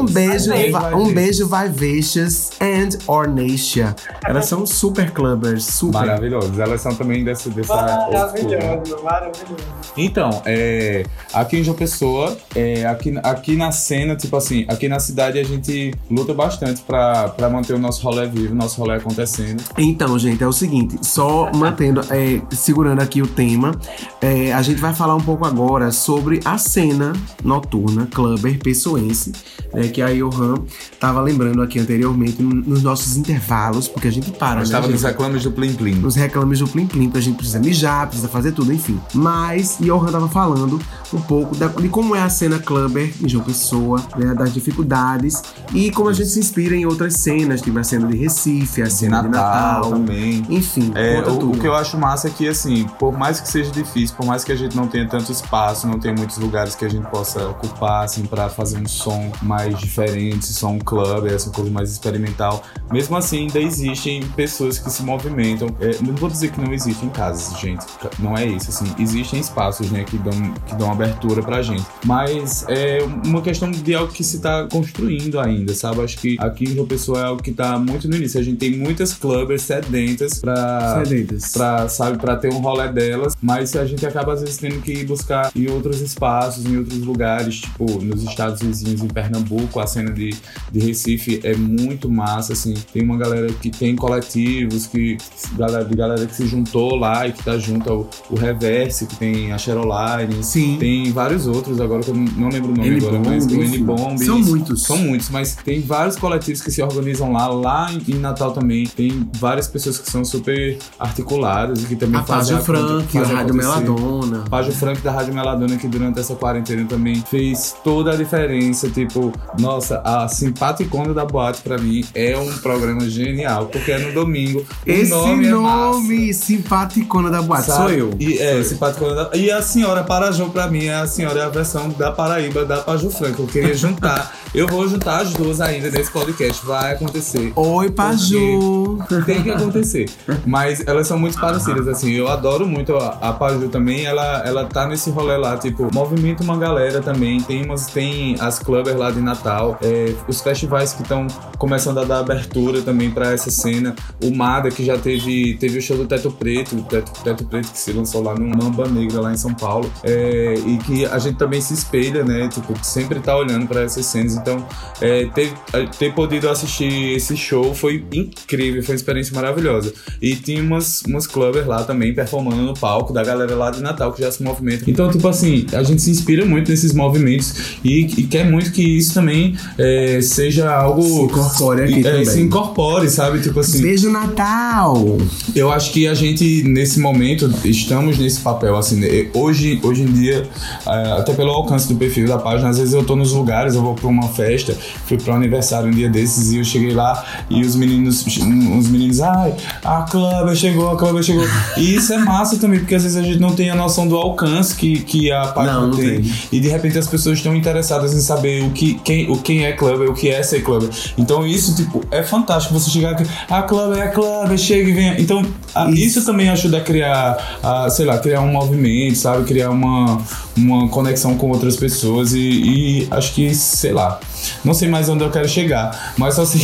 um 0.00 0.04
beijo, 0.04 0.52
Vivacious. 0.52 0.70
va- 0.72 0.96
um 0.96 1.12
beijo 1.12 1.46
Vivacious 1.48 2.50
and 2.60 2.98
Ornacia. 3.06 3.94
Elas 4.24 4.46
são 4.46 4.66
super 4.66 5.10
clubbers, 5.10 5.64
super. 5.64 5.98
Maravilhosos. 6.00 6.58
Elas 6.58 6.80
são 6.80 6.94
também 6.94 7.24
dessa. 7.24 7.50
dessa? 7.50 7.74
Maravilhoso, 7.74 9.02
maravilhoso. 9.02 9.56
Então, 9.96 10.42
é, 10.44 11.04
aqui 11.32 11.58
em 11.58 11.64
João 11.64 11.76
Pessoa, 11.76 12.36
é, 12.54 12.84
aqui, 12.86 13.14
aqui 13.22 13.56
na 13.56 13.72
cena, 13.72 14.16
tipo 14.16 14.36
assim, 14.36 14.64
aqui 14.68 14.88
na 14.88 14.98
cidade 15.00 15.38
a 15.38 15.44
gente 15.44 15.92
luta 16.10 16.32
bastante 16.34 16.80
pra, 16.82 17.28
pra 17.30 17.48
manter 17.48 17.74
o 17.74 17.78
nosso 17.78 18.02
rolê 18.02 18.26
vivo, 18.26 18.52
o 18.52 18.56
nosso 18.56 18.80
rolê 18.80 18.94
acontecendo. 18.96 19.62
Então, 19.78 20.18
gente, 20.18 20.42
é 20.42 20.46
o 20.46 20.52
seguinte, 20.52 20.98
só 21.02 21.50
mantendo, 21.52 22.00
é, 22.10 22.40
segurando 22.54 23.00
aqui 23.00 23.20
o 23.22 23.26
tema, 23.26 23.72
é, 24.20 24.52
a 24.52 24.62
gente 24.62 24.80
vai 24.80 24.94
falar 24.94 25.09
um 25.14 25.20
pouco 25.20 25.44
agora 25.44 25.90
sobre 25.92 26.40
a 26.44 26.56
cena 26.58 27.12
noturna 27.44 28.06
clubber 28.12 28.58
pessoense, 28.58 29.32
né, 29.72 29.88
que 29.88 30.02
a 30.02 30.08
Johan 30.12 30.54
tava 30.98 31.20
lembrando 31.20 31.62
aqui 31.62 31.78
anteriormente 31.78 32.42
no- 32.42 32.54
nos 32.54 32.82
nossos 32.82 33.16
intervalos, 33.16 33.88
porque 33.88 34.08
a 34.08 34.12
gente 34.12 34.30
para, 34.32 34.60
Nós 34.60 34.70
né, 34.70 34.76
estávamos 34.76 34.86
gente? 34.92 35.02
nos 35.02 35.10
reclames 35.10 35.42
do 35.44 35.52
Plim 35.52 35.72
Plim. 35.74 35.94
nos 35.94 36.14
reclames 36.16 36.58
do 36.58 36.68
Plim 36.68 36.86
Plim, 36.86 37.04
porque 37.04 37.18
a 37.18 37.22
gente 37.22 37.36
precisa 37.36 37.58
mijar, 37.58 38.06
precisa 38.06 38.28
fazer 38.28 38.52
tudo, 38.52 38.72
enfim. 38.72 38.98
Mas 39.14 39.76
Johan 39.80 40.10
tava 40.10 40.28
falando 40.28 40.80
um 41.12 41.20
pouco 41.20 41.56
da- 41.56 41.68
de 41.68 41.88
como 41.88 42.14
é 42.14 42.22
a 42.22 42.28
cena 42.30 42.58
clubber 42.58 43.12
em 43.22 43.28
João 43.28 43.44
Pessoa, 43.44 44.00
né, 44.16 44.34
das 44.34 44.52
dificuldades 44.52 45.42
e 45.74 45.90
como 45.90 46.08
a 46.08 46.12
gente 46.12 46.28
se 46.28 46.38
inspira 46.38 46.74
em 46.74 46.84
outras 46.86 47.14
cenas, 47.14 47.60
tipo 47.60 47.78
a 47.78 47.84
cena 47.84 48.06
de 48.06 48.16
Recife, 48.16 48.82
a 48.82 48.86
De 48.86 48.92
cena 48.92 49.22
de 49.22 49.28
Natal, 49.28 49.74
Natal, 49.74 49.90
também. 49.92 50.44
enfim, 50.48 50.92
É, 50.94 51.20
o, 51.22 51.50
o 51.50 51.58
que 51.58 51.66
eu 51.66 51.74
acho 51.74 51.96
massa 51.98 52.28
é 52.28 52.30
que, 52.30 52.48
assim, 52.48 52.86
por 52.98 53.16
mais 53.16 53.40
que 53.40 53.48
seja 53.48 53.70
difícil, 53.70 54.14
por 54.16 54.26
mais 54.26 54.44
que 54.44 54.52
a 54.52 54.56
gente 54.56 54.76
não 54.76 54.86
tenha 54.86 54.99
tanto 55.06 55.32
espaço, 55.32 55.86
não 55.86 55.98
tenha 55.98 56.14
muitos 56.14 56.38
lugares 56.38 56.74
que 56.74 56.84
a 56.84 56.88
gente 56.88 57.06
possa 57.08 57.48
ocupar, 57.48 58.04
assim, 58.04 58.24
pra 58.24 58.48
fazer 58.48 58.78
um 58.78 58.86
som 58.86 59.30
mais 59.42 59.78
diferente, 59.78 60.46
som 60.46 60.78
club, 60.78 61.26
essa 61.26 61.50
coisa 61.50 61.70
mais 61.70 61.90
experimental, 61.90 62.62
mesmo 62.90 63.16
assim, 63.16 63.40
ainda 63.40 63.58
existem 63.60 64.22
pessoas 64.36 64.78
que 64.78 64.90
se 64.90 65.02
movimentam. 65.02 65.68
É, 65.80 65.96
não 66.02 66.14
vou 66.14 66.28
dizer 66.28 66.50
que 66.50 66.60
não 66.60 66.72
existem 66.72 67.08
casas, 67.08 67.58
gente, 67.58 67.84
não 68.18 68.36
é 68.36 68.46
isso, 68.46 68.70
assim, 68.70 68.92
existem 68.98 69.40
espaços, 69.40 69.90
né, 69.90 70.04
que 70.04 70.18
dão, 70.18 70.54
que 70.66 70.74
dão 70.76 70.90
abertura 70.90 71.42
pra 71.42 71.62
gente, 71.62 71.86
mas 72.04 72.64
é 72.68 72.98
uma 73.24 73.42
questão 73.42 73.70
de 73.70 73.94
algo 73.94 74.12
que 74.12 74.24
se 74.24 74.40
tá 74.40 74.66
construindo 74.70 75.38
ainda, 75.38 75.74
sabe? 75.74 76.00
Acho 76.02 76.18
que 76.18 76.36
aqui 76.40 76.64
em 76.64 76.74
João 76.74 76.86
Pessoa 76.86 77.20
é 77.20 77.24
algo 77.24 77.42
que 77.42 77.52
tá 77.52 77.78
muito 77.78 78.08
no 78.08 78.16
início. 78.16 78.40
A 78.40 78.42
gente 78.42 78.58
tem 78.58 78.76
muitas 78.76 79.12
clubbers 79.14 79.62
sedentas 79.62 80.38
pra 80.38 81.02
Sedentas. 81.04 81.52
pra, 81.52 81.88
sabe, 81.88 82.18
pra 82.18 82.36
ter 82.36 82.52
um 82.52 82.58
rolê 82.58 82.88
delas, 82.88 83.36
mas 83.40 83.74
a 83.76 83.84
gente 83.84 84.04
acaba 84.06 84.32
às 84.32 84.40
vezes 84.40 84.56
tendo 84.56 84.80
que 84.80 84.89
ir 84.92 85.06
buscar 85.06 85.50
em 85.54 85.68
outros 85.70 86.00
espaços, 86.00 86.64
em 86.66 86.76
outros 86.76 86.98
lugares, 86.98 87.56
tipo 87.60 88.02
nos 88.02 88.22
estados 88.22 88.60
vizinhos, 88.60 89.02
em 89.02 89.08
Pernambuco, 89.08 89.80
a 89.80 89.86
cena 89.86 90.10
de, 90.10 90.34
de 90.70 90.80
Recife 90.80 91.40
é 91.42 91.54
muito 91.54 92.10
massa, 92.10 92.52
assim, 92.52 92.74
tem 92.92 93.02
uma 93.02 93.16
galera 93.16 93.48
que 93.52 93.70
tem 93.70 93.96
coletivos, 93.96 94.86
que 94.86 95.16
galera, 95.56 95.84
de 95.84 95.94
galera 95.94 96.26
que 96.26 96.34
se 96.34 96.46
juntou 96.46 96.96
lá 96.96 97.26
e 97.26 97.32
que 97.32 97.42
tá 97.44 97.58
junto 97.58 97.90
ao 97.90 98.10
o 98.28 98.36
Reverse, 98.36 99.06
que 99.06 99.16
tem 99.16 99.52
a 99.52 99.58
Cheroline, 99.58 100.42
Sim. 100.42 100.76
tem 100.78 101.12
vários 101.12 101.46
outros, 101.46 101.80
agora 101.80 102.02
que 102.02 102.10
eu 102.10 102.14
não 102.14 102.48
lembro 102.48 102.72
o 102.72 102.76
nome 102.76 102.96
agora, 102.96 103.20
mas 103.24 103.46
o. 103.46 103.62
N-Bomb. 103.62 104.18
São 104.24 104.38
muitos. 104.40 104.82
São 104.82 104.96
muitos, 104.98 105.30
mas 105.30 105.54
tem 105.56 105.80
vários 105.80 106.16
coletivos 106.16 106.60
que 106.60 106.70
se 106.70 106.82
organizam 106.82 107.32
lá. 107.32 107.48
Lá 107.48 107.92
em, 107.92 108.14
em 108.14 108.18
Natal 108.18 108.52
também 108.52 108.86
tem 108.86 109.28
várias 109.34 109.66
pessoas 109.68 109.98
que 109.98 110.10
são 110.10 110.24
super 110.24 110.78
articuladas 110.98 111.82
e 111.82 111.86
que 111.86 111.96
também 111.96 112.20
A 112.20 112.24
fazem 112.24 112.58
Frank, 112.60 113.04
a 113.06 113.20
fazem 113.20 113.36
Rádio. 113.36 113.54
Meladona. 113.54 114.44
Págio 114.48 114.72
Frank 114.80 115.02
da 115.02 115.12
Rádio 115.12 115.34
Meladona, 115.34 115.76
que 115.76 115.86
durante 115.86 116.18
essa 116.18 116.34
quarentena 116.34 116.86
também 116.88 117.22
fez 117.30 117.76
toda 117.84 118.12
a 118.12 118.16
diferença. 118.16 118.88
Tipo, 118.88 119.30
nossa, 119.58 120.00
a 120.02 120.26
Simpaticona 120.26 121.12
da 121.12 121.26
Boate 121.26 121.60
pra 121.60 121.76
mim 121.76 122.02
é 122.14 122.34
um 122.36 122.50
programa 122.58 123.08
genial, 123.08 123.66
porque 123.66 123.92
é 123.92 123.98
no 123.98 124.12
domingo. 124.12 124.60
O 124.60 124.90
Esse 124.90 125.10
nome, 125.10 125.48
nome, 125.48 126.30
é 126.30 126.32
simpaticona 126.32 127.30
da 127.30 127.42
boate, 127.42 127.66
Sabe? 127.66 127.78
sou 127.78 127.90
eu. 127.90 128.10
E, 128.18 128.38
é, 128.38 128.62
Simpaticona 128.62 129.14
da... 129.24 129.36
e 129.36 129.50
a 129.50 129.60
senhora 129.60 130.02
Parajô, 130.02 130.48
pra 130.48 130.66
mim, 130.68 130.86
é 130.86 130.94
a 130.94 131.06
senhora 131.06 131.40
é 131.40 131.44
a 131.44 131.48
versão 131.48 131.90
da 131.90 132.10
Paraíba 132.10 132.64
da 132.64 132.78
Paju 132.78 133.10
Franca. 133.10 133.42
Eu 133.42 133.46
queria 133.46 133.74
juntar. 133.74 134.34
eu 134.54 134.66
vou 134.66 134.88
juntar 134.88 135.20
as 135.20 135.32
duas 135.32 135.60
ainda 135.60 135.90
nesse 135.90 136.10
podcast. 136.10 136.64
Vai 136.64 136.94
acontecer. 136.94 137.52
Oi, 137.54 137.90
Paju. 137.90 138.98
Tem 139.26 139.42
que 139.42 139.50
acontecer. 139.50 140.08
Mas 140.46 140.82
elas 140.86 141.06
são 141.06 141.18
muito 141.18 141.38
parecidas, 141.38 141.86
assim. 141.86 142.12
Eu 142.12 142.28
adoro 142.28 142.66
muito 142.66 142.96
a, 142.96 143.18
a 143.20 143.32
Paju 143.32 143.68
também. 143.68 144.04
Ela, 144.04 144.42
ela 144.46 144.64
tá 144.72 144.86
nesse 144.86 145.10
rolê 145.10 145.36
lá, 145.36 145.56
tipo, 145.56 145.88
movimenta 145.92 146.42
uma 146.42 146.56
galera 146.56 147.00
também. 147.00 147.40
Tem, 147.40 147.64
umas, 147.64 147.86
tem 147.86 148.36
as 148.40 148.58
clubbers 148.58 148.96
lá 148.96 149.10
de 149.10 149.20
Natal. 149.20 149.78
é, 149.82 150.14
os 150.28 150.40
festivais 150.40 150.92
que 150.92 151.02
estão 151.02 151.26
começando 151.58 151.98
a 151.98 152.04
dar 152.04 152.20
abertura 152.20 152.82
também 152.82 153.10
pra 153.10 153.32
essa 153.32 153.50
cena. 153.50 153.94
O 154.22 154.34
Mada, 154.34 154.70
que 154.70 154.84
já 154.84 154.96
teve, 154.96 155.54
teve 155.58 155.78
o 155.78 155.82
show 155.82 155.96
do 155.96 156.06
Teto 156.06 156.30
Preto. 156.30 156.76
O 156.76 156.82
Teto, 156.82 157.12
Teto 157.22 157.44
Preto 157.44 157.70
que 157.70 157.78
se 157.78 157.92
lançou 157.92 158.22
lá 158.22 158.34
no 158.34 158.46
Mamba 158.46 158.88
Negra, 158.88 159.20
lá 159.20 159.32
em 159.32 159.36
São 159.36 159.54
Paulo. 159.54 159.90
É, 160.02 160.54
e 160.54 160.78
que 160.78 161.06
a 161.06 161.18
gente 161.18 161.36
também 161.36 161.60
se 161.60 161.74
espelha, 161.74 162.24
né? 162.24 162.48
Tipo, 162.48 162.74
sempre 162.82 163.20
tá 163.20 163.36
olhando 163.36 163.66
pra 163.66 163.82
essas 163.82 164.06
cenas. 164.06 164.34
Então, 164.34 164.64
é, 165.00 165.26
ter, 165.26 165.52
ter 165.98 166.14
podido 166.14 166.48
assistir 166.48 167.16
esse 167.16 167.36
show 167.36 167.74
foi 167.74 168.04
incrível, 168.12 168.82
foi 168.82 168.94
uma 168.94 168.96
experiência 168.96 169.34
maravilhosa. 169.34 169.92
E 170.20 170.36
tinha 170.36 170.62
umas, 170.62 171.02
umas 171.02 171.26
clubbers 171.26 171.66
lá 171.66 171.84
também 171.84 172.14
performando 172.14 172.62
no 172.62 172.74
palco, 172.74 173.12
da 173.12 173.22
galera 173.22 173.54
lá 173.54 173.70
de 173.70 173.80
Natal 173.80 174.12
que 174.12 174.22
já 174.22 174.30
se 174.30 174.42
movimenta. 174.60 174.90
Então, 174.90 175.10
tipo 175.10 175.26
assim, 175.26 175.66
a 175.72 175.82
gente 175.82 176.02
se 176.02 176.10
inspira 176.10 176.44
muito 176.44 176.70
nesses 176.70 176.92
movimentos 176.92 177.78
e, 177.84 178.00
e 178.00 178.22
quer 178.24 178.48
muito 178.48 178.70
que 178.70 178.82
isso 178.82 179.14
também 179.14 179.56
é, 179.78 180.20
seja 180.20 180.72
algo. 180.72 181.02
Se 181.02 181.22
incorpore 181.22 181.82
aqui 181.82 182.00
é, 182.00 182.02
também. 182.02 182.24
Se 182.24 182.40
incorpore, 182.40 183.10
sabe? 183.10 183.40
Tipo 183.40 183.60
assim. 183.60 183.82
Beijo 183.82 184.10
Natal. 184.10 185.18
Eu 185.54 185.72
acho 185.72 185.92
que 185.92 186.06
a 186.06 186.14
gente, 186.14 186.62
nesse 186.64 187.00
momento, 187.00 187.52
estamos 187.64 188.18
nesse 188.18 188.40
papel, 188.40 188.76
assim, 188.76 188.96
né? 188.96 189.28
hoje, 189.34 189.80
hoje 189.82 190.02
em 190.02 190.12
dia, 190.12 190.48
eh, 190.86 191.12
até 191.18 191.32
pelo 191.32 191.50
alcance 191.50 191.88
do 191.88 191.94
perfil 191.96 192.26
da 192.26 192.38
página, 192.38 192.68
às 192.68 192.78
vezes 192.78 192.94
eu 192.94 193.04
tô 193.04 193.16
nos 193.16 193.32
lugares, 193.32 193.74
eu 193.74 193.82
vou 193.82 193.94
pra 193.94 194.08
uma 194.08 194.28
festa, 194.28 194.76
fui 195.06 195.16
pra 195.16 195.32
um 195.32 195.36
aniversário 195.36 195.88
um 195.88 195.90
dia 195.90 196.08
desses 196.08 196.52
e 196.52 196.58
eu 196.58 196.64
cheguei 196.64 196.92
lá 196.92 197.24
e 197.48 197.62
os 197.62 197.74
meninos, 197.74 198.24
os 198.26 198.88
meninos, 198.88 199.20
ai, 199.20 199.54
a 199.84 200.02
Clubber 200.02 200.54
chegou, 200.54 200.90
a 200.90 200.96
Clubber 200.96 201.22
chegou. 201.22 201.46
E 201.76 201.94
isso 201.94 202.12
é 202.12 202.18
massa 202.18 202.56
também, 202.58 202.80
porque 202.80 202.94
às 202.94 203.02
vezes 203.02 203.16
a 203.16 203.22
gente 203.22 203.38
não 203.38 203.54
tem 203.54 203.70
a 203.70 203.74
noção 203.74 204.06
do 204.06 204.16
alcance 204.16 204.49
que, 204.76 205.00
que 205.00 205.30
a 205.32 205.46
página 205.48 205.80
Não, 205.80 205.90
tem. 205.90 206.22
E 206.52 206.60
de 206.60 206.68
repente 206.68 206.98
as 206.98 207.06
pessoas 207.06 207.38
estão 207.38 207.54
interessadas 207.54 208.14
em 208.14 208.20
saber 208.20 208.62
o 208.64 208.70
que, 208.70 208.94
quem, 209.04 209.30
o 209.30 209.36
quem 209.38 209.64
é 209.64 209.72
Clubber, 209.72 210.10
o 210.10 210.14
que 210.14 210.28
é 210.28 210.42
ser 210.42 210.62
Clubber. 210.62 210.88
Então 211.18 211.46
isso, 211.46 211.74
tipo, 211.76 212.02
é 212.10 212.22
fantástico 212.22 212.74
você 212.78 212.90
chegar 212.90 213.10
aqui, 213.12 213.24
a 213.48 213.62
Clubber 213.62 213.98
é 213.98 214.02
a 214.06 214.08
Clubber, 214.10 214.56
chega 214.58 214.88
e 214.88 214.92
vem. 214.92 215.20
Então, 215.20 215.44
a- 215.74 215.90
Isso. 215.90 216.18
isso. 216.20 216.26
também 216.26 216.48
ajuda 216.48 216.78
a 216.78 216.80
criar, 216.80 217.58
a, 217.62 217.88
sei 217.90 218.04
lá, 218.06 218.18
criar 218.18 218.40
um 218.40 218.52
movimento, 218.52 219.16
sabe? 219.16 219.44
Criar 219.44 219.70
uma, 219.70 220.20
uma 220.56 220.88
conexão 220.88 221.36
com 221.36 221.50
outras 221.50 221.76
pessoas 221.76 222.32
e, 222.32 222.38
e 222.40 223.08
acho 223.10 223.32
que, 223.34 223.54
sei 223.54 223.92
lá, 223.92 224.18
Não 224.64 224.74
sei 224.74 224.88
mais 224.88 225.08
onde 225.08 225.24
eu 225.24 225.30
quero 225.30 225.48
chegar, 225.48 226.14
mas 226.16 226.34
só 226.34 226.44
sei, 226.44 226.60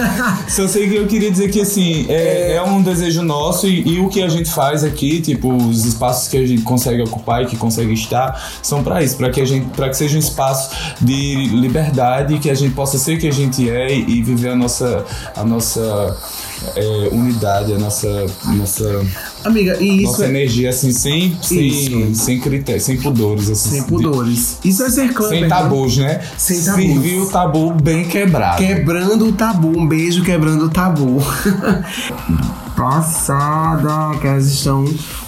só 0.48 0.66
sei 0.66 0.88
que 0.88 0.96
eu 0.96 1.06
queria 1.06 1.30
dizer 1.30 1.50
que 1.50 1.60
assim 1.60 2.06
é, 2.08 2.54
é 2.56 2.62
um 2.62 2.82
desejo 2.82 3.22
nosso 3.22 3.66
e, 3.66 3.96
e 3.96 4.00
o 4.00 4.08
que 4.08 4.22
a 4.22 4.28
gente 4.28 4.50
faz 4.50 4.84
aqui, 4.84 5.20
tipo 5.20 5.52
os 5.54 5.84
espaços 5.84 6.28
que 6.28 6.36
a 6.36 6.46
gente 6.46 6.62
consegue 6.62 7.02
ocupar 7.02 7.42
e 7.42 7.46
que 7.46 7.56
consegue 7.56 7.92
estar, 7.92 8.58
são 8.62 8.82
para 8.82 9.02
isso, 9.02 9.16
para 9.16 9.30
que 9.30 9.40
a 9.40 9.44
gente, 9.44 9.66
para 9.70 9.88
que 9.88 9.96
seja 9.96 10.16
um 10.16 10.20
espaço 10.20 10.70
de 11.00 11.46
liberdade, 11.48 12.38
que 12.38 12.50
a 12.50 12.54
gente 12.54 12.74
possa 12.74 12.98
ser 12.98 13.18
que 13.18 13.28
a 13.28 13.32
gente 13.32 13.68
é 13.68 13.92
e, 13.92 14.18
e 14.18 14.22
viver 14.22 14.50
a 14.50 14.56
nossa, 14.56 15.04
a 15.36 15.44
nossa 15.44 16.16
é, 16.76 17.08
unidade, 17.12 17.72
a 17.72 17.78
nossa, 17.78 18.26
nossa, 18.46 19.04
Amiga, 19.44 19.76
e 19.80 19.96
isso 20.02 20.12
nossa 20.12 20.24
é 20.24 20.28
energia 20.30 20.70
assim 20.70 20.90
sem, 20.92 21.36
sem, 21.42 22.14
sem 22.14 22.40
critérios, 22.40 22.84
sem 22.84 22.96
pudores, 22.96 23.50
assim, 23.50 23.70
sem 23.70 23.82
de- 23.82 23.86
pudores. 23.88 24.58
Isso 24.64 24.82
é 24.82 24.90
ser 24.90 25.08
clubber. 25.12 25.28
sem 25.30 25.40
né? 25.42 25.48
tabus, 25.48 25.96
né? 25.98 26.20
Sem 26.38 26.62
tabus. 26.62 26.82
Serviu 26.84 27.22
o 27.22 27.26
tabu 27.26 27.72
bem 27.74 28.04
quebrado. 28.04 28.56
Quebrando 28.56 29.26
o 29.28 29.32
tabu, 29.32 29.78
um 29.78 29.86
beijo 29.86 30.22
quebrando 30.24 30.64
o 30.64 30.70
tabu. 30.70 31.18
Passada, 32.74 34.18
que 34.20 34.26
elas 34.26 34.46
estão 34.46 34.84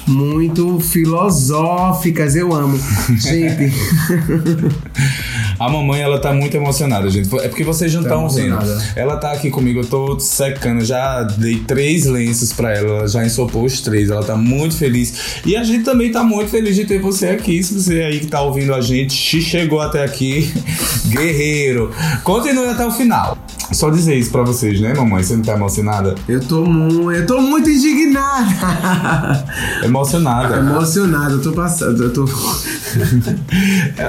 muito 0.07 0.81
filosóficas, 0.81 2.35
eu 2.35 2.53
amo. 2.53 2.77
Gente, 3.17 3.73
A 5.59 5.71
mamãe, 5.71 6.03
ela 6.03 6.19
tá 6.19 6.35
muito 6.35 6.55
emocionada, 6.55 7.09
gente. 7.09 7.35
É 7.39 7.49
porque 7.49 7.65
vocês 7.65 7.95
não 7.95 8.03
Tá 8.03 8.09
estão 8.11 8.29
vendo. 8.29 8.47
emocionada. 8.57 8.85
Ela 8.95 9.17
tá 9.17 9.33
aqui 9.33 9.49
comigo, 9.49 9.81
eu 9.81 9.87
tô 9.87 10.19
secando. 10.21 10.85
Já 10.85 11.23
dei 11.23 11.61
três 11.61 12.05
lenços 12.05 12.53
pra 12.53 12.75
ela, 12.77 12.99
ela 12.99 13.09
já 13.09 13.25
ensopou 13.25 13.65
os 13.65 13.81
três. 13.81 14.06
Ela 14.11 14.25
tá 14.25 14.37
muito 14.37 14.77
feliz. 14.77 15.41
E 15.45 15.57
a 15.57 15.65
gente 15.65 15.85
também 15.85 16.11
tá 16.11 16.23
muito 16.23 16.51
feliz 16.51 16.75
de 16.75 16.85
ter 16.85 17.01
você 17.01 17.29
aqui. 17.29 17.63
Se 17.63 17.75
você 17.75 18.03
aí 18.03 18.21
que 18.21 18.27
tá 18.27 18.41
ouvindo 18.43 18.75
a 18.75 18.81
gente, 18.81 19.41
chegou 19.41 19.81
até 19.81 20.03
aqui, 20.03 20.53
guerreiro. 21.09 21.93
Continue 22.23 22.69
até 22.69 22.87
o 22.87 22.91
final. 22.91 23.39
Só 23.73 23.91
dizer 23.91 24.15
isso 24.17 24.31
pra 24.31 24.43
vocês, 24.43 24.81
né, 24.81 24.95
mamãe? 24.95 25.23
Você 25.23 25.37
não 25.37 25.43
tá 25.43 25.55
emocionada? 25.55 26.15
eu 26.29 26.41
tô 26.41 26.65
muito, 26.65 27.13
eu 27.13 27.27
tô 27.27 27.41
muito 27.41 27.69
indignada. 27.69 29.45
Emocionada. 29.83 30.57
Emocionada, 30.57 31.33
eu 31.35 31.43
tô 31.43 31.53
passando, 31.53 32.05
eu 32.05 32.13
tô. 32.13 32.27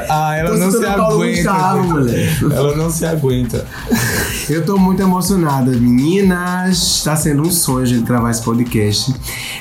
Ah, 0.10 0.36
ela 0.36 0.51
Tô 0.51 0.58
não 0.58 0.72
se 0.72 0.86
aguenta. 0.86 1.51
Gustavo. 1.51 2.53
Ela 2.53 2.76
não 2.76 2.89
se 2.89 3.05
aguenta. 3.05 3.66
Eu 4.49 4.66
tô 4.66 4.78
muito 4.78 5.01
emocionada, 5.01 5.72
meninas. 5.72 7.03
Tá 7.03 7.16
sendo 7.16 7.41
um 7.41 7.51
sonho 7.51 7.84
a 7.84 7.86
gente 7.86 8.03
gravar 8.05 8.32
esse 8.32 8.41
podcast. 8.41 9.14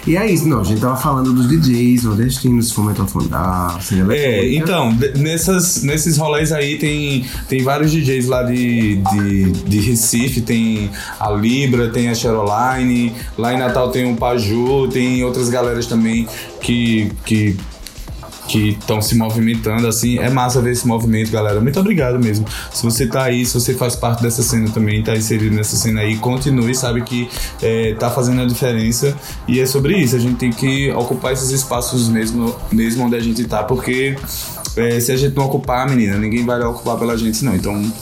E 0.07 0.16
é 0.16 0.30
isso, 0.30 0.47
não, 0.47 0.61
a 0.61 0.64
gente 0.64 0.80
tava 0.80 0.97
falando 0.97 1.32
dos 1.32 1.49
DJs 1.49 2.05
nordestinos, 2.05 2.70
fomento 2.70 3.03
a 3.03 3.07
fundar, 3.07 3.78
É, 4.11 4.55
então, 4.55 4.97
nessas, 5.16 5.82
nesses 5.82 6.16
rolês 6.16 6.53
aí 6.53 6.78
tem, 6.78 7.24
tem 7.49 7.62
vários 7.64 7.90
DJs 7.90 8.28
lá 8.28 8.44
de, 8.44 8.97
de, 8.97 9.51
de 9.51 9.80
Recife, 9.91 10.41
tem 10.41 10.91
a 11.18 11.30
Libra, 11.30 11.89
tem 11.91 12.09
a 12.09 12.14
Cheroline, 12.14 13.12
lá 13.37 13.53
em 13.53 13.59
Natal 13.59 13.91
tem 13.91 14.11
o 14.11 14.16
Paju, 14.16 14.89
tem 14.89 15.24
outras 15.24 15.49
galeras 15.49 15.87
também 15.87 16.26
que. 16.61 17.12
que 17.24 17.57
que 18.47 18.70
estão 18.70 19.03
se 19.03 19.14
movimentando, 19.16 19.87
assim, 19.87 20.18
é 20.18 20.30
massa 20.30 20.61
ver 20.61 20.72
esse 20.72 20.87
movimento, 20.87 21.30
galera. 21.30 21.61
Muito 21.61 21.78
obrigado 21.78 22.18
mesmo. 22.18 22.47
Se 22.72 22.82
você 22.82 23.07
tá 23.07 23.24
aí, 23.24 23.45
se 23.45 23.55
você 23.55 23.74
faz 23.74 23.97
parte 23.97 24.22
dessa 24.22 24.43
cena 24.43 24.70
também, 24.70 25.03
tá 25.03 25.16
inserido 25.16 25.55
nessa 25.55 25.76
cena 25.76 26.03
aí, 26.03 26.16
continue, 26.16 26.74
sabe 26.74 27.03
que 27.03 27.28
é, 27.61 27.95
tá 27.95 28.11
fazendo 28.11 28.41
a 28.41 28.47
diferença. 28.47 29.16
E 29.49 29.61
é 29.61 29.66
sobre 29.66 29.97
isso, 29.97 30.16
a 30.16 30.18
gente 30.18 30.37
tem 30.37 30.53
que 30.53 30.91
ocupar 30.93 31.32
esses 31.32 31.51
espaços 31.51 32.09
mesmo, 32.09 32.55
mesmo 32.70 33.05
onde 33.05 33.16
a 33.16 33.20
gente 33.20 33.45
tá, 33.45 33.64
porque 33.64 34.16
é, 34.76 35.01
se 35.01 35.11
a 35.11 35.16
gente 35.16 35.34
não 35.34 35.47
ocupar, 35.47 35.89
menina, 35.89 36.16
ninguém 36.16 36.45
vai 36.45 36.61
ocupar 36.62 36.97
pela 36.99 37.16
gente, 37.16 37.45
não. 37.45 37.55
Então, 37.55 37.93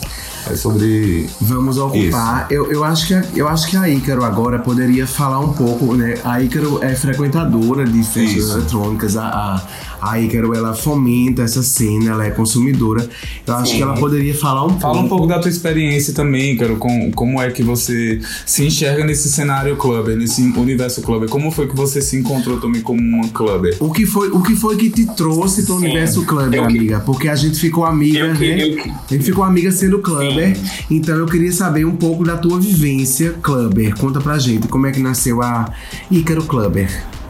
é 0.50 0.56
sobre. 0.56 1.28
Vamos 1.40 1.78
ocupar. 1.78 2.46
Eu, 2.50 2.70
eu, 2.70 2.84
acho 2.84 3.06
que 3.06 3.14
a, 3.14 3.24
eu 3.34 3.48
acho 3.48 3.68
que 3.68 3.76
a 3.76 3.88
Ícaro 3.88 4.24
agora 4.24 4.58
poderia 4.58 5.06
falar 5.06 5.40
um 5.40 5.52
pouco, 5.52 5.94
né? 5.94 6.14
A 6.24 6.42
Ícaro 6.42 6.82
é 6.82 6.94
frequentadora 6.94 7.84
de 7.84 8.02
festas 8.02 8.50
eletrônicas. 8.50 9.16
A, 9.16 9.26
a, 9.26 9.62
a 10.10 10.20
Ícaro, 10.20 10.54
ela 10.54 10.74
fomenta 10.74 11.42
essa 11.42 11.62
cena, 11.62 12.10
ela 12.12 12.26
é 12.26 12.30
consumidora. 12.30 13.08
Eu 13.46 13.54
acho 13.54 13.74
que 13.76 13.82
ela 13.82 13.94
poderia 13.94 14.34
falar 14.34 14.66
um 14.66 14.78
Fala 14.78 14.94
um 14.98 15.08
pouco. 15.08 15.08
pouco 15.16 15.26
da 15.26 15.38
tua 15.38 15.50
experiência 15.50 16.12
também, 16.14 16.56
cara, 16.56 16.74
com, 16.76 17.10
como 17.12 17.40
é 17.40 17.50
que 17.50 17.62
você 17.62 18.20
se 18.44 18.64
enxerga 18.66 19.04
nesse 19.04 19.30
cenário 19.30 19.76
clubber, 19.76 20.16
nesse 20.16 20.42
universo 20.42 21.02
clubber. 21.02 21.28
Como 21.28 21.50
foi 21.50 21.66
que 21.68 21.76
você 21.76 22.00
se 22.00 22.16
encontrou 22.16 22.60
também 22.60 22.82
como 22.82 23.00
uma 23.00 23.28
clubber? 23.28 23.76
O 23.80 23.90
que, 23.92 24.04
foi, 24.06 24.28
o 24.30 24.42
que 24.42 24.54
foi 24.56 24.76
que 24.76 24.90
te 24.90 25.06
trouxe 25.14 25.62
pro 25.64 25.76
universo 25.76 26.24
clubber, 26.24 26.60
Eu- 26.60 26.64
amiga? 26.66 27.00
Porque 27.00 27.28
a 27.28 27.34
gente 27.36 27.58
ficou 27.58 27.84
amiga, 27.84 28.18
Eu 28.20 28.34
que- 28.34 28.54
né? 28.54 28.62
eu 28.68 28.76
que- 28.76 28.90
A 28.90 29.12
gente 29.16 29.24
ficou 29.24 29.44
amiga 29.44 29.70
sendo 29.70 29.98
clubber. 30.00 30.56
Então 30.90 31.16
eu 31.16 31.26
queria 31.26 31.52
saber 31.52 31.84
um 31.84 31.96
pouco 31.96 32.24
da 32.24 32.36
tua 32.36 32.58
vivência 32.58 33.34
clubber. 33.42 33.94
Conta 33.98 34.20
pra 34.20 34.38
gente 34.38 34.68
como 34.68 34.86
é 34.86 34.92
que 34.92 35.00
nasceu 35.00 35.42
a 35.42 35.72
Ícaro 36.10 36.42
Clubber. 36.44 36.88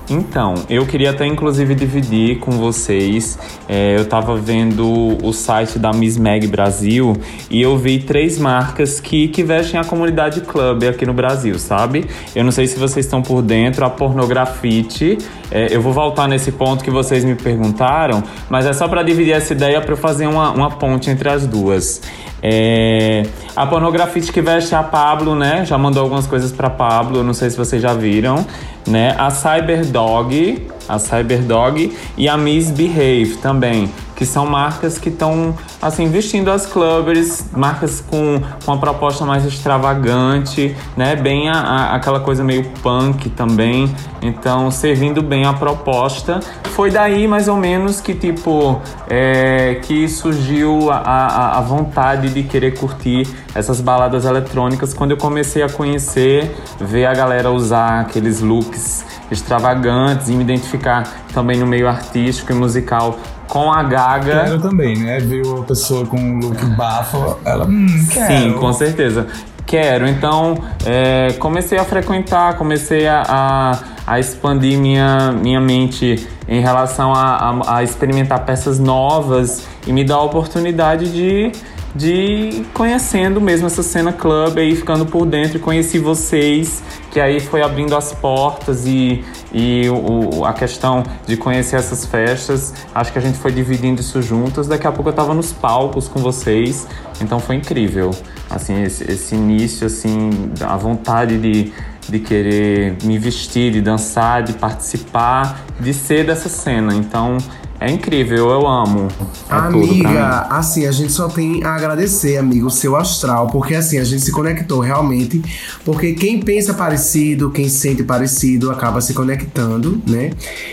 Então, 0.08 0.54
eu 0.68 0.84
queria 0.86 1.10
até 1.10 1.26
inclusive 1.26 1.74
dividir 1.74 2.38
com 2.38 2.52
vocês. 2.52 3.38
é, 3.68 3.96
eu 3.98 4.04
tava 4.04 4.36
vendo 4.36 5.16
o 5.22 5.32
site 5.32 5.78
da 5.78 5.92
Miss 5.92 6.18
Mag 6.18 6.46
Brasil 6.46 7.16
e 7.50 7.62
eu 7.62 7.76
vi 7.78 7.98
três 8.00 8.38
marcas 8.38 9.00
que, 9.00 9.28
que 9.28 9.42
vestem 9.42 9.80
a 9.80 9.84
comunidade 9.84 10.42
club 10.42 10.84
aqui 10.84 11.06
no 11.06 11.14
Brasil, 11.14 11.58
sabe? 11.58 12.06
Eu 12.34 12.44
não 12.44 12.52
sei 12.52 12.66
se 12.66 12.78
vocês 12.78 13.06
estão 13.06 13.22
por 13.22 13.40
dentro, 13.40 13.84
a 13.84 13.90
Pornografite. 13.90 15.18
É, 15.54 15.68
eu 15.70 15.80
vou 15.80 15.92
voltar 15.92 16.26
nesse 16.26 16.50
ponto 16.50 16.82
que 16.82 16.90
vocês 16.90 17.24
me 17.24 17.36
perguntaram, 17.36 18.24
mas 18.50 18.66
é 18.66 18.72
só 18.72 18.88
para 18.88 19.04
dividir 19.04 19.32
essa 19.32 19.52
ideia 19.52 19.80
para 19.80 19.92
eu 19.92 19.96
fazer 19.96 20.26
uma, 20.26 20.50
uma 20.50 20.68
ponte 20.68 21.08
entre 21.08 21.28
as 21.28 21.46
duas. 21.46 22.02
É, 22.42 23.22
a 23.54 23.64
Pornografite 23.64 24.32
que 24.32 24.42
veste 24.42 24.74
a 24.74 24.82
Pablo, 24.82 25.36
né? 25.36 25.64
Já 25.64 25.78
mandou 25.78 26.02
algumas 26.02 26.26
coisas 26.26 26.50
para 26.50 26.68
Pablo, 26.68 27.22
não 27.22 27.32
sei 27.32 27.50
se 27.50 27.56
vocês 27.56 27.80
já 27.80 27.94
viram, 27.94 28.44
né? 28.86 29.14
A 29.16 29.30
Cyberdog, 29.30 30.66
a 30.88 30.98
Cyberdog 30.98 31.96
e 32.18 32.28
a 32.28 32.36
Miss 32.36 32.72
Behave 32.72 33.38
também, 33.40 33.88
que 34.16 34.24
são 34.24 34.46
marcas 34.46 34.98
que 34.98 35.08
estão 35.08 35.54
assim 35.82 36.08
vestindo 36.08 36.50
as 36.50 36.66
clubbers, 36.66 37.44
marcas 37.52 38.00
com, 38.00 38.40
com 38.64 38.72
uma 38.72 38.78
proposta 38.78 39.24
mais 39.24 39.44
extravagante, 39.44 40.76
né? 40.96 41.16
Bem 41.16 41.48
a, 41.48 41.54
a- 41.54 41.94
aquela 41.94 42.20
coisa 42.20 42.42
meio 42.44 42.64
punk 42.82 43.28
também. 43.30 43.92
Então, 44.22 44.70
servindo 44.70 45.20
bem 45.22 45.44
a 45.44 45.52
proposta. 45.52 46.40
Foi 46.74 46.90
daí 46.90 47.28
mais 47.28 47.46
ou 47.46 47.56
menos 47.56 48.00
que 48.00 48.14
tipo 48.14 48.80
é, 49.08 49.78
que 49.82 50.08
surgiu 50.08 50.90
a, 50.90 50.96
a, 50.96 51.58
a 51.58 51.60
vontade 51.60 52.30
de 52.30 52.42
querer 52.42 52.76
curtir 52.78 53.28
essas 53.54 53.80
baladas 53.80 54.24
eletrônicas 54.24 54.92
quando 54.94 55.10
eu 55.12 55.16
comecei 55.16 55.62
a 55.62 55.68
conhecer, 55.68 56.56
ver 56.80 57.06
a 57.06 57.14
galera 57.14 57.50
usar 57.50 58.00
aqueles 58.00 58.40
looks 58.40 59.04
extravagantes 59.30 60.28
e 60.28 60.32
me 60.32 60.42
identificar 60.42 61.04
também 61.32 61.58
no 61.58 61.66
meio 61.66 61.86
artístico 61.88 62.52
e 62.52 62.54
musical 62.54 63.18
com 63.48 63.72
a 63.72 63.82
Gaga. 63.82 64.44
Quero 64.44 64.60
também, 64.60 64.96
né? 64.96 65.18
Viu 65.18 65.60
a 65.60 65.64
pessoa 65.64 66.06
com 66.06 66.16
um 66.16 66.38
look 66.38 66.64
bafo, 66.76 67.38
ela. 67.44 67.66
Hum, 67.66 67.86
quero. 68.12 68.26
Sim, 68.26 68.52
com 68.54 68.72
certeza. 68.72 69.26
Quero. 69.66 70.06
Então, 70.06 70.56
é, 70.84 71.32
comecei 71.38 71.78
a 71.78 71.84
frequentar, 71.84 72.56
comecei 72.56 73.06
a, 73.06 73.22
a, 73.26 73.78
a 74.06 74.20
expandir 74.20 74.78
minha, 74.78 75.32
minha 75.32 75.60
mente 75.60 76.28
em 76.46 76.60
relação 76.60 77.12
a, 77.12 77.36
a, 77.36 77.76
a 77.78 77.82
experimentar 77.82 78.44
peças 78.44 78.78
novas 78.78 79.66
e 79.86 79.92
me 79.92 80.04
dar 80.04 80.16
a 80.16 80.22
oportunidade 80.22 81.10
de, 81.10 81.52
de 81.94 82.12
ir 82.12 82.66
conhecendo 82.74 83.40
mesmo 83.40 83.66
essa 83.66 83.82
cena 83.82 84.12
club 84.12 84.58
aí, 84.58 84.76
ficando 84.76 85.06
por 85.06 85.24
dentro. 85.24 85.56
E 85.56 85.60
conheci 85.60 85.98
vocês, 85.98 86.82
que 87.10 87.18
aí 87.18 87.40
foi 87.40 87.62
abrindo 87.62 87.96
as 87.96 88.12
portas 88.12 88.86
e, 88.86 89.24
e 89.54 89.88
o, 89.88 90.44
a 90.44 90.52
questão 90.52 91.04
de 91.26 91.36
conhecer 91.36 91.76
essas 91.76 92.04
festas. 92.04 92.74
Acho 92.92 93.12
que 93.12 93.18
a 93.18 93.22
gente 93.22 93.38
foi 93.38 93.52
dividindo 93.52 94.00
isso 94.00 94.20
juntas. 94.20 94.66
Daqui 94.66 94.86
a 94.86 94.92
pouco 94.92 95.10
eu 95.10 95.14
tava 95.14 95.32
nos 95.32 95.52
palcos 95.52 96.08
com 96.08 96.20
vocês. 96.20 96.88
Então 97.20 97.38
foi 97.38 97.54
incrível. 97.54 98.10
Assim, 98.50 98.82
esse, 98.82 99.10
esse 99.10 99.36
início, 99.36 99.86
assim, 99.86 100.30
a 100.60 100.76
vontade 100.76 101.38
de, 101.38 101.72
de 102.08 102.18
querer 102.18 102.96
me 103.04 103.16
vestir, 103.16 103.72
de 103.72 103.80
dançar, 103.80 104.42
de 104.42 104.54
participar, 104.54 105.64
de 105.78 105.94
ser 105.94 106.26
dessa 106.26 106.48
cena. 106.48 106.92
Então 106.92 107.38
é 107.84 107.90
incrível, 107.90 108.50
eu 108.50 108.66
amo. 108.66 109.08
É. 109.50 109.54
Amiga, 109.54 110.46
assim, 110.50 110.86
a 110.86 110.92
gente 110.92 111.12
só 111.12 111.28
tem 111.28 111.62
a 111.62 111.74
agradecer, 111.74 112.38
amigo, 112.38 112.66
o 112.66 112.70
seu 112.70 112.96
astral, 112.96 113.48
porque 113.48 113.74
assim, 113.74 113.98
a 113.98 114.04
gente 114.04 114.22
se 114.22 114.32
conectou 114.32 114.80
realmente, 114.80 115.42
porque 115.84 116.14
quem 116.14 116.40
pensa 116.40 116.72
parecido, 116.72 117.50
quem 117.50 117.68
sente 117.68 118.02
parecido, 118.02 118.70
acaba 118.70 119.00
se 119.00 119.12
conectando, 119.12 120.00
né? 120.06 120.30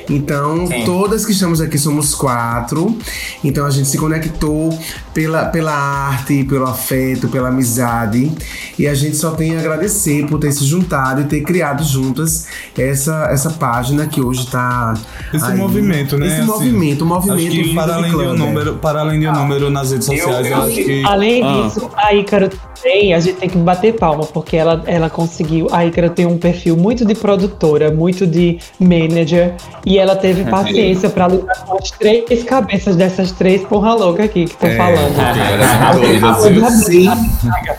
Então, 0.09 0.68
todas 0.86 1.26
que 1.26 1.34
estamos 1.34 1.59
aqui 1.59 1.78
somos 1.78 2.16
quatro, 2.16 2.97
então 3.43 3.66
a 3.66 3.70
gente 3.70 3.89
se 3.89 3.97
conectou 3.97 4.70
pela, 5.14 5.45
pela 5.45 5.74
arte, 5.74 6.43
pelo 6.43 6.66
afeto, 6.66 7.28
pela 7.30 7.49
amizade, 7.49 8.32
e 8.78 8.88
a 8.88 8.93
gente 8.93 9.16
só 9.18 9.32
tem 9.32 9.55
a 9.55 9.59
agradecer 9.59 10.26
por 10.28 10.39
ter 10.39 10.51
se 10.51 10.66
juntado 10.66 11.22
e 11.22 11.24
ter 11.26 11.41
criado 11.41 11.84
juntas 11.84 12.47
essa, 12.78 13.28
essa 13.32 13.49
página 13.51 14.07
que 14.07 14.22
hoje 14.22 14.47
tá. 14.47 14.93
Esse 15.34 15.45
aí. 15.45 15.57
movimento, 15.57 16.18
né, 16.18 16.28
Esse 16.28 16.36
assim. 16.38 16.45
movimento 16.45 16.72
movimento, 16.72 17.01
o 17.05 17.14
Acho 17.18 17.28
movimento 17.28 17.51
que 17.51 17.64
Vida 17.64 17.82
para 17.82 17.95
além, 17.95 18.09
de 18.09 18.16
um 18.16 18.20
Clubber. 18.20 18.38
número, 18.47 18.74
para 18.76 18.99
além 19.01 19.20
de 19.20 19.28
um 19.28 19.34
número 19.34 19.70
nas 19.70 19.91
redes 19.91 20.05
sociais, 20.05 20.47
eu, 20.47 20.57
acho 20.64 20.76
que. 20.76 21.03
Além 21.05 21.43
Ah. 21.43 21.64
disso, 21.68 21.89
a 21.95 22.14
Ícaro 22.14 22.49
também, 22.82 23.14
a 23.14 23.20
gente 23.20 23.38
tem 23.38 23.50
que 23.50 23.58
bater 23.58 23.94
palma, 23.94 24.26
porque 24.26 24.58
ela, 24.58 24.84
ela 24.86 25.10
conseguiu. 25.10 25.68
A 25.72 25.86
Ícaro 25.86 26.10
tem 26.10 26.26
um 26.26 26.38
perfil 26.38 26.76
muito 26.76 27.06
de 27.06 27.14
produtora, 27.16 27.92
muito 27.92 28.26
de 28.26 28.60
manager, 28.80 29.54
e 29.86 29.98
ela 29.98 30.16
teve 30.16 30.44
paciência 30.50 31.10
pra 31.10 31.28
lidar 31.28 31.66
com 31.66 31.78
as 31.78 31.92
três 31.92 32.44
cabeças 32.44 32.96
dessas 32.96 33.32
três 33.32 33.64
porra 33.64 33.94
louca 33.94 34.24
aqui 34.24 34.46
que 34.46 34.54
estão 34.54 34.70
É, 34.70 34.78
falando. 34.78 36.00
Doidas, 36.02 36.38
Foi 36.42 36.52
viu? 36.54 36.62
da 36.62 36.72
Sim. 36.72 37.10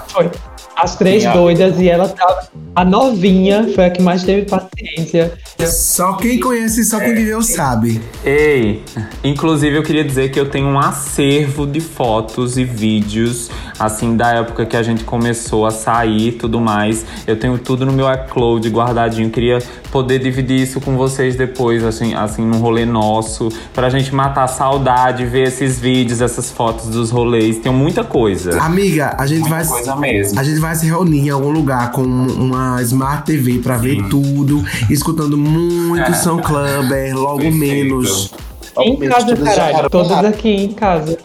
Foi. 0.09 0.31
As 0.77 0.97
três 0.97 1.25
doidas 1.33 1.79
e 1.81 1.89
ela 1.89 2.09
tava. 2.09 2.49
A 2.75 2.85
novinha 2.85 3.69
foi 3.75 3.85
a 3.85 3.91
que 3.91 4.01
mais 4.01 4.23
teve 4.25 4.47
paciência. 4.49 5.33
Só 5.67 6.15
quem 6.15 6.41
conhece, 6.41 6.85
só 6.85 6.99
quem 6.99 7.15
viveu 7.15 7.43
sabe. 7.43 8.01
Ei, 8.25 8.83
inclusive 9.23 9.77
eu 9.77 9.83
queria 9.83 10.03
dizer 10.03 10.31
que 10.31 10.41
eu 10.41 10.49
tenho 10.49 10.67
um 10.67 10.79
acervo 10.79 11.67
de 11.67 11.81
fotos 11.81 12.57
e 12.57 12.65
vídeos, 12.65 13.51
assim, 13.79 14.17
da 14.17 14.33
época 14.33 14.65
que 14.65 14.77
a 14.77 14.83
gente 14.83 15.05
começou 15.05 15.67
a 15.67 15.71
sair 15.71 16.29
e 16.29 16.33
tudo 16.33 16.61
mais. 16.61 17.05
Eu 17.27 17.39
tenho 17.39 17.59
tudo 17.59 17.85
no 17.85 17.93
meu 17.93 18.11
iCloud 18.11 18.67
guardadinho. 18.71 19.31
Queria 19.31 19.59
poder 19.91 20.19
dividir 20.19 20.59
isso 20.61 20.81
com 20.81 20.97
vocês 20.97 21.37
depois, 21.37 21.85
assim, 21.85 22.15
assim, 22.15 22.43
num 22.43 22.59
rolê 22.59 22.87
nosso, 22.87 23.51
pra 23.75 23.91
gente 23.91 24.15
matar 24.15 24.45
a 24.45 24.49
saudade, 24.49 25.27
ver 25.27 25.49
esses 25.49 25.79
vídeos, 25.79 26.23
essas 26.23 26.51
fotos 26.51 26.87
dos 26.89 27.11
rolês. 27.11 27.59
Tem 27.59 27.71
muita 27.71 28.03
coisa. 28.03 28.59
Amiga, 28.63 29.15
a 29.19 29.27
gente 29.27 29.41
Muita 29.41 29.57
vai. 29.57 29.67
coisa 29.67 29.97
mesmo. 29.97 30.41
A 30.41 30.43
gente 30.43 30.59
vai 30.63 30.77
se 30.77 30.87
reunir 30.87 31.27
em 31.27 31.31
algum 31.31 31.51
lugar 31.51 31.91
com 31.91 32.03
uma 32.03 32.81
Smart 32.83 33.25
TV 33.25 33.59
pra 33.59 33.77
ver 33.77 34.09
tudo, 34.09 34.65
escutando 34.89 35.37
muito 35.37 36.15
São 36.15 36.39
Clubber, 36.39 37.17
logo 37.17 37.39
Perfeito. 37.41 37.59
menos. 37.59 38.33
em 38.79 38.97
casa, 38.97 39.35
todas 39.37 39.55
já 39.57 39.73
caralho. 39.73 39.91
erradas. 40.09 40.25
aqui 40.33 40.49
em 40.49 40.73
casa. 40.73 41.19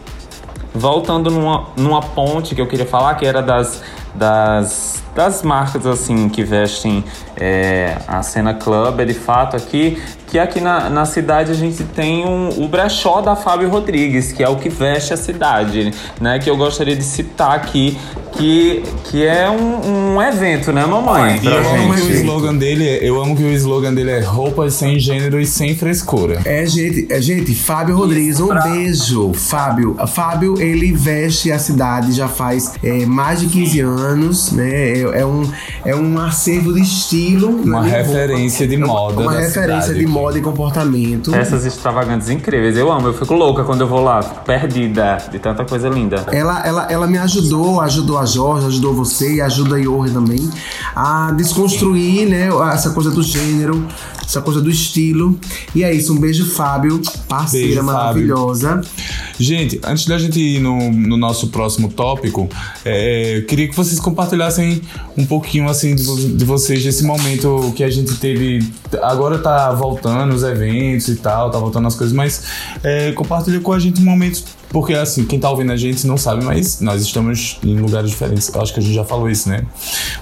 Voltando 0.74 1.30
numa, 1.30 1.68
numa 1.76 2.02
ponte 2.02 2.54
que 2.54 2.60
eu 2.60 2.66
queria 2.66 2.84
falar, 2.86 3.14
que 3.14 3.24
era 3.24 3.40
das, 3.40 3.80
das, 4.14 5.02
das 5.18 5.42
marcas 5.42 5.84
assim 5.84 6.28
que 6.28 6.44
vestem 6.44 7.02
é, 7.36 7.96
a 8.06 8.22
cena 8.22 8.54
club, 8.54 9.04
de 9.04 9.14
fato, 9.14 9.56
aqui, 9.56 10.00
que 10.28 10.38
aqui 10.38 10.60
na, 10.60 10.88
na 10.88 11.04
cidade 11.04 11.50
a 11.50 11.54
gente 11.54 11.82
tem 11.82 12.24
um, 12.24 12.50
o 12.64 12.68
brechó 12.68 13.20
da 13.20 13.34
Fábio 13.34 13.68
Rodrigues, 13.68 14.30
que 14.30 14.44
é 14.44 14.48
o 14.48 14.54
que 14.54 14.68
veste 14.68 15.12
a 15.12 15.16
cidade, 15.16 15.92
né? 16.20 16.38
Que 16.38 16.48
eu 16.48 16.56
gostaria 16.56 16.94
de 16.94 17.02
citar 17.02 17.52
aqui, 17.56 17.98
que, 18.32 18.84
que 19.04 19.26
é 19.26 19.50
um, 19.50 20.14
um 20.14 20.22
evento, 20.22 20.72
né, 20.72 20.86
mamãe? 20.86 21.36
E 21.38 21.40
Pra 21.40 21.50
eu 21.50 21.68
amo 21.68 21.94
que 21.94 22.00
o 22.00 22.04
gente. 22.04 22.12
slogan 22.18 22.54
dele, 22.54 22.86
é- 22.88 23.08
eu 23.08 23.20
amo 23.20 23.34
que 23.36 23.42
o 23.42 23.50
slogan 23.54 23.92
dele 23.92 24.10
é 24.12 24.20
roupas 24.20 24.74
sem 24.74 25.00
gênero 25.00 25.40
e 25.40 25.46
sem 25.46 25.74
frescura. 25.74 26.40
É, 26.44 26.64
gente, 26.64 27.08
é, 27.10 27.20
gente, 27.20 27.52
Fábio 27.56 27.96
Rodrigues, 27.96 28.38
um 28.38 28.48
beijo. 28.62 29.32
Fábio, 29.32 29.96
Fábio, 30.06 30.60
ele 30.60 30.92
veste 30.92 31.50
a 31.50 31.58
cidade 31.58 32.12
já 32.12 32.28
faz 32.28 32.74
é, 32.84 33.04
mais 33.06 33.40
de 33.40 33.46
15 33.46 33.80
anos, 33.80 34.52
né? 34.52 34.68
É, 35.12 35.20
é 35.20 35.26
um, 35.26 35.50
é 35.84 35.94
um 35.94 36.18
acervo 36.20 36.72
de 36.72 36.80
estilo. 36.80 37.48
Uma 37.48 37.82
referência 37.82 38.66
de 38.66 38.74
É 38.74 38.78
uma- 38.78 38.86
moda 38.86 39.20
Uma 39.22 39.32
da 39.34 39.40
referência 39.40 39.80
cidade 39.82 39.98
de 39.98 40.04
aqui. 40.04 40.12
moda 40.12 40.38
e 40.38 40.40
comportamento. 40.42 41.34
Essas 41.34 41.64
extravagantes 41.64 42.28
incríveis, 42.30 42.76
eu 42.76 42.90
amo, 42.90 43.08
eu 43.08 43.14
fico 43.14 43.34
louca 43.34 43.64
quando 43.64 43.80
eu 43.82 43.88
vou 43.88 44.02
lá, 44.02 44.22
perdida 44.22 45.18
de 45.30 45.38
tanta 45.38 45.64
coisa 45.64 45.88
linda. 45.88 46.24
Ela, 46.32 46.66
ela, 46.66 46.86
ela 46.90 47.06
me 47.06 47.18
ajudou, 47.18 47.80
ajudou 47.80 48.18
a 48.18 48.24
Jorge, 48.26 48.66
ajudou 48.66 48.94
você 48.94 49.34
e 49.36 49.40
ajuda 49.40 49.76
a 49.76 49.78
Iorre 49.78 50.10
também 50.10 50.48
a 50.94 51.32
desconstruir, 51.32 52.26
né, 52.28 52.48
essa 52.72 52.90
coisa 52.90 53.10
do 53.10 53.22
gênero, 53.22 53.86
essa 54.24 54.40
coisa 54.42 54.60
do 54.60 54.70
estilo. 54.70 55.38
E 55.74 55.82
é 55.84 55.92
isso, 55.92 56.12
um 56.14 56.18
beijo, 56.18 56.44
Fábio, 56.50 57.00
parceira 57.28 57.66
Beijo, 57.66 57.76
Fábio. 57.84 57.94
maravilhosa. 57.94 58.80
Gente, 59.38 59.80
antes 59.84 60.06
da 60.06 60.18
gente 60.18 60.38
ir 60.40 60.60
no, 60.60 60.90
no 60.92 61.16
nosso 61.16 61.48
próximo 61.48 61.88
tópico, 61.88 62.48
é, 62.84 63.38
eu 63.38 63.46
queria 63.46 63.68
que 63.68 63.76
vocês 63.76 64.00
compartilhassem 64.00 64.82
um 65.16 65.26
pouquinho 65.26 65.68
assim 65.68 65.94
de, 65.94 66.32
de 66.34 66.44
vocês 66.44 66.82
desse 66.82 67.04
momento 67.04 67.72
que 67.76 67.82
a 67.82 67.90
gente 67.90 68.14
teve. 68.16 68.66
Agora 69.02 69.38
tá 69.38 69.72
voltando 69.72 70.34
os 70.34 70.42
eventos 70.42 71.08
e 71.08 71.16
tal, 71.16 71.50
tá 71.50 71.58
voltando 71.58 71.88
as 71.88 71.94
coisas, 71.94 72.14
mas 72.14 72.44
é, 72.82 73.12
compartilha 73.12 73.60
com 73.60 73.72
a 73.72 73.78
gente 73.78 74.00
momentos. 74.00 74.44
Porque 74.70 74.92
assim, 74.94 75.24
quem 75.24 75.38
tá 75.38 75.50
ouvindo 75.50 75.72
a 75.72 75.76
gente 75.76 76.06
não 76.06 76.16
sabe, 76.16 76.44
mas 76.44 76.80
nós 76.80 77.02
estamos 77.02 77.58
em 77.64 77.76
lugares 77.76 78.10
diferentes. 78.10 78.52
Eu 78.54 78.60
acho 78.60 78.72
que 78.72 78.80
a 78.80 78.82
gente 78.82 78.94
já 78.94 79.04
falou 79.04 79.28
isso, 79.28 79.48
né? 79.48 79.64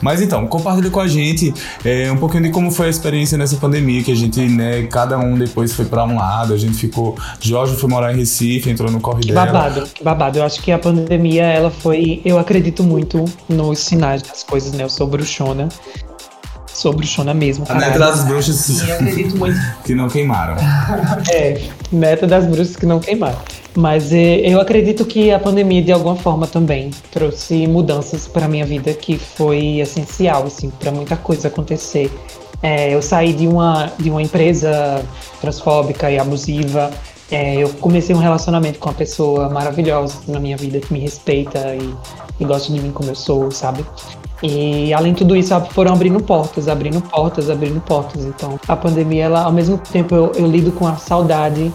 Mas 0.01 0.21
então, 0.21 0.47
compartilha 0.47 0.91
com 0.91 1.01
a 1.01 1.09
gente 1.09 1.53
é, 1.85 2.11
um 2.11 2.17
pouquinho 2.17 2.45
de 2.45 2.51
como 2.51 2.71
foi 2.71 2.87
a 2.87 2.91
experiência 2.91 3.37
nessa 3.37 3.57
pandemia, 3.57 4.03
que 4.03 4.13
a 4.13 4.15
gente, 4.15 4.41
né, 4.41 4.83
cada 4.85 5.19
um 5.19 5.37
depois 5.37 5.73
foi 5.73 5.85
pra 5.85 6.05
um 6.05 6.17
lado, 6.17 6.55
a 6.55 6.57
gente 6.57 6.75
ficou. 6.75 7.17
Jorge 7.41 7.77
foi 7.77 7.89
morar 7.89 8.13
em 8.13 8.17
Recife, 8.17 8.71
entrou 8.71 8.91
no 8.91 9.01
corre 9.01 9.23
dela. 9.25 9.47
babado, 9.47 9.89
babado. 10.03 10.39
Eu 10.39 10.45
acho 10.45 10.63
que 10.63 10.71
a 10.71 10.79
pandemia, 10.79 11.45
ela 11.45 11.71
foi. 11.71 12.21
Eu 12.25 12.39
acredito 12.39 12.83
muito 12.83 13.25
nos 13.49 13.79
sinais 13.81 14.23
das 14.23 14.43
coisas, 14.43 14.73
né? 14.73 14.85
Eu 14.85 14.91
sou 14.91 15.07
bruxona. 15.07 15.69
Sou 16.77 16.93
bruxona 16.93 17.33
mesmo. 17.33 17.65
A 17.71 17.75
neta 17.75 17.93
caralho. 17.93 18.13
das 18.13 18.25
bruxas 18.25 18.69
E 18.69 18.87
eu 18.87 18.95
acredito 18.97 19.37
muito. 19.39 19.59
que 19.83 19.95
não 19.95 20.09
queimaram. 20.09 20.57
É, 21.33 21.61
meta 21.91 22.27
das 22.27 22.45
bruxas 22.45 22.77
que 22.77 22.85
não 22.85 23.01
queimaram. 23.01 23.39
Mas 23.75 24.13
é, 24.13 24.41
eu 24.41 24.61
acredito 24.61 25.05
que 25.07 25.31
a 25.31 25.39
pandemia, 25.39 25.83
de 25.83 25.91
alguma 25.91 26.17
forma, 26.17 26.47
também 26.47 26.91
trouxe 27.11 27.67
mudanças 27.67 28.29
para 28.29 28.47
minha 28.47 28.67
vida 28.67 28.93
que 28.93 29.19
foi 29.19 29.79
essencial, 29.79 30.45
assim, 30.45 30.71
para 30.71 30.93
muita 30.93 31.17
coisa 31.17 31.49
acontecer. 31.49 32.11
É, 32.63 32.95
eu 32.95 33.01
saí 33.01 33.33
de 33.33 33.47
uma, 33.47 33.91
de 33.99 34.11
uma 34.11 34.21
empresa 34.21 35.03
transfóbica 35.41 36.11
e 36.11 36.19
abusiva. 36.19 36.91
É, 37.31 37.57
eu 37.57 37.71
comecei 37.81 38.15
um 38.15 38.21
relacionamento 38.21 38.79
com 38.79 38.91
uma 38.91 38.95
pessoa 38.95 39.49
maravilhosa 39.49 40.19
na 40.29 40.39
minha 40.39 40.59
vida 40.59 40.79
que 40.79 40.93
me 40.93 41.01
respeita 41.01 41.75
e, 41.75 41.95
e 42.39 42.45
gosta 42.45 42.71
de 42.71 42.79
mim 42.81 42.93
como 42.93 43.11
eu 43.11 43.15
sou, 43.15 43.51
sabe? 43.51 43.85
E 44.43 44.93
além 44.93 45.13
de 45.13 45.19
tudo 45.19 45.35
isso, 45.37 45.59
foram 45.71 45.93
abrindo 45.93 46.23
portas, 46.23 46.69
abrindo 46.69 47.01
portas, 47.01 47.49
abrindo 47.49 47.81
portas. 47.81 48.25
Então, 48.25 48.59
a 48.69 48.77
pandemia, 48.77 49.25
ela, 49.25 49.43
ao 49.45 49.53
mesmo 49.53 49.79
tempo, 49.79 50.15
eu, 50.15 50.33
eu 50.37 50.47
lido 50.47 50.71
com 50.73 50.87
a 50.87 50.97
saudade 50.97 51.73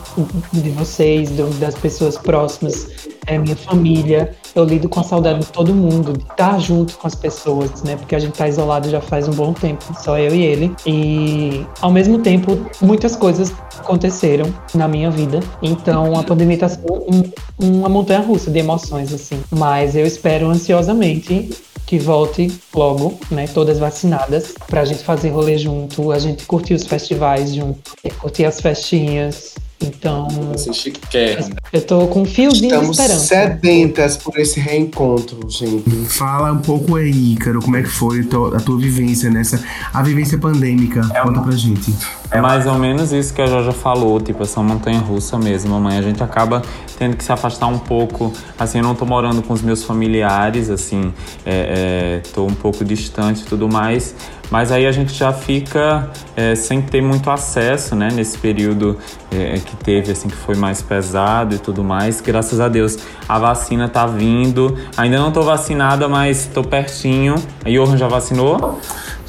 de 0.53 0.69
vocês, 0.71 1.29
do- 1.31 1.49
das 1.59 1.75
pessoas 1.75 2.17
próximas, 2.17 2.87
é, 3.25 3.37
minha 3.37 3.55
família. 3.55 4.31
Eu 4.53 4.63
lido 4.65 4.89
com 4.89 4.99
a 4.99 5.03
saudade 5.03 5.39
de 5.39 5.45
todo 5.47 5.73
mundo, 5.73 6.13
de 6.13 6.23
estar 6.23 6.59
junto 6.59 6.97
com 6.97 7.07
as 7.07 7.15
pessoas, 7.15 7.81
né? 7.83 7.95
Porque 7.95 8.15
a 8.15 8.19
gente 8.19 8.33
tá 8.33 8.47
isolado 8.47 8.89
já 8.89 8.99
faz 9.01 9.27
um 9.27 9.31
bom 9.31 9.53
tempo, 9.53 9.83
só 10.03 10.17
eu 10.19 10.35
e 10.35 10.41
ele. 10.43 10.75
E, 10.85 11.65
ao 11.81 11.89
mesmo 11.91 12.19
tempo, 12.19 12.57
muitas 12.81 13.15
coisas 13.15 13.53
aconteceram 13.79 14.53
na 14.75 14.87
minha 14.87 15.09
vida. 15.09 15.39
Então, 15.61 16.17
a 16.19 16.23
pandemia 16.23 16.57
tá 16.57 16.69
sendo 16.69 16.93
um- 16.93 17.31
uma 17.77 17.87
montanha 17.89 18.19
russa 18.19 18.51
de 18.51 18.59
emoções, 18.59 19.13
assim. 19.13 19.39
Mas 19.49 19.95
eu 19.95 20.05
espero 20.05 20.47
ansiosamente 20.49 21.49
que 21.91 21.99
volte 21.99 22.49
logo, 22.73 23.19
né? 23.29 23.47
Todas 23.53 23.77
vacinadas, 23.77 24.53
pra 24.65 24.85
gente 24.85 25.03
fazer 25.03 25.27
rolê 25.27 25.57
junto, 25.57 26.13
a 26.13 26.19
gente 26.19 26.45
curtir 26.45 26.73
os 26.73 26.85
festivais 26.87 27.53
junto, 27.53 27.91
curtir 28.17 28.45
as 28.45 28.61
festinhas. 28.61 29.55
Então, 29.81 30.25
Você 30.53 30.71
chiquérrimo. 30.71 31.53
eu 31.73 31.81
tô 31.81 32.07
com 32.07 32.21
um 32.21 32.25
fiozinho 32.25 32.61
de 32.61 32.65
Estamos 32.67 32.97
esperança. 32.97 33.25
sedentas 33.25 34.15
por 34.15 34.39
esse 34.39 34.57
reencontro, 34.57 35.49
gente. 35.49 35.89
Fala 36.05 36.53
um 36.53 36.59
pouco 36.59 36.95
aí, 36.95 37.33
Ícaro, 37.33 37.59
como 37.61 37.75
é 37.75 37.81
que 37.81 37.89
foi 37.89 38.21
a 38.55 38.59
tua 38.61 38.77
vivência 38.77 39.29
nessa. 39.29 39.61
A 39.93 40.01
vivência 40.01 40.37
pandêmica. 40.37 41.01
Conta 41.25 41.41
pra 41.41 41.51
gente. 41.57 41.93
É 42.33 42.39
mais 42.39 42.65
ou 42.65 42.75
menos 42.75 43.11
isso 43.11 43.33
que 43.33 43.41
a 43.41 43.45
Joja 43.45 43.73
falou, 43.73 44.19
tipo, 44.21 44.41
essa 44.41 44.63
montanha 44.63 44.99
russa 44.99 45.37
mesmo, 45.37 45.71
mamãe. 45.71 45.97
A 45.97 46.01
gente 46.01 46.23
acaba 46.23 46.61
tendo 46.97 47.17
que 47.17 47.25
se 47.25 47.31
afastar 47.31 47.67
um 47.67 47.77
pouco. 47.77 48.31
Assim, 48.57 48.77
eu 48.77 48.83
não 48.85 48.95
tô 48.95 49.05
morando 49.05 49.41
com 49.41 49.53
os 49.53 49.61
meus 49.61 49.83
familiares, 49.83 50.69
assim, 50.69 51.13
é, 51.45 52.21
é, 52.23 52.29
tô 52.33 52.45
um 52.45 52.53
pouco 52.53 52.85
distante 52.85 53.41
e 53.41 53.45
tudo 53.45 53.67
mais. 53.67 54.15
Mas 54.49 54.71
aí 54.71 54.85
a 54.85 54.91
gente 54.93 55.13
já 55.13 55.33
fica 55.33 56.09
é, 56.35 56.55
sem 56.55 56.81
ter 56.81 57.01
muito 57.01 57.29
acesso, 57.29 57.95
né, 57.95 58.09
nesse 58.13 58.37
período 58.37 58.97
é, 59.29 59.55
que 59.59 59.75
teve, 59.77 60.11
assim, 60.11 60.29
que 60.29 60.35
foi 60.35 60.55
mais 60.55 60.81
pesado 60.81 61.55
e 61.55 61.59
tudo 61.59 61.83
mais. 61.83 62.21
Graças 62.21 62.61
a 62.61 62.69
Deus, 62.69 62.97
a 63.27 63.39
vacina 63.39 63.89
tá 63.89 64.05
vindo. 64.05 64.77
Ainda 64.95 65.17
não 65.17 65.33
tô 65.33 65.41
vacinada, 65.41 66.07
mas 66.07 66.49
tô 66.53 66.63
pertinho. 66.63 67.35
A 67.65 67.69
Johan 67.69 67.97
já 67.97 68.07
vacinou? 68.07 68.79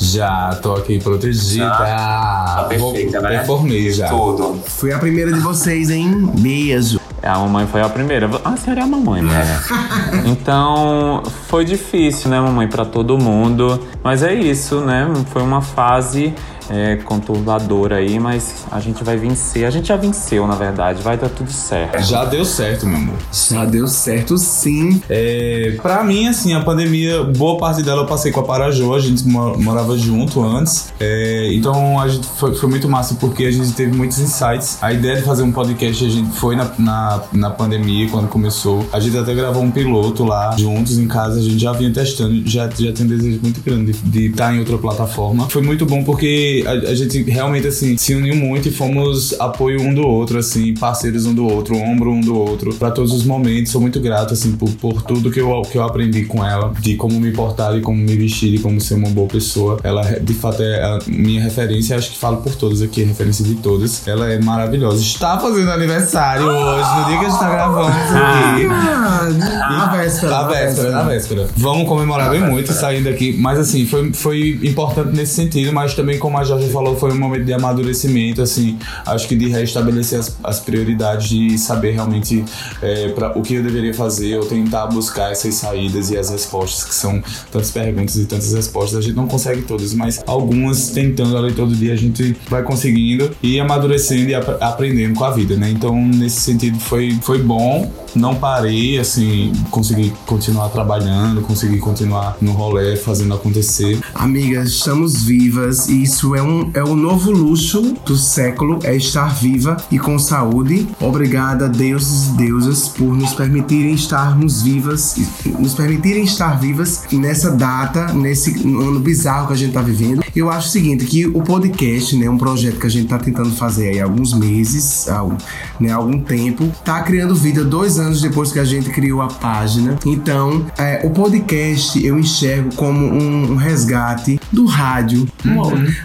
Já, 0.02 0.58
tô 0.60 0.74
aqui 0.74 0.98
protegida. 0.98 1.68
Tá 1.70 2.66
perfeita, 2.68 3.20
Vou- 3.20 3.28
né? 3.30 3.38
Reformei 3.38 3.92
já. 3.92 4.08
Tudo. 4.08 4.60
Fui 4.66 4.92
a 4.92 4.98
primeira 4.98 5.32
de 5.32 5.38
vocês, 5.38 5.90
hein? 5.90 6.28
Beijo. 6.38 7.00
A 7.22 7.38
mamãe 7.38 7.68
foi 7.68 7.80
a 7.82 7.88
primeira. 7.88 8.28
A 8.44 8.56
senhora 8.56 8.80
é 8.80 8.82
a 8.82 8.86
mamãe, 8.86 9.22
né? 9.22 9.60
Então, 10.26 11.22
foi 11.46 11.64
difícil, 11.64 12.28
né, 12.30 12.40
mamãe, 12.40 12.66
pra 12.66 12.84
todo 12.84 13.16
mundo. 13.16 13.80
Mas 14.02 14.24
é 14.24 14.34
isso, 14.34 14.80
né? 14.80 15.08
Foi 15.32 15.40
uma 15.42 15.60
fase 15.62 16.34
é, 16.70 16.96
conturbadora 16.96 17.96
aí, 17.96 18.18
mas 18.18 18.64
a 18.70 18.80
gente 18.80 19.02
vai 19.04 19.16
vencer. 19.16 19.64
A 19.64 19.70
gente 19.70 19.88
já 19.88 19.96
venceu, 19.96 20.46
na 20.46 20.54
verdade, 20.54 21.02
vai 21.02 21.16
dar 21.16 21.28
tudo 21.28 21.50
certo. 21.50 22.02
Já 22.02 22.24
deu 22.24 22.44
certo, 22.44 22.86
meu 22.86 22.96
amor. 22.96 23.14
Já 23.32 23.64
deu 23.64 23.86
certo 23.88 24.36
sim. 24.38 25.00
É, 25.08 25.76
pra 25.82 26.02
mim, 26.04 26.28
assim, 26.28 26.54
a 26.54 26.60
pandemia, 26.60 27.22
boa 27.24 27.58
parte 27.58 27.82
dela 27.82 28.02
eu 28.02 28.06
passei 28.06 28.30
com 28.32 28.40
a 28.40 28.44
Parajô, 28.44 28.94
a 28.94 28.98
gente 29.00 29.26
mo- 29.26 29.56
morava 29.58 29.96
junto 29.98 30.42
antes. 30.42 30.92
É, 31.00 31.50
então 31.52 31.98
a 32.00 32.08
gente 32.08 32.26
foi, 32.26 32.54
foi 32.54 32.68
muito 32.68 32.88
massa 32.88 33.14
porque 33.16 33.44
a 33.44 33.50
gente 33.50 33.72
teve 33.72 33.96
muitos 33.96 34.18
insights. 34.18 34.78
A 34.82 34.92
ideia 34.92 35.16
de 35.16 35.22
fazer 35.22 35.42
um 35.42 35.52
podcast 35.52 36.04
a 36.04 36.08
gente 36.08 36.30
foi 36.36 36.56
na, 36.56 36.70
na, 36.78 37.22
na 37.32 37.50
pandemia, 37.50 38.08
quando 38.08 38.28
começou. 38.28 38.84
A 38.92 39.00
gente 39.00 39.16
até 39.16 39.34
gravou 39.34 39.62
um 39.62 39.70
piloto 39.70 40.24
lá 40.24 40.54
juntos 40.56 40.98
em 40.98 41.06
casa, 41.06 41.38
a 41.38 41.42
gente 41.42 41.58
já 41.58 41.72
vinha 41.72 41.92
testando, 41.92 42.42
já, 42.48 42.68
já 42.68 42.92
tem 42.92 43.06
um 43.06 43.08
desejo 43.08 43.40
muito 43.42 43.60
grande 43.62 43.92
de 43.92 44.26
estar 44.26 44.54
em 44.54 44.58
outra 44.60 44.78
plataforma. 44.78 45.48
Foi 45.48 45.62
muito 45.62 45.84
bom 45.86 46.02
porque 46.04 46.51
a, 46.66 46.90
a 46.90 46.94
gente 46.94 47.22
realmente, 47.22 47.66
assim, 47.66 47.96
se 47.96 48.14
uniu 48.14 48.36
muito 48.36 48.68
e 48.68 48.70
fomos 48.70 49.38
apoio 49.40 49.80
um 49.80 49.94
do 49.94 50.06
outro, 50.06 50.38
assim, 50.38 50.74
parceiros 50.74 51.26
um 51.26 51.34
do 51.34 51.46
outro, 51.46 51.76
ombro 51.76 52.10
um 52.10 52.20
do 52.20 52.36
outro, 52.36 52.74
pra 52.74 52.90
todos 52.90 53.12
os 53.12 53.24
momentos. 53.24 53.72
Sou 53.72 53.80
muito 53.80 54.00
grato, 54.00 54.34
assim, 54.34 54.52
por, 54.52 54.70
por 54.72 55.02
tudo 55.02 55.30
que 55.30 55.40
eu, 55.40 55.62
que 55.62 55.78
eu 55.78 55.84
aprendi 55.84 56.24
com 56.24 56.44
ela, 56.44 56.72
de 56.80 56.96
como 56.96 57.18
me 57.18 57.32
portar, 57.32 57.74
de 57.74 57.80
como 57.80 57.98
me 57.98 58.16
vestir, 58.16 58.50
de 58.52 58.58
como 58.58 58.80
ser 58.80 58.94
uma 58.94 59.08
boa 59.08 59.28
pessoa. 59.28 59.78
Ela, 59.82 60.02
de 60.20 60.34
fato, 60.34 60.62
é 60.62 60.82
a 60.82 60.98
minha 61.06 61.42
referência, 61.42 61.96
acho 61.96 62.10
que 62.10 62.18
falo 62.18 62.38
por 62.38 62.54
todas 62.54 62.82
aqui, 62.82 63.02
referência 63.02 63.44
de 63.44 63.54
todas. 63.56 64.06
Ela 64.06 64.30
é 64.30 64.38
maravilhosa. 64.40 65.00
Está 65.00 65.38
fazendo 65.38 65.70
aniversário 65.70 66.46
hoje, 66.46 66.98
no 66.98 67.04
dia 67.06 67.18
que 67.18 67.24
a 67.24 67.28
gente 67.28 67.38
tá 67.38 67.50
gravando 67.50 67.90
isso 67.90 68.16
aqui. 68.16 68.66
Ah, 68.70 69.28
na 69.70 69.86
véspera. 69.96 70.30
Na 70.32 70.42
véspera, 70.44 70.90
na 70.90 71.02
véspera. 71.02 71.48
Vamos 71.56 71.88
comemorar 71.88 72.30
bem 72.30 72.40
muito 72.40 72.72
saindo 72.72 73.08
aqui. 73.08 73.32
Mas 73.38 73.58
assim, 73.58 73.86
foi, 73.86 74.12
foi 74.12 74.60
importante 74.62 75.14
nesse 75.14 75.34
sentido, 75.34 75.72
mas 75.72 75.94
também, 75.94 76.18
como 76.18 76.38
a 76.42 76.44
Jorge 76.44 76.68
falou, 76.70 76.96
foi 76.96 77.12
um 77.12 77.18
momento 77.18 77.44
de 77.44 77.52
amadurecimento, 77.52 78.42
assim, 78.42 78.78
acho 79.06 79.26
que 79.28 79.36
de 79.36 79.48
restabelecer 79.48 80.18
as, 80.18 80.36
as 80.42 80.60
prioridades, 80.60 81.28
de 81.28 81.56
saber 81.58 81.92
realmente 81.92 82.44
é, 82.82 83.08
pra, 83.10 83.36
o 83.38 83.42
que 83.42 83.54
eu 83.54 83.62
deveria 83.62 83.94
fazer, 83.94 84.38
ou 84.38 84.44
tentar 84.46 84.86
buscar 84.86 85.30
essas 85.32 85.54
saídas 85.54 86.10
e 86.10 86.16
as 86.18 86.30
respostas, 86.30 86.84
que 86.84 86.94
são 86.94 87.22
tantas 87.50 87.70
perguntas 87.70 88.16
e 88.16 88.24
tantas 88.26 88.52
respostas. 88.52 88.98
A 88.98 89.02
gente 89.02 89.14
não 89.16 89.26
consegue 89.26 89.62
todas, 89.62 89.94
mas 89.94 90.20
algumas 90.26 90.90
tentando 90.90 91.36
ali 91.36 91.52
todo 91.52 91.74
dia 91.74 91.92
a 91.92 91.96
gente 91.96 92.36
vai 92.48 92.62
conseguindo 92.62 93.30
e 93.42 93.58
amadurecendo 93.60 94.30
e 94.30 94.34
ap- 94.34 94.60
aprendendo 94.62 95.14
com 95.14 95.24
a 95.24 95.30
vida, 95.30 95.56
né? 95.56 95.70
Então, 95.70 95.94
nesse 96.06 96.40
sentido, 96.40 96.78
foi, 96.78 97.18
foi 97.22 97.38
bom. 97.42 97.90
Não 98.14 98.34
parei, 98.34 98.98
assim, 98.98 99.52
consegui 99.70 100.12
continuar 100.26 100.68
trabalhando, 100.68 101.40
consegui 101.42 101.78
continuar 101.78 102.36
no 102.40 102.52
rolê, 102.52 102.96
fazendo 102.96 103.34
acontecer. 103.34 103.98
Amigas, 104.14 104.68
estamos 104.68 105.22
vivas 105.22 105.88
e 105.88 106.02
isso 106.02 106.34
é 106.34 106.42
um 106.42 106.70
é 106.74 106.82
o 106.82 106.94
novo 106.94 107.30
luxo 107.30 107.94
do 108.04 108.16
século, 108.16 108.78
é 108.84 108.94
estar 108.94 109.34
viva 109.34 109.76
e 109.90 109.98
com 109.98 110.18
saúde. 110.18 110.86
Obrigada, 111.00 111.68
deuses 111.68 112.28
e 112.28 112.36
deusas, 112.36 112.88
por 112.88 113.14
nos 113.16 113.32
permitirem 113.32 113.94
estarmos 113.94 114.62
vivas, 114.62 115.16
nos 115.58 115.74
permitirem 115.74 116.24
estar 116.24 116.58
vivas 116.60 117.04
nessa 117.12 117.50
data, 117.50 118.12
nesse 118.12 118.50
ano 118.66 119.00
bizarro 119.00 119.46
que 119.48 119.52
a 119.54 119.56
gente 119.56 119.72
tá 119.72 119.80
vivendo. 119.82 120.22
Eu 120.36 120.50
acho 120.50 120.68
o 120.68 120.70
seguinte, 120.70 121.04
que 121.06 121.26
o 121.26 121.42
podcast, 121.42 122.16
né, 122.16 122.28
um 122.28 122.38
projeto 122.38 122.78
que 122.78 122.86
a 122.86 122.90
gente 122.90 123.06
tá 123.08 123.18
tentando 123.18 123.50
fazer 123.52 123.88
aí 123.90 124.00
há 124.00 124.04
alguns 124.04 124.32
meses, 124.34 125.08
há, 125.08 125.22
um- 125.22 125.36
né, 125.80 125.90
há 125.90 125.96
algum 125.96 126.20
tempo, 126.20 126.70
tá 126.84 127.00
criando 127.02 127.34
vida 127.34 127.64
dois 127.64 127.98
anos 127.98 128.01
depois 128.10 128.52
que 128.52 128.58
a 128.58 128.64
gente 128.64 128.90
criou 128.90 129.20
a 129.20 129.28
página. 129.28 129.98
Então, 130.04 130.66
é, 130.78 131.00
o 131.04 131.10
podcast 131.10 132.04
eu 132.04 132.18
enxergo 132.18 132.74
como 132.74 133.06
um, 133.06 133.52
um 133.52 133.56
resgate 133.56 134.40
do 134.52 134.66
rádio. 134.66 135.26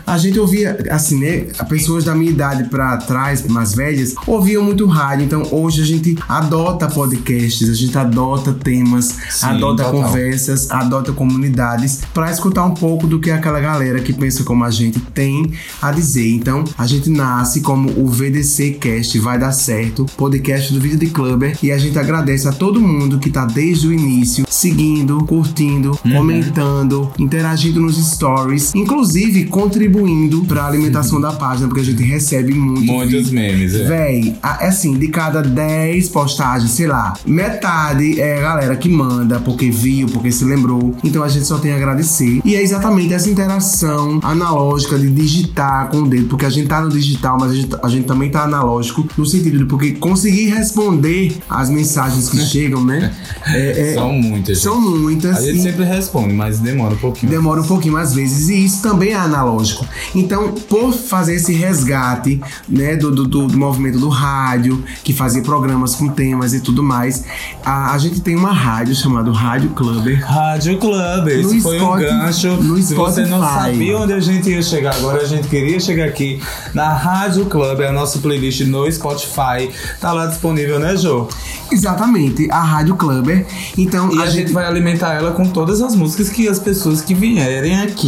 A 0.06 0.18
gente 0.18 0.39
ouvia, 0.39 0.78
assim, 0.89 1.20
né? 1.20 1.48
Pessoas 1.68 2.04
da 2.04 2.16
minha 2.16 2.32
idade 2.32 2.66
pra 2.70 2.98
trás, 2.98 3.45
mais 3.48 3.74
velhas, 3.74 4.16
ouviam 4.26 4.64
muito 4.64 4.86
rádio. 4.86 5.26
Então, 5.26 5.43
hoje 5.52 5.82
a 5.82 5.86
gente 5.86 6.18
adota 6.28 6.88
podcasts, 6.88 7.70
a 7.70 7.74
gente 7.74 7.98
adota 7.98 8.54
temas, 8.54 9.16
Sim, 9.30 9.48
adota 9.48 9.84
total. 9.84 10.02
conversas, 10.04 10.72
adota 10.72 11.12
comunidades 11.12 12.02
pra 12.14 12.32
escutar 12.32 12.64
um 12.66 12.74
pouco 12.74 13.08
do 13.08 13.20
que 13.20 13.30
aquela 13.30 13.60
galera 13.60 14.00
que 14.00 14.14
pensa 14.14 14.43
como 14.43 14.64
a 14.64 14.72
gente 14.72 15.00
tem 15.00 15.52
a 15.82 15.91
dizer. 15.91 16.30
Então, 16.34 16.64
a 16.78 16.88
gente 16.88 17.10
nasce 17.10 17.62
como 17.62 17.89
o 18.00 18.08
VDC 18.08 18.78
Cast 18.80 19.20
vai 19.20 19.38
dar 19.38 19.52
certo, 19.52 20.06
podcast 20.16 20.74
do 20.74 20.80
Vídeo 20.80 21.00
de 21.00 21.08
Clubber, 21.08 21.58
e 21.62 21.72
a 21.72 21.78
gente 21.78 21.98
agradece 22.00 22.48
a 22.48 22.52
todo 22.52 22.80
mundo 22.82 23.20
que 23.20 23.30
tá 23.30 23.45
desde 23.45 23.88
o 23.88 23.93
início 23.93 24.45
seguindo, 24.50 25.24
curtindo, 25.26 25.98
comentando, 26.16 27.12
interagindo 27.20 27.80
nos 27.80 27.98
stories, 27.98 28.36
inclusive 28.75 29.45
contribuindo 29.45 30.43
pra 30.45 30.65
alimentação 30.65 31.19
da 31.19 31.31
página, 31.33 31.67
porque 31.67 31.81
a 31.81 31.85
gente 31.85 32.03
recebe 32.03 32.53
muito 32.53 32.91
Muitos 32.91 33.29
memes, 33.31 33.73
é. 33.75 33.83
Véi, 33.85 34.35
a- 34.41 34.59
é 34.61 34.67
assim, 34.67 34.93
de 34.97 35.07
cada 35.07 35.41
10 35.41 36.09
postagens, 36.09 36.71
sei 36.71 36.88
lá, 36.88 37.13
metade 37.25 38.19
é 38.19 38.38
a 38.39 38.41
galera 38.41 38.75
que 38.75 38.89
manda 38.89 39.39
porque 39.39 39.69
viu, 39.69 40.07
porque 40.07 40.31
se 40.31 40.43
lembrou. 40.45 40.95
Então 41.03 41.23
a 41.23 41.27
gente 41.29 41.45
só 41.45 41.57
tem 41.57 41.71
a 41.71 41.75
agradecer. 41.75 42.41
E 42.43 42.55
é 42.55 42.61
exatamente 42.61 43.13
essa 43.13 43.29
interação 43.29 44.19
analógica 44.23 44.97
de 44.97 45.09
digitar 45.09 45.89
com 45.89 45.99
o 46.03 46.07
dedo, 46.09 46.27
porque 46.27 46.45
a 46.45 46.49
gente 46.49 46.67
tá 46.67 46.81
no 46.81 46.89
digital, 46.89 47.38
mas 47.39 47.51
a 47.51 47.55
gente, 47.55 47.75
a 47.81 47.88
gente 47.89 48.05
também 48.05 48.29
tá 48.29 48.43
analógico, 48.43 49.07
no 49.17 49.25
sentido 49.25 49.57
de 49.59 49.65
porque 49.65 49.91
conseguir 49.93 50.45
responder 50.49 51.38
as 51.49 51.69
mensagens 51.69 52.29
que 52.29 52.38
chegam, 52.45 52.83
né? 52.83 53.13
É- 53.45 53.91
é- 53.91 53.93
São 53.93 54.11
muitas. 54.13 54.59
são 54.61 54.79
muitas. 54.81 55.38
A 55.38 55.41
gente 55.41 55.61
sempre 55.61 55.83
responde, 55.85 56.33
mas 56.33 56.59
demora 56.59 56.93
um 56.93 56.97
pouquinho. 56.97 57.31
demora 57.31 57.61
um 57.61 57.65
pouquinho 57.65 57.93
mais 57.93 58.13
vezes 58.13 58.26
e 58.49 58.65
isso 58.65 58.82
também 58.82 59.09
é 59.11 59.15
analógico. 59.15 59.86
Então, 60.15 60.51
por 60.53 60.93
fazer 60.93 61.36
esse 61.36 61.53
resgate, 61.53 62.41
né, 62.67 62.95
do, 62.95 63.11
do, 63.11 63.25
do- 63.25 63.57
movimento 63.57 63.99
do 63.99 64.09
rádio, 64.09 64.84
que 65.03 65.13
fazia 65.13 65.41
programas 65.41 65.95
com 65.95 66.07
temas 66.09 66.53
e 66.53 66.59
tudo 66.61 66.82
mais, 66.84 67.23
a, 67.63 67.93
a 67.93 67.97
gente 67.97 68.21
tem 68.21 68.36
uma 68.36 68.51
rádio 68.53 68.95
chamada 68.95 69.32
Rádio 69.32 69.69
Clubber. 69.71 70.23
Rádio 70.25 70.78
Club, 70.78 71.28
esse 71.28 71.55
No 71.55 71.61
foi 71.61 71.78
um 71.82 71.86
Spotify- 71.86 72.09
gancho. 72.09 72.47
no 72.63 72.82
Se 72.82 72.93
você 72.95 73.25
não 73.25 73.39
sabia 73.41 73.97
onde 73.97 74.13
a 74.13 74.19
gente 74.19 74.49
ia 74.49 74.61
chegar 74.61 74.95
agora, 74.95 75.21
a 75.21 75.25
gente 75.25 75.47
queria 75.47 75.80
chegar 75.80 76.05
aqui 76.05 76.41
na 76.73 76.93
Rádio 76.93 77.45
Club, 77.45 77.80
é 77.82 77.88
a 77.88 77.91
nossa 77.91 78.19
playlist 78.19 78.61
no 78.61 78.89
Spotify. 78.91 79.69
Tá 79.99 80.11
lá 80.13 80.25
disponível, 80.28 80.80
né, 80.80 80.95
Jô? 80.95 81.28
Exatamente, 81.71 82.49
a 82.51 82.61
Rádio 82.61 82.95
Clubber. 82.95 83.45
Então, 83.78 84.11
E 84.13 84.21
a, 84.21 84.28
gente 84.30 84.51
vai 84.51 84.65
alimentar 84.65 85.13
ela 85.13 85.32
com 85.32 85.45
todas 85.45 85.82
as 85.82 85.95
músicas 85.95 86.30
que 86.30 86.47
as 86.47 86.59
pessoas 86.59 87.01
que 87.01 87.13
vierem 87.13 87.80
aqui 87.82 88.07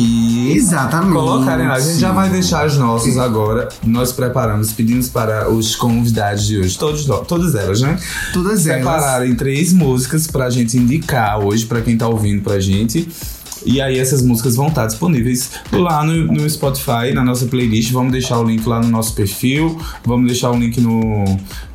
Exatamente. 0.56 1.14
colocarem 1.14 1.68
lá. 1.68 1.76
A 1.76 1.80
gente 1.80 2.00
já 2.00 2.12
vai 2.12 2.30
deixar 2.30 2.66
as 2.66 2.78
nossas 2.78 3.18
agora. 3.18 3.70
Nós 3.86 4.12
preparamos, 4.12 4.72
pedimos 4.72 5.10
para 5.10 5.50
os 5.50 5.76
convidados 5.76 6.46
de 6.46 6.60
hoje, 6.60 6.78
todos, 6.78 7.06
todas 7.28 7.56
elas, 7.56 7.82
né? 7.82 8.00
Todas 8.34 8.66
elas. 8.68 8.80
Separarem 8.80 9.36
três 9.36 9.74
músicas 9.74 10.28
pra 10.28 10.50
gente 10.50 10.78
indicar 10.78 11.40
hoje, 11.40 11.66
pra 11.66 11.82
quem 11.82 11.98
tá 11.98 12.08
ouvindo 12.08 12.42
pra 12.42 12.60
gente. 12.60 13.08
E 13.66 13.82
aí 13.82 13.98
essas 13.98 14.22
músicas 14.22 14.56
vão 14.56 14.68
estar 14.68 14.86
disponíveis 14.86 15.52
lá 15.72 16.04
no, 16.04 16.28
no 16.28 16.50
Spotify, 16.50 17.14
na 17.14 17.24
nossa 17.24 17.46
playlist. 17.46 17.92
Vamos 17.92 18.12
deixar 18.12 18.40
o 18.40 18.44
link 18.44 18.66
lá 18.68 18.80
no 18.80 18.88
nosso 18.88 19.14
perfil. 19.14 19.80
Vamos 20.06 20.28
deixar 20.28 20.52
o 20.52 20.58
link 20.58 20.80
no. 20.80 21.26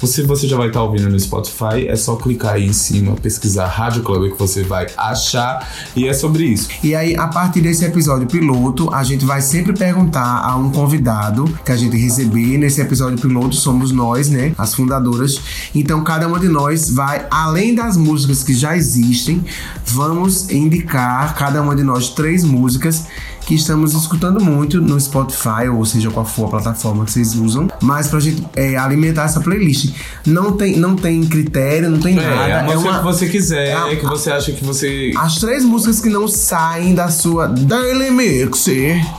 Se 0.02 0.22
você 0.22 0.46
já 0.46 0.56
vai 0.56 0.68
estar 0.68 0.82
ouvindo 0.82 1.08
no 1.08 1.18
Spotify, 1.18 1.88
é 1.88 1.96
só 1.96 2.16
clicar 2.16 2.54
aí 2.54 2.66
em 2.66 2.72
cima, 2.72 3.14
pesquisar 3.16 3.66
Rádio 3.66 4.02
Club 4.02 4.32
que 4.32 4.38
você 4.38 4.62
vai 4.62 4.86
achar. 4.96 5.66
E 5.96 6.06
é 6.06 6.12
sobre 6.12 6.44
isso. 6.44 6.68
E 6.82 6.94
aí, 6.94 7.16
a 7.16 7.28
partir 7.28 7.60
desse 7.60 7.84
episódio 7.84 8.26
piloto, 8.26 8.92
a 8.92 9.02
gente 9.02 9.24
vai 9.24 9.40
sempre 9.40 9.72
perguntar 9.72 10.42
a 10.44 10.56
um 10.56 10.70
convidado 10.70 11.44
que 11.64 11.72
a 11.72 11.76
gente 11.76 11.96
receber. 11.96 12.58
Nesse 12.58 12.80
episódio 12.80 13.18
piloto, 13.18 13.56
somos 13.56 13.90
nós, 13.90 14.28
né? 14.28 14.52
As 14.58 14.74
fundadoras. 14.74 15.40
Então, 15.74 16.02
cada 16.04 16.28
uma 16.28 16.38
de 16.38 16.48
nós 16.48 16.90
vai, 16.90 17.26
além 17.30 17.74
das 17.74 17.96
músicas 17.96 18.42
que 18.42 18.54
já 18.54 18.76
existem, 18.76 19.44
vamos 19.86 20.50
indicar, 20.50 21.34
cada 21.34 21.62
uma 21.62 21.73
de 21.74 21.82
nós, 21.82 22.10
três 22.10 22.44
músicas 22.44 23.06
que 23.46 23.54
estamos 23.54 23.94
escutando 23.94 24.42
muito 24.42 24.80
no 24.80 24.98
Spotify, 24.98 25.68
ou 25.72 25.84
seja, 25.84 26.10
qual 26.10 26.24
for 26.24 26.46
a 26.46 26.48
plataforma 26.50 27.04
que 27.04 27.12
vocês 27.12 27.34
usam, 27.34 27.68
mas 27.82 28.08
pra 28.08 28.20
gente 28.20 28.44
é, 28.56 28.76
alimentar 28.76 29.24
essa 29.24 29.40
playlist. 29.40 29.94
Não 30.26 30.52
tem, 30.52 30.76
não 30.76 30.96
tem 30.96 31.22
critério, 31.26 31.90
não 31.90 32.00
tem 32.00 32.18
É, 32.18 32.22
nada. 32.34 32.60
a 32.60 32.62
música 32.64 32.98
que 32.98 33.04
você 33.04 33.26
quiser, 33.28 33.68
é 33.68 33.74
a- 33.74 33.96
que 33.96 34.04
você 34.06 34.30
acha 34.30 34.52
que 34.52 34.64
você. 34.64 35.12
as 35.18 35.36
três 35.36 35.64
músicas 35.64 36.00
que 36.00 36.08
não 36.08 36.26
saem 36.26 36.94
da 36.94 37.08
sua 37.08 37.46
Daily 37.46 38.10
Mix 38.10 38.66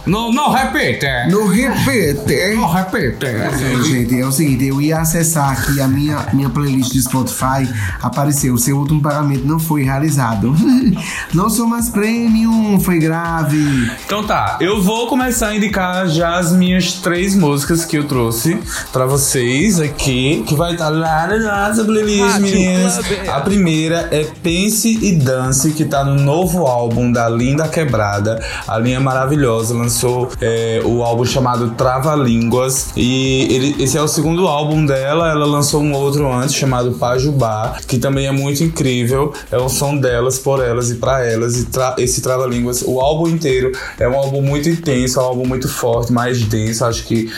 Não, 0.06 0.32
não 0.32 0.52
repita! 0.52 1.28
no 1.30 1.48
repeat. 1.48 2.56
Não 2.56 2.68
repita! 2.72 3.28
É, 3.28 3.84
gente, 3.84 4.20
é 4.20 4.26
o 4.26 4.32
seguinte, 4.32 4.66
eu 4.66 4.82
ia 4.82 5.00
acessar 5.00 5.52
aqui 5.52 5.80
a 5.80 5.88
minha, 5.88 6.28
minha 6.34 6.50
playlist 6.50 6.92
de 6.92 7.02
Spotify, 7.02 7.68
apareceu, 8.02 8.58
seu 8.58 8.78
último 8.78 9.02
pagamento 9.02 9.46
não 9.46 9.60
foi 9.60 9.84
realizado. 9.84 10.56
não 11.34 11.50
sou 11.50 11.68
mais 11.68 11.90
premium, 11.90 12.80
foi 12.80 13.00
grave. 13.00 13.90
Então 14.06 14.15
tá, 14.24 14.58
eu 14.62 14.82
vou 14.82 15.08
começar 15.08 15.50
a 15.50 15.56
indicar 15.56 16.08
já 16.08 16.38
as 16.38 16.52
minhas 16.52 16.94
três 16.94 17.36
músicas 17.36 17.84
que 17.86 17.98
eu 17.98 18.06
trouxe 18.06 18.58
pra 18.92 19.06
vocês 19.06 19.80
aqui, 19.80 20.44
que 20.48 20.54
vai 20.56 20.74
estar 20.74 20.90
lá 20.90 21.28
na 21.28 21.68
nossa 21.68 21.84
playlist, 21.84 22.22
Rádio 22.24 22.42
meninas. 22.42 22.98
Club. 22.98 23.30
A 23.30 23.42
primeira 23.42 24.08
é 24.12 24.26
Pense 24.44 24.98
e 25.02 25.14
Dance, 25.14 25.72
que 25.72 25.86
tá 25.86 26.04
no 26.04 26.16
novo 26.22 26.66
álbum 26.66 27.12
da 27.12 27.28
Linda 27.30 27.68
Quebrada. 27.68 28.42
A 28.68 28.78
linha 28.78 28.98
é 28.98 29.00
maravilhosa, 29.00 29.74
lançou 29.74 30.30
é, 30.42 30.82
o 30.86 31.04
álbum 31.04 31.26
chamado 31.26 31.72
Trava 31.72 32.16
Línguas. 32.16 32.90
E 32.96 33.48
ele- 33.52 33.84
esse 33.84 33.98
é 33.98 34.02
o 34.02 34.08
segundo 34.08 34.48
álbum 34.48 34.86
dela. 34.86 35.30
Ela 35.30 35.46
lançou 35.46 35.82
um 35.82 35.94
outro 35.94 36.32
antes 36.32 36.56
chamado 36.56 36.92
Pajubá, 36.94 37.76
que 37.88 37.98
também 37.98 38.28
é 38.28 38.32
muito 38.32 38.64
incrível. 38.64 39.34
É 39.52 39.58
o 39.58 39.68
som 39.70 39.98
delas, 39.98 40.38
por 40.40 40.64
elas 40.64 40.90
e 40.92 40.96
pra 40.96 41.24
elas. 41.26 41.58
E 41.58 41.66
tra- 41.66 41.96
esse 41.98 42.22
Trava 42.22 42.46
Línguas, 42.46 42.84
o 42.86 43.00
álbum 43.00 43.28
inteiro 43.28 43.72
é 44.00 44.05
um 44.08 44.16
álbum 44.16 44.42
muito 44.42 44.70
intenso, 44.70 45.20
é 45.20 45.24
um 45.24 45.26
álbum 45.26 45.48
muito 45.48 45.68
forte, 45.68 46.12
mais 46.12 46.42
denso. 46.44 46.86
Acho 46.86 47.04
que 47.06 47.32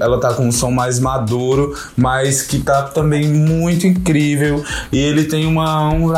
ela 0.00 0.20
tá 0.20 0.34
com 0.34 0.46
um 0.46 0.52
som 0.52 0.70
mais 0.70 0.98
maduro, 0.98 1.74
mas 1.96 2.42
que 2.42 2.58
tá 2.58 2.82
também 2.82 3.26
muito 3.26 3.86
incrível. 3.86 4.64
E 4.90 4.98
ele 4.98 5.24
tem 5.24 5.46
uma 5.46 5.90
um 5.90 6.08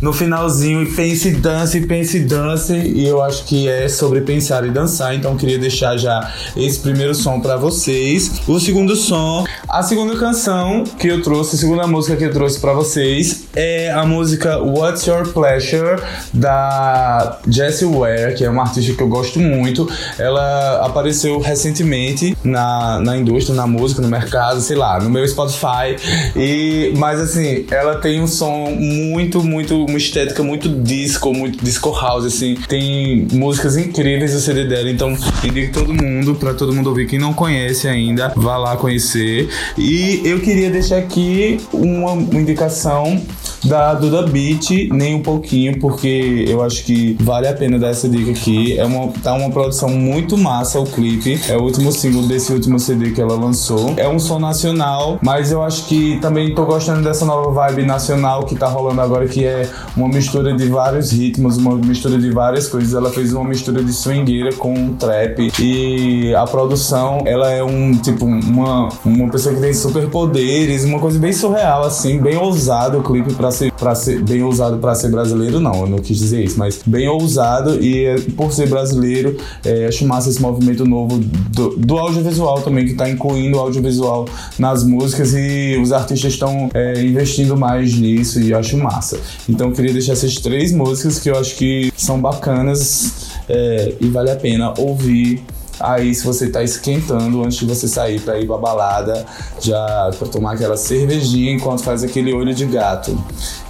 no 0.00 0.12
finalzinho 0.12 0.82
e 0.82 0.86
pense 0.86 1.30
dance, 1.32 1.80
pense 1.82 2.20
dance. 2.20 2.72
E 2.72 3.06
eu 3.06 3.22
acho 3.22 3.44
que 3.44 3.68
é 3.68 3.88
sobre 3.88 4.20
pensar 4.20 4.64
e 4.66 4.70
dançar. 4.70 5.14
Então 5.14 5.36
queria 5.36 5.58
deixar 5.58 5.96
já 5.96 6.32
esse 6.56 6.78
primeiro 6.80 7.14
som 7.14 7.40
pra 7.40 7.56
vocês. 7.56 8.40
O 8.46 8.58
segundo 8.60 8.94
som, 8.96 9.44
a 9.68 9.82
segunda 9.82 10.16
canção 10.16 10.84
que 10.98 11.08
eu 11.08 11.22
trouxe, 11.22 11.56
a 11.56 11.58
segunda 11.58 11.86
música 11.86 12.16
que 12.16 12.24
eu 12.24 12.32
trouxe 12.32 12.60
pra 12.60 12.72
vocês 12.72 13.43
é 13.56 13.90
a 13.92 14.04
música 14.04 14.58
What's 14.58 15.06
Your 15.06 15.26
Pleasure 15.32 16.00
da 16.32 17.38
Jessie 17.48 17.86
Ware, 17.86 18.34
que 18.34 18.44
é 18.44 18.50
uma 18.50 18.62
artista 18.62 18.94
que 18.94 19.02
eu 19.02 19.08
gosto 19.08 19.38
muito. 19.38 19.88
Ela 20.18 20.84
apareceu 20.84 21.38
recentemente 21.38 22.36
na, 22.42 23.00
na 23.00 23.16
indústria, 23.16 23.54
na 23.54 23.66
música, 23.66 24.02
no 24.02 24.08
mercado, 24.08 24.60
sei 24.60 24.76
lá, 24.76 25.00
no 25.00 25.08
meu 25.08 25.26
Spotify. 25.26 25.96
E, 26.36 26.92
mas 26.96 27.20
assim, 27.20 27.66
ela 27.70 27.96
tem 27.96 28.20
um 28.20 28.26
som 28.26 28.70
muito, 28.70 29.42
muito, 29.42 29.84
uma 29.84 29.98
estética 29.98 30.42
muito 30.42 30.68
disco, 30.68 31.32
muito 31.32 31.64
disco 31.64 31.90
house, 31.92 32.24
assim. 32.24 32.56
Tem 32.68 33.26
músicas 33.32 33.76
incríveis 33.76 34.34
no 34.34 34.40
CD 34.40 34.64
dela, 34.64 34.90
então 34.90 35.16
indico 35.44 35.72
todo 35.72 35.94
mundo, 35.94 36.34
pra 36.34 36.54
todo 36.54 36.72
mundo 36.72 36.88
ouvir. 36.88 37.06
Quem 37.06 37.18
não 37.18 37.32
conhece 37.32 37.86
ainda, 37.86 38.32
vá 38.36 38.56
lá 38.56 38.76
conhecer. 38.76 39.48
E 39.78 40.20
eu 40.24 40.40
queria 40.40 40.70
deixar 40.70 40.98
aqui 40.98 41.60
uma 41.72 42.12
indicação 42.38 43.22
da 43.64 43.94
Duda 43.94 44.22
Beat, 44.22 44.90
nem 44.92 45.14
um 45.14 45.22
pouquinho, 45.22 45.78
porque 45.78 46.44
eu 46.48 46.62
acho 46.62 46.84
que 46.84 47.16
vale 47.20 47.48
a 47.48 47.54
pena 47.54 47.78
dar 47.78 47.88
essa 47.88 48.08
dica 48.08 48.30
aqui. 48.30 48.78
É 48.78 48.84
uma, 48.84 49.08
tá 49.22 49.34
uma 49.34 49.50
produção 49.50 49.88
muito 49.88 50.36
massa 50.36 50.78
o 50.78 50.84
clipe. 50.84 51.40
É 51.48 51.56
o 51.56 51.62
último 51.62 51.90
single 51.90 52.22
desse 52.26 52.52
último 52.52 52.78
CD 52.78 53.10
que 53.10 53.20
ela 53.20 53.34
lançou. 53.34 53.94
É 53.96 54.08
um 54.08 54.18
som 54.18 54.38
nacional, 54.38 55.18
mas 55.22 55.50
eu 55.50 55.62
acho 55.62 55.86
que 55.86 56.18
também 56.20 56.54
tô 56.54 56.64
gostando 56.64 57.02
dessa 57.02 57.24
nova 57.24 57.50
vibe 57.50 57.86
nacional 57.86 58.44
que 58.44 58.54
tá 58.54 58.66
rolando 58.66 59.00
agora, 59.00 59.26
que 59.26 59.44
é 59.44 59.68
uma 59.96 60.08
mistura 60.08 60.54
de 60.54 60.68
vários 60.68 61.10
ritmos, 61.10 61.56
uma 61.56 61.76
mistura 61.76 62.18
de 62.18 62.30
várias 62.30 62.68
coisas. 62.68 62.94
Ela 62.94 63.10
fez 63.10 63.32
uma 63.32 63.44
mistura 63.44 63.82
de 63.82 63.92
swingueira 63.92 64.52
com 64.54 64.94
trap 64.94 65.50
e 65.60 66.34
a 66.34 66.44
produção, 66.46 67.22
ela 67.24 67.50
é 67.50 67.62
um 67.62 67.92
tipo 67.92 68.24
uma, 68.26 68.88
uma 69.04 69.30
pessoa 69.30 69.54
que 69.54 69.60
tem 69.60 69.72
superpoderes, 69.72 70.84
uma 70.84 70.98
coisa 70.98 71.18
bem 71.18 71.32
surreal 71.32 71.84
assim, 71.84 72.18
bem 72.18 72.36
ousado 72.36 72.98
o 72.98 73.02
clipe 73.02 73.32
pra 73.34 73.50
ser 73.54 73.72
para 73.72 73.94
ser 73.94 74.22
bem 74.22 74.42
ousado 74.42 74.78
pra 74.78 74.94
ser 74.94 75.10
brasileiro, 75.10 75.60
não, 75.60 75.82
eu 75.82 75.86
não 75.86 75.98
quis 75.98 76.18
dizer 76.18 76.44
isso, 76.44 76.58
mas 76.58 76.80
bem 76.84 77.08
ousado 77.08 77.82
e 77.82 78.20
por 78.36 78.52
ser 78.52 78.68
brasileiro, 78.68 79.36
é, 79.64 79.86
acho 79.86 80.06
massa 80.06 80.28
esse 80.28 80.40
movimento 80.40 80.84
novo 80.84 81.18
do, 81.18 81.76
do 81.76 81.98
audiovisual 81.98 82.62
também, 82.62 82.86
que 82.86 82.94
tá 82.94 83.08
incluindo 83.08 83.56
o 83.56 83.60
audiovisual 83.60 84.26
nas 84.58 84.84
músicas 84.84 85.32
e 85.34 85.78
os 85.80 85.92
artistas 85.92 86.32
estão 86.32 86.68
é, 86.74 87.02
investindo 87.02 87.56
mais 87.56 87.94
nisso 87.94 88.40
e 88.40 88.50
eu 88.50 88.58
acho 88.58 88.76
massa. 88.76 89.18
Então 89.48 89.68
eu 89.68 89.72
queria 89.72 89.92
deixar 89.92 90.12
essas 90.12 90.34
três 90.36 90.72
músicas 90.72 91.18
que 91.18 91.30
eu 91.30 91.38
acho 91.38 91.56
que 91.56 91.92
são 91.96 92.20
bacanas 92.20 93.34
é, 93.48 93.94
e 94.00 94.08
vale 94.08 94.30
a 94.30 94.36
pena 94.36 94.74
ouvir 94.78 95.42
Aí, 95.80 96.14
se 96.14 96.24
você 96.24 96.48
tá 96.48 96.62
esquentando 96.62 97.42
antes 97.42 97.58
de 97.58 97.66
você 97.66 97.88
sair 97.88 98.20
pra 98.20 98.38
ir 98.38 98.46
pra 98.46 98.56
balada, 98.56 99.26
já 99.60 100.10
pra 100.18 100.28
tomar 100.28 100.54
aquela 100.54 100.76
cervejinha 100.76 101.52
enquanto 101.52 101.82
faz 101.82 102.02
aquele 102.02 102.32
olho 102.32 102.54
de 102.54 102.64
gato. 102.66 103.16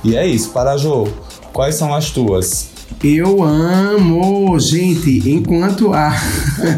E 0.02 0.16
é 0.16 0.26
isso, 0.26 0.50
Parajô. 0.50 1.08
Quais 1.52 1.76
são 1.76 1.94
as 1.94 2.10
tuas? 2.10 2.74
Eu 3.02 3.42
amo, 3.42 4.58
gente, 4.58 5.28
enquanto 5.28 5.92
a 5.92 6.14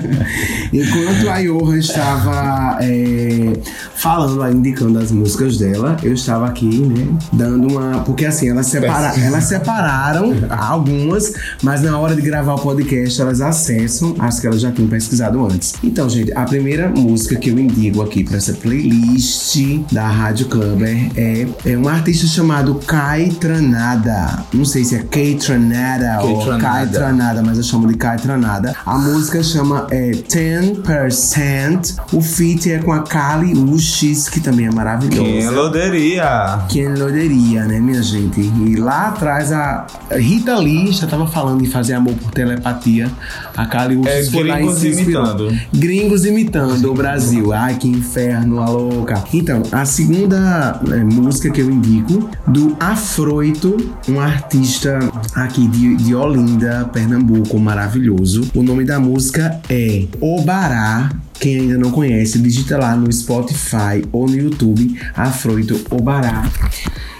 enquanto 0.72 1.28
a 1.28 1.40
Johan 1.40 1.78
estava 1.78 2.78
é, 2.80 3.52
falando, 4.06 4.40
aí, 4.40 4.54
indicando 4.54 5.00
as 5.00 5.10
músicas 5.10 5.58
dela, 5.58 5.96
eu 6.00 6.14
estava 6.14 6.46
aqui, 6.46 6.78
né, 6.78 7.08
dando 7.32 7.66
uma, 7.66 8.02
porque 8.04 8.24
assim 8.24 8.48
elas, 8.48 8.66
separa, 8.66 9.12
elas 9.20 9.44
separaram 9.44 10.32
algumas, 10.48 11.32
mas 11.60 11.82
na 11.82 11.98
hora 11.98 12.14
de 12.14 12.22
gravar 12.22 12.54
o 12.54 12.58
podcast 12.58 13.20
elas 13.20 13.40
acessam 13.40 14.14
as 14.20 14.38
que 14.38 14.46
elas 14.46 14.60
já 14.60 14.70
tinham 14.70 14.88
pesquisado 14.88 15.44
antes. 15.44 15.74
Então, 15.82 16.08
gente, 16.08 16.32
a 16.34 16.44
primeira 16.44 16.88
música 16.88 17.34
que 17.34 17.50
eu 17.50 17.58
indico 17.58 18.00
aqui 18.00 18.22
para 18.22 18.36
essa 18.36 18.52
playlist 18.52 19.56
da 19.90 20.06
Rádio 20.06 20.46
Clubber 20.46 21.10
é, 21.16 21.44
é 21.64 21.76
um 21.76 21.88
artista 21.88 22.28
chamado 22.28 22.76
Kai 22.86 23.30
Tranada. 23.40 24.44
Não 24.54 24.64
sei 24.64 24.84
se 24.84 24.94
é 24.94 24.98
Kai 25.00 25.34
Tranada 25.34 26.22
ou 26.22 26.44
Tranada. 26.44 26.62
Kai 26.62 26.86
Tranada, 26.86 27.42
mas 27.42 27.58
eu 27.58 27.64
chamo 27.64 27.88
de 27.88 27.94
Kai 27.94 28.18
Tranada. 28.18 28.72
A 28.86 28.96
música 28.98 29.42
chama 29.42 29.88
é, 29.90 30.12
10%. 30.12 31.96
O 32.12 32.20
feat 32.20 32.70
é 32.70 32.78
com 32.78 32.92
a 32.92 33.02
Kali 33.02 33.52
Uchis, 33.96 34.28
que 34.28 34.40
também 34.40 34.66
é 34.66 34.68
Quem 34.68 34.76
maravilhosa. 34.76 35.50
loderia? 35.50 36.58
Quem 36.68 36.94
loderia, 36.94 37.64
né, 37.64 37.80
minha 37.80 38.02
gente? 38.02 38.40
E 38.40 38.76
lá 38.76 39.08
atrás 39.08 39.50
a 39.50 39.86
Rita 40.10 40.58
Lee 40.58 40.92
já 40.92 41.06
tava 41.06 41.26
falando 41.26 41.62
em 41.62 41.66
fazer 41.66 41.94
amor 41.94 42.14
por 42.14 42.30
telepatia. 42.30 43.10
A 43.56 43.64
Kali 43.64 43.98
É, 44.06 44.22
foi 44.24 44.44
lá 44.44 44.60
e 44.60 44.64
gringos 44.64 44.78
se 44.80 44.88
imitando. 44.90 45.58
Gringos 45.72 46.24
imitando 46.26 46.90
o 46.90 46.94
Brasil. 46.94 47.52
Ai, 47.54 47.76
que 47.76 47.88
inferno, 47.88 48.60
a 48.60 48.68
louca. 48.68 49.24
Então, 49.32 49.62
a 49.72 49.86
segunda 49.86 50.78
né, 50.86 51.02
música 51.02 51.50
que 51.50 51.62
eu 51.62 51.70
indico, 51.70 52.28
do 52.46 52.76
Afroito, 52.78 53.94
um 54.08 54.20
artista 54.20 54.98
aqui 55.34 55.66
de, 55.68 55.96
de 55.96 56.14
Olinda, 56.14 56.88
Pernambuco, 56.92 57.58
maravilhoso. 57.58 58.50
O 58.54 58.62
nome 58.62 58.84
da 58.84 59.00
música 59.00 59.58
é 59.70 60.04
Obará. 60.20 61.10
Quem 61.40 61.60
ainda 61.60 61.78
não 61.78 61.90
conhece, 61.90 62.38
digita 62.38 62.78
lá 62.78 62.96
no 62.96 63.12
Spotify 63.12 64.02
ou 64.10 64.26
no 64.26 64.36
YouTube, 64.36 64.98
Afroito 65.14 65.80
Obará. 65.90 66.50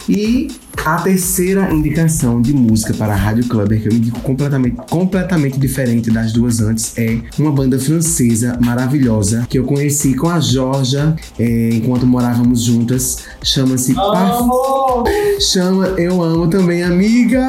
E 0.09 0.49
a 0.85 0.97
terceira 1.03 1.73
indicação 1.73 2.41
de 2.41 2.53
música 2.53 2.95
para 2.95 3.13
a 3.13 3.17
Rádio 3.17 3.45
Clubber, 3.49 3.81
que 3.81 3.89
eu 3.89 3.93
indico 3.93 4.21
completamente, 4.21 4.77
completamente 4.89 5.59
diferente 5.59 6.11
das 6.11 6.33
duas 6.33 6.61
antes, 6.61 6.93
é 6.97 7.19
uma 7.39 7.51
banda 7.51 7.79
francesa 7.79 8.57
maravilhosa 8.65 9.47
que 9.49 9.59
eu 9.59 9.65
conheci 9.65 10.15
com 10.15 10.29
a 10.29 10.39
Georgia 10.39 11.15
é, 11.39 11.71
enquanto 11.73 12.07
morávamos 12.07 12.63
juntas. 12.63 13.25
Chama-se 13.43 13.95
Parf- 13.95 14.47
Chama 15.41 15.87
Eu 15.99 16.23
Amo 16.23 16.49
também, 16.49 16.83
amiga! 16.83 17.45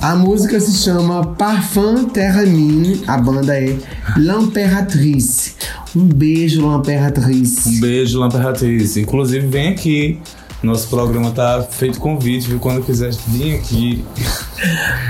A 0.00 0.14
música 0.16 0.58
se 0.60 0.72
chama 0.78 1.24
Parfum 1.34 2.04
Terra 2.06 2.42
Mine. 2.42 3.02
A 3.06 3.16
banda 3.18 3.56
é 3.56 3.76
L'Imperatrice. 4.16 5.54
Um 5.94 6.04
beijo, 6.04 6.60
L'Imperatrice. 6.60 7.68
Um 7.76 7.80
beijo, 7.80 8.18
Lamperatriz. 8.18 8.96
Inclusive, 8.96 9.46
vem 9.46 9.68
aqui. 9.68 10.18
Nosso 10.62 10.88
programa 10.88 11.32
tá 11.32 11.60
feito 11.68 11.98
convite, 11.98 12.48
viu? 12.48 12.58
Quando 12.60 12.82
quiser 12.84 13.10
vir 13.26 13.56
aqui. 13.56 14.04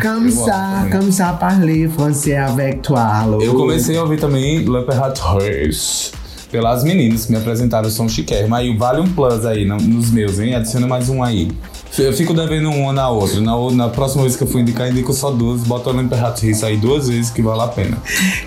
Comme 0.00 0.30
ça, 0.32 0.76
também. 0.78 0.90
comme 0.98 1.12
ça 1.12 1.32
parler 1.34 1.88
français 1.90 2.36
avec 2.38 2.80
toi. 2.82 2.98
Eu 3.42 3.55
comecei 3.55 3.96
a 3.98 4.03
ouvir 4.03 4.18
também 4.18 4.64
Lamperatriz. 4.64 6.12
Pelas 6.50 6.84
meninas 6.84 7.26
que 7.26 7.32
me 7.32 7.38
apresentaram 7.38 7.88
o 7.88 7.90
som 7.90 8.09
chiquérrimo. 8.09 8.55
Aí 8.55 8.74
vale 8.76 9.00
um 9.00 9.09
plus 9.12 9.44
aí 9.46 9.64
no- 9.66 9.76
nos 9.78 10.11
meus, 10.11 10.38
hein? 10.38 10.55
Adiciona 10.55 10.86
mais 10.86 11.09
um 11.09 11.22
aí. 11.22 11.50
Eu 11.99 12.12
fico 12.14 12.32
devendo 12.32 12.70
uma 12.70 12.93
na 12.93 13.09
outra. 13.11 13.38
Na, 13.40 13.55
na 13.70 13.88
próxima 13.88 14.22
vez 14.22 14.34
que 14.34 14.43
eu 14.43 14.47
for 14.47 14.59
indicar, 14.61 14.88
indico 14.90 15.12
só 15.12 15.30
duas. 15.30 15.61
Bota 15.62 15.90
o 15.90 15.93
Lamperatriz 15.93 16.64
aí 16.64 16.76
duas 16.76 17.09
vezes 17.09 17.30
que 17.30 17.43
vale 17.43 17.61
a 17.61 17.68
pena. 17.68 17.99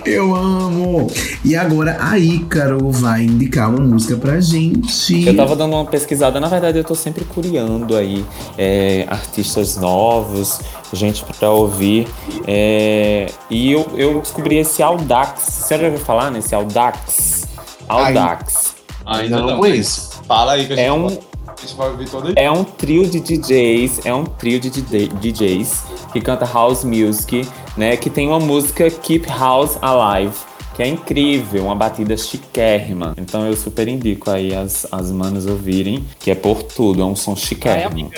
Eu 0.04 0.34
amo! 0.34 1.06
E 1.44 1.54
agora 1.54 1.96
a 2.00 2.18
Ícaro 2.18 2.90
vai 2.90 3.22
indicar 3.22 3.70
uma 3.70 3.78
música 3.78 4.16
pra 4.16 4.40
gente. 4.40 5.24
Eu 5.24 5.36
tava 5.36 5.54
dando 5.54 5.74
uma 5.74 5.84
pesquisada, 5.84 6.40
na 6.40 6.48
verdade 6.48 6.78
eu 6.78 6.84
tô 6.84 6.94
sempre 6.96 7.24
curiando 7.24 7.94
aí 7.96 8.24
é, 8.58 9.04
artistas 9.08 9.76
novos, 9.76 10.60
gente 10.92 11.24
pra 11.38 11.50
ouvir. 11.50 12.08
é, 12.48 13.26
e 13.48 13.70
eu, 13.70 13.86
eu 13.96 14.20
descobri 14.20 14.56
esse 14.56 14.82
Audax. 14.82 15.40
Você 15.42 15.78
já 15.78 15.84
ouviu 15.84 16.00
falar 16.00 16.32
nesse 16.32 16.52
Audax? 16.54 17.46
Audax. 17.88 18.74
Ainda 19.04 19.38
Não 19.38 19.46
não. 19.52 19.58
conheço. 19.58 20.20
Fala 20.26 20.52
aí 20.54 20.66
que 20.66 20.72
a 20.72 20.76
gente, 20.76 20.84
É 20.84 20.92
um, 20.92 21.16
a 21.56 21.60
gente 21.66 21.76
vai 21.76 21.90
ouvir 21.90 22.08
todo 22.08 22.32
é 22.36 22.50
um 22.50 22.64
trio 22.64 23.08
de 23.08 23.20
DJs, 23.20 24.04
é 24.04 24.14
um 24.14 24.24
trio 24.24 24.60
de 24.60 24.70
DJ 24.70 25.08
DJs 25.08 25.84
que 26.12 26.20
canta 26.20 26.44
house 26.44 26.84
music, 26.84 27.48
né? 27.76 27.96
Que 27.96 28.10
tem 28.10 28.28
uma 28.28 28.40
música 28.40 28.90
Keep 28.90 29.26
House 29.28 29.78
Alive 29.80 30.34
que 30.76 30.82
é 30.82 30.86
incrível, 30.86 31.64
uma 31.64 31.74
batida 31.74 32.14
chiquérrima. 32.18 33.14
Então 33.16 33.46
eu 33.46 33.56
super 33.56 33.88
indico 33.88 34.30
aí 34.30 34.54
as, 34.54 34.86
as 34.92 35.10
manas 35.10 35.46
ouvirem, 35.46 36.04
que 36.20 36.30
é 36.30 36.34
por 36.34 36.62
tudo, 36.62 37.00
é 37.00 37.04
um 37.04 37.16
som 37.16 37.34
chiquérrimo. 37.34 38.10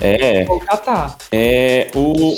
É, 0.00 0.44
Vou 0.46 0.58
catar. 0.60 1.18
é 1.30 1.90
o 1.94 2.34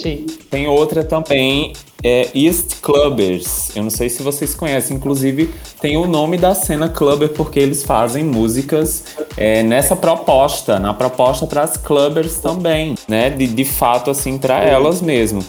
tem 0.50 0.66
outra 0.66 1.04
também, 1.04 1.72
é 2.02 2.28
East 2.34 2.80
Clubbers. 2.80 3.74
Eu 3.74 3.82
não 3.82 3.90
sei 3.90 4.08
se 4.08 4.22
vocês 4.22 4.54
conhecem, 4.54 4.96
inclusive 4.96 5.52
tem 5.80 5.96
o 5.96 6.06
nome 6.06 6.36
da 6.36 6.54
cena 6.54 6.88
clubber 6.88 7.30
porque 7.30 7.58
eles 7.58 7.82
fazem 7.82 8.24
músicas 8.24 9.04
é, 9.36 9.62
nessa 9.62 9.96
proposta, 9.96 10.78
na 10.78 10.94
proposta 10.94 11.46
para 11.46 11.62
as 11.62 11.76
clubbers 11.76 12.38
também, 12.38 12.94
né? 13.08 13.30
De, 13.30 13.46
de 13.46 13.64
fato, 13.64 14.10
assim, 14.10 14.38
para 14.38 14.62
elas 14.62 15.00
mesmo. 15.00 15.44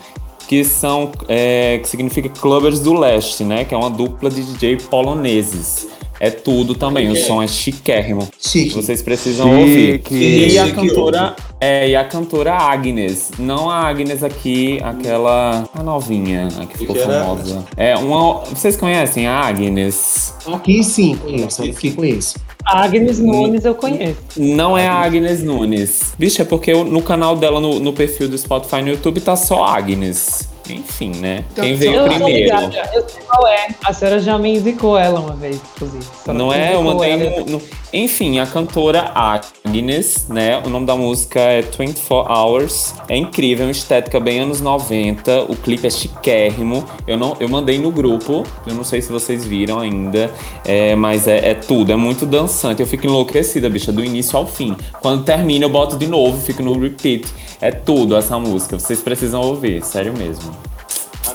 Que 0.47 0.63
são, 0.63 1.11
é, 1.27 1.77
que 1.77 1.87
significa 1.87 2.27
Clubbers 2.27 2.79
do 2.79 2.93
Leste, 2.93 3.43
né? 3.43 3.63
Que 3.63 3.75
é 3.75 3.77
uma 3.77 3.89
dupla 3.89 4.31
de 4.31 4.41
DJ 4.41 4.77
poloneses. 4.77 5.87
É 6.19 6.29
tudo 6.29 6.75
também, 6.75 7.09
o 7.09 7.15
som 7.15 7.41
é 7.41 7.47
chiquérrimo. 7.47 8.27
Chique. 8.39 8.75
Vocês 8.75 9.01
precisam 9.01 9.47
Chique. 9.47 10.13
ouvir. 10.13 10.51
E 10.51 10.59
a 10.59 10.71
cantora, 10.71 11.35
é, 11.61 11.89
e 11.89 11.95
a 11.95 12.03
cantora 12.03 12.53
Agnes. 12.55 13.31
Não 13.39 13.69
a 13.69 13.87
Agnes 13.87 14.21
aqui, 14.21 14.79
aquela 14.83 15.69
a 15.73 15.81
novinha, 15.81 16.49
a 16.59 16.65
que 16.65 16.77
ficou 16.79 16.95
famosa. 16.95 17.65
É, 17.77 17.95
uma. 17.95 18.41
Vocês 18.45 18.75
conhecem 18.75 19.27
a 19.27 19.39
Agnes? 19.39 20.33
Aqui 20.45 20.83
sim, 20.83 21.15
conheço. 21.15 21.63
Aqui 21.63 21.91
conheço. 21.91 22.35
Agnes 22.65 23.19
Nunes 23.19 23.63
eu 23.65 23.73
conheço. 23.73 24.17
Não 24.37 24.77
é 24.77 24.87
a 24.87 24.93
Agnes 24.93 25.41
Nunes. 25.41 26.13
Bicho, 26.19 26.41
é 26.41 26.45
porque 26.45 26.73
no 26.73 27.01
canal 27.01 27.35
dela, 27.35 27.59
no, 27.59 27.79
no 27.79 27.93
perfil 27.93 28.27
do 28.27 28.37
Spotify 28.37 28.81
no 28.81 28.89
YouTube, 28.89 29.21
tá 29.21 29.35
só 29.35 29.63
Agnes. 29.63 30.48
Enfim, 30.69 31.11
né? 31.15 31.43
Então, 31.51 31.63
Quem 31.65 31.75
veio 31.75 32.03
primeiro? 32.05 32.55
eu 32.93 33.07
sei 33.09 33.21
qual 33.27 33.47
é. 33.47 33.67
A 33.85 33.93
senhora 33.93 34.19
já 34.19 34.37
me 34.37 34.57
indicou 34.57 34.97
ela 34.97 35.19
uma 35.19 35.35
vez, 35.35 35.59
inclusive. 35.75 36.05
Não 36.27 36.53
é? 36.53 36.73
Eu 36.75 36.83
mandei 36.83 37.15
no, 37.17 37.45
no- 37.45 37.61
Enfim, 37.91 38.39
a 38.39 38.45
cantora 38.45 39.11
Agnes, 39.15 40.27
né? 40.29 40.61
O 40.65 40.69
nome 40.69 40.85
da 40.85 40.95
música 40.95 41.39
é 41.39 41.61
24 41.61 42.31
Hours. 42.31 42.93
É 43.07 43.17
incrível, 43.17 43.65
uma 43.65 43.71
estética 43.71 44.19
bem 44.19 44.39
anos 44.39 44.61
90. 44.61 45.43
O 45.43 45.55
clipe 45.55 45.87
é 45.87 45.89
chiquérrimo. 45.89 46.85
Eu, 47.07 47.17
não, 47.17 47.35
eu 47.39 47.49
mandei 47.49 47.79
no 47.79 47.91
grupo, 47.91 48.43
eu 48.67 48.73
não 48.75 48.83
sei 48.83 49.01
se 49.01 49.11
vocês 49.11 49.43
viram 49.45 49.79
ainda, 49.79 50.29
é, 50.65 50.95
mas 50.95 51.27
é, 51.27 51.49
é 51.51 51.53
tudo, 51.55 51.91
é 51.91 51.95
muito 51.95 52.25
dançante. 52.25 52.81
Eu 52.81 52.87
fico 52.87 53.07
enlouquecida, 53.07 53.69
bicha, 53.69 53.91
do 53.91 54.03
início 54.05 54.37
ao 54.37 54.45
fim. 54.45 54.75
Quando 55.01 55.23
termina, 55.23 55.65
eu 55.65 55.69
boto 55.69 55.97
de 55.97 56.07
novo, 56.07 56.39
fico 56.39 56.61
no 56.61 56.79
repeat. 56.79 57.25
É 57.61 57.71
tudo 57.71 58.15
essa 58.15 58.39
música. 58.39 58.79
Vocês 58.79 59.01
precisam 59.01 59.41
ouvir, 59.41 59.83
sério 59.83 60.13
mesmo. 60.17 60.51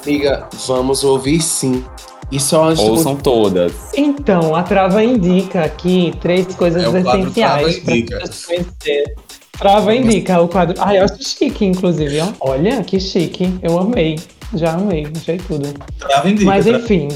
Amiga, 0.02 0.48
vamos 0.66 1.04
ouvir 1.04 1.40
sim. 1.40 1.84
E 2.32 2.40
só 2.40 2.70
antes 2.70 2.82
de 2.82 2.90
Ouçam 2.90 3.16
todas. 3.16 3.72
Então, 3.94 4.54
a 4.54 4.62
Trava 4.62 5.04
indica 5.04 5.62
aqui 5.62 6.12
três 6.20 6.54
coisas 6.54 6.82
É 6.82 7.00
essenciais 7.00 7.76
Trava 7.76 8.02
para 8.06 8.28
conhecer. 8.46 9.14
Trava 9.58 9.94
indica 9.94 10.40
o 10.40 10.48
quadro. 10.48 10.74
Ai, 10.80 10.98
eu 10.98 11.04
acho 11.04 11.22
chique, 11.22 11.64
inclusive, 11.64 12.18
ó. 12.20 12.28
Olha, 12.40 12.82
que 12.82 12.98
chique. 12.98 13.54
Eu 13.62 13.78
amei. 13.78 14.18
Já 14.54 14.72
amei, 14.74 15.06
achei 15.16 15.38
tudo. 15.38 15.68
Indica, 16.24 16.44
Mas 16.44 16.66
enfim, 16.66 17.08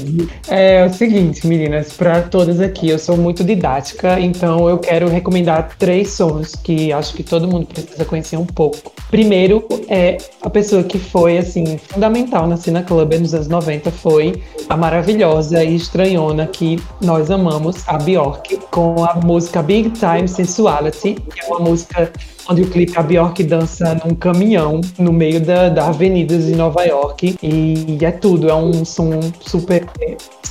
é 0.47 0.85
o 0.85 0.93
seguinte, 0.93 1.45
meninas, 1.47 1.93
para 1.93 2.21
todas 2.21 2.59
aqui, 2.59 2.89
eu 2.89 2.99
sou 2.99 3.17
muito 3.17 3.43
didática, 3.43 4.19
então 4.19 4.69
eu 4.69 4.77
quero 4.77 5.07
recomendar 5.07 5.75
três 5.77 6.09
sons 6.11 6.55
que 6.55 6.91
acho 6.91 7.13
que 7.13 7.23
todo 7.23 7.47
mundo 7.47 7.65
precisa 7.65 8.05
conhecer 8.05 8.37
um 8.37 8.45
pouco. 8.45 8.91
Primeiro, 9.09 9.65
é 9.87 10.17
a 10.41 10.49
pessoa 10.49 10.83
que 10.83 10.99
foi 10.99 11.37
assim 11.37 11.77
fundamental 11.77 12.47
na 12.47 12.57
cena 12.57 12.83
club 12.83 13.13
nos 13.13 13.33
anos 13.33 13.47
90 13.47 13.91
foi 13.91 14.41
a 14.67 14.77
maravilhosa 14.77 15.63
e 15.63 15.75
estranhona 15.75 16.45
que 16.45 16.79
nós 17.01 17.31
amamos, 17.31 17.87
a 17.87 17.97
Bjork, 17.97 18.57
com 18.69 19.03
a 19.03 19.15
música 19.15 19.63
Big 19.63 19.91
Time 19.91 20.27
Sensuality, 20.27 21.15
que 21.15 21.41
é 21.41 21.45
uma 21.47 21.59
música 21.59 22.11
onde 22.49 22.63
o 22.63 22.67
clipe 22.69 22.97
a 22.97 23.03
Bjork 23.03 23.43
dança 23.43 23.99
num 24.03 24.15
caminhão 24.15 24.81
no 24.97 25.13
meio 25.13 25.39
da, 25.39 25.69
da 25.69 25.87
avenidas 25.87 26.45
de 26.45 26.55
Nova 26.55 26.83
York 26.83 27.37
e 27.41 27.97
é 28.03 28.11
tudo, 28.11 28.49
é 28.49 28.55
um 28.55 28.83
som 28.83 29.19
super 29.39 29.85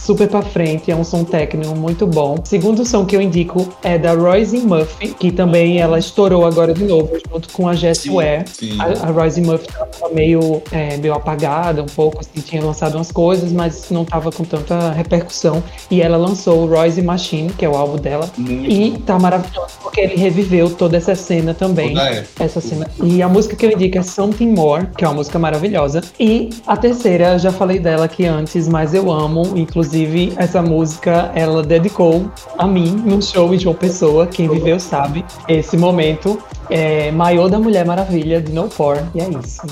super 0.09 0.27
pra 0.27 0.41
frente, 0.41 0.91
é 0.91 0.97
um 0.97 1.05
som 1.05 1.23
técnico 1.23 1.77
muito 1.77 2.07
bom. 2.07 2.37
Segundo 2.43 2.83
som 2.87 3.05
que 3.05 3.15
eu 3.15 3.21
indico 3.21 3.69
é 3.83 3.99
da 3.99 4.15
Royce 4.15 4.59
Murphy, 4.59 5.09
que 5.09 5.31
também 5.31 5.81
ela 5.81 5.99
estourou 5.99 6.47
agora 6.47 6.73
de 6.73 6.85
novo 6.85 7.11
junto 7.31 7.53
com 7.53 7.69
a 7.69 7.75
Jessie 7.75 8.11
Ware. 8.11 8.45
sim. 8.47 8.79
A, 8.81 9.07
a 9.07 9.11
Royce 9.11 9.41
Murphy 9.43 9.69
tava 9.69 10.15
meio, 10.15 10.63
é, 10.73 10.97
meio 10.97 11.13
apagada 11.13 11.83
um 11.83 11.87
pouco, 11.87 12.21
assim, 12.21 12.41
tinha 12.41 12.65
lançado 12.65 12.95
umas 12.95 13.13
coisas, 13.13 13.53
mas 13.53 13.91
não 13.91 14.03
tava 14.03 14.33
com 14.33 14.45
tanta 14.45 14.93
repercussão. 14.93 15.63
E 15.91 16.01
ela 16.01 16.17
lançou 16.17 16.63
o 16.63 16.67
Royce 16.67 17.03
Machine, 17.03 17.51
que 17.51 17.67
é 17.67 17.69
o 17.69 17.77
álbum 17.77 17.97
dela, 17.97 18.31
e 18.39 18.97
tá 19.05 19.19
maravilhoso 19.19 19.75
porque 19.83 20.01
ele 20.01 20.17
reviveu 20.17 20.71
toda 20.71 20.97
essa 20.97 21.15
cena 21.15 21.53
também. 21.53 21.88
É. 21.97 22.25
Essa 22.41 22.61
cena. 22.61 22.89
E 23.03 23.23
a 23.23 23.29
música 23.29 23.55
que 23.55 23.67
eu 23.67 23.71
indico 23.71 23.99
é 23.99 24.03
Something 24.03 24.53
More, 24.53 24.87
que 24.97 25.05
é 25.05 25.09
uma 25.09 25.15
música 25.15 25.39
maravilhosa. 25.39 26.03
E 26.19 26.51
a 26.67 26.77
terceira, 26.77 27.35
eu 27.35 27.39
já 27.39 27.53
falei 27.53 27.79
dela 27.79 28.05
aqui 28.05 28.27
antes, 28.27 28.69
mas 28.69 28.95
eu 28.95 29.11
amo. 29.11 29.57
Inclusive, 29.57 30.33
essa 30.37 30.61
música 30.63 31.31
ela 31.35 31.63
dedicou 31.63 32.31
a 32.57 32.67
mim 32.67 32.91
num 33.05 33.21
show 33.21 33.55
em 33.55 33.59
João 33.59 33.75
Pessoa. 33.75 34.27
Quem 34.27 34.49
viveu 34.49 34.81
sabe. 34.81 35.25
Esse 35.49 35.77
momento 35.77 36.39
é 36.71 37.11
Maiô 37.11 37.49
da 37.49 37.59
Mulher 37.59 37.85
Maravilha, 37.85 38.41
de 38.41 38.53
No 38.53 38.69
Por. 38.69 38.99
E 39.15 39.21
é 39.21 39.29
isso. 39.29 39.63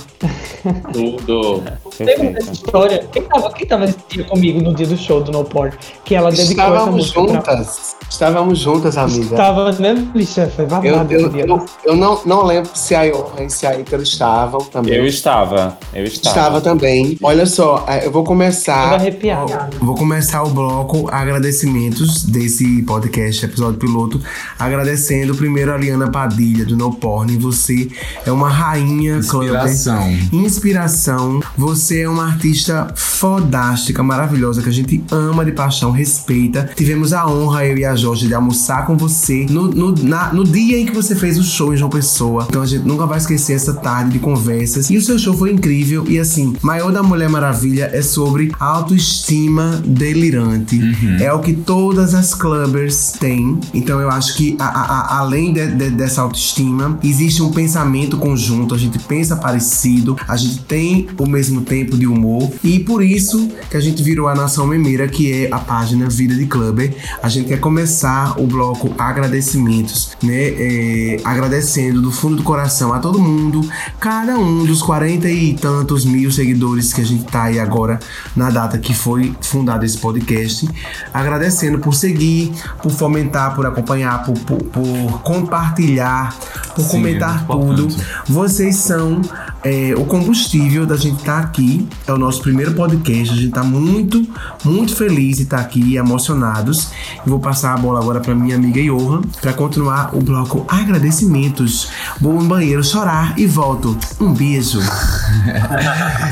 Tudo. 0.92 1.62
Lembra 2.00 2.30
dessa 2.32 2.52
história? 2.52 3.06
Quem 3.12 3.22
tava, 3.22 3.52
quem 3.52 3.66
tava 3.66 3.86
comigo 4.28 4.60
no 4.60 4.74
dia 4.74 4.86
do 4.86 4.96
show 4.96 5.22
do 5.22 5.32
No 5.32 5.44
Por? 5.44 5.76
Que 6.04 6.14
ela 6.14 6.30
dedicou 6.30 6.64
essa 6.64 6.72
Estávamos 6.72 7.14
música 7.14 7.42
pra... 7.42 7.56
juntas. 7.56 7.96
Estávamos 8.08 8.58
juntas, 8.58 8.96
amiga. 8.96 9.36
Tava, 9.36 9.72
né, 9.72 9.94
bicha? 10.14 10.50
Foi 10.54 10.64
Eu, 10.64 10.68
babado 10.68 11.12
eu, 11.12 11.28
dia. 11.28 11.44
eu, 11.46 11.66
eu 11.84 11.96
não, 11.96 12.20
não 12.24 12.44
lembro 12.44 12.70
se 12.74 12.94
a 12.94 13.04
Johan 13.10 13.44
e 13.44 13.50
se 13.50 13.66
a 13.66 13.78
Ícaro 13.78 14.02
estavam 14.02 14.60
também. 14.60 14.94
Eu 14.94 15.06
estava, 15.06 15.76
eu 15.92 16.04
estava. 16.04 16.36
Estava 16.36 16.60
também. 16.60 17.18
Olha 17.22 17.46
só, 17.46 17.84
eh, 17.88 18.06
eu 18.06 18.10
vou 18.10 18.24
começar. 18.24 18.94
arrepiada. 18.94 19.70
Vou 19.80 19.94
começar 19.94 20.42
o 20.44 20.50
bloco 20.50 21.08
agradecimentos 21.10 22.24
desse 22.24 22.82
podcast, 22.82 23.44
episódio 23.44 23.78
piloto, 23.78 24.20
agradecendo 24.58 25.34
primeiro 25.34 25.72
a 25.72 25.76
Liana 25.76 26.10
Padilha, 26.10 26.64
do 26.64 26.76
No 26.76 26.94
Porn. 26.94 27.36
Você 27.38 27.88
é 28.24 28.30
uma 28.30 28.48
rainha. 28.48 29.16
Inspiração. 29.16 30.10
Inspiração. 30.32 31.40
Você 31.56 31.85
é 31.92 32.08
uma 32.08 32.24
artista 32.26 32.88
fodástica, 32.94 34.02
maravilhosa, 34.02 34.62
que 34.62 34.68
a 34.68 34.72
gente 34.72 35.02
ama 35.10 35.44
de 35.44 35.52
paixão, 35.52 35.90
respeita. 35.90 36.68
Tivemos 36.76 37.12
a 37.12 37.26
honra, 37.26 37.64
eu 37.66 37.78
e 37.78 37.84
a 37.84 37.94
Jorge, 37.96 38.26
de 38.28 38.34
almoçar 38.34 38.86
com 38.86 38.96
você 38.96 39.46
no, 39.48 39.68
no, 39.68 39.94
na- 39.94 40.32
no 40.32 40.44
dia 40.44 40.78
em 40.78 40.86
que 40.86 40.94
você 40.94 41.14
fez 41.14 41.38
o 41.38 41.42
show 41.42 41.72
em 41.72 41.76
João 41.76 41.90
Pessoa. 41.90 42.46
Então 42.48 42.62
a 42.62 42.66
gente 42.66 42.84
nunca 42.86 43.06
vai 43.06 43.18
esquecer 43.18 43.54
essa 43.54 43.72
tarde 43.74 44.12
de 44.12 44.18
conversas. 44.18 44.90
E 44.90 44.96
o 44.96 45.02
seu 45.02 45.18
show 45.18 45.36
foi 45.36 45.52
incrível. 45.52 46.04
E 46.08 46.18
assim, 46.18 46.54
Maior 46.62 46.92
da 46.92 47.02
Mulher 47.02 47.28
Maravilha 47.28 47.90
é 47.92 48.02
sobre 48.02 48.52
autoestima 48.58 49.80
delirante. 49.84 50.80
É 51.20 51.32
o 51.32 51.40
que 51.40 51.52
todas 51.54 52.14
as 52.14 52.34
clubbers 52.34 53.12
têm. 53.18 53.58
Então 53.74 54.00
eu 54.00 54.10
acho 54.10 54.36
que, 54.36 54.56
a- 54.58 54.64
a- 54.64 54.84
a- 55.00 55.18
além 55.18 55.52
de- 55.52 55.66
de- 55.74 55.90
dessa 55.90 56.22
autoestima, 56.22 56.98
existe 57.02 57.42
um 57.42 57.50
pensamento 57.50 58.16
conjunto. 58.16 58.74
A 58.74 58.78
gente 58.78 58.98
pensa 58.98 59.36
parecido, 59.36 60.16
a 60.26 60.36
gente 60.36 60.58
tem 60.60 61.08
o 61.18 61.26
mesmo 61.26 61.60
tempo 61.62 61.75
de 61.84 62.06
humor. 62.06 62.50
E 62.64 62.78
por 62.78 63.02
isso 63.04 63.48
que 63.70 63.76
a 63.76 63.80
gente 63.80 64.02
virou 64.02 64.28
a 64.28 64.34
Nação 64.34 64.66
Memeira, 64.66 65.06
que 65.08 65.32
é 65.32 65.48
a 65.52 65.58
página 65.58 66.08
Vida 66.08 66.34
de 66.34 66.46
Clubber. 66.46 66.94
A 67.22 67.28
gente 67.28 67.48
quer 67.48 67.60
começar 67.60 68.40
o 68.40 68.46
bloco 68.46 68.92
agradecimentos, 68.98 70.16
né? 70.22 70.32
É, 70.48 71.16
agradecendo 71.24 72.00
do 72.00 72.10
fundo 72.10 72.36
do 72.36 72.42
coração 72.42 72.92
a 72.92 72.98
todo 72.98 73.18
mundo, 73.18 73.68
cada 74.00 74.38
um 74.38 74.64
dos 74.64 74.82
40 74.82 75.28
e 75.28 75.54
tantos 75.54 76.04
mil 76.04 76.30
seguidores 76.30 76.92
que 76.92 77.00
a 77.00 77.04
gente 77.04 77.24
tá 77.24 77.44
aí 77.44 77.58
agora 77.58 77.98
na 78.34 78.50
data 78.50 78.78
que 78.78 78.94
foi 78.94 79.34
fundado 79.40 79.84
esse 79.84 79.98
podcast. 79.98 80.68
Agradecendo 81.12 81.78
por 81.78 81.94
seguir, 81.94 82.52
por 82.82 82.90
fomentar, 82.92 83.54
por 83.54 83.66
acompanhar, 83.66 84.24
por, 84.24 84.38
por- 84.40 84.62
por 84.66 85.20
compartilhar, 85.22 86.34
por 86.74 86.82
Sim, 86.84 86.88
comentar 86.90 87.42
é 87.44 87.46
tudo. 87.52 87.88
Vocês 88.26 88.76
são 88.76 89.20
é, 89.66 89.94
o 89.96 90.04
combustível 90.04 90.86
da 90.86 90.96
gente 90.96 91.18
estar 91.18 91.40
aqui. 91.40 91.88
É 92.06 92.12
o 92.12 92.16
nosso 92.16 92.40
primeiro 92.40 92.72
podcast. 92.72 93.34
A 93.34 93.36
gente 93.36 93.50
tá 93.50 93.64
muito, 93.64 94.24
muito 94.64 94.94
feliz 94.94 95.38
de 95.38 95.42
estar 95.42 95.58
aqui, 95.58 95.96
emocionados. 95.96 96.90
Eu 97.24 97.30
vou 97.30 97.40
passar 97.40 97.74
a 97.74 97.76
bola 97.76 97.98
agora 97.98 98.20
para 98.20 98.32
minha 98.32 98.54
amiga 98.54 98.80
Johan 98.80 99.22
para 99.40 99.52
continuar 99.52 100.14
o 100.14 100.22
bloco 100.22 100.64
agradecimentos. 100.68 101.88
Vou 102.20 102.34
no 102.34 102.44
banheiro 102.44 102.84
chorar 102.84 103.36
e 103.36 103.44
volto. 103.46 103.98
Um 104.20 104.32
beijo. 104.32 104.78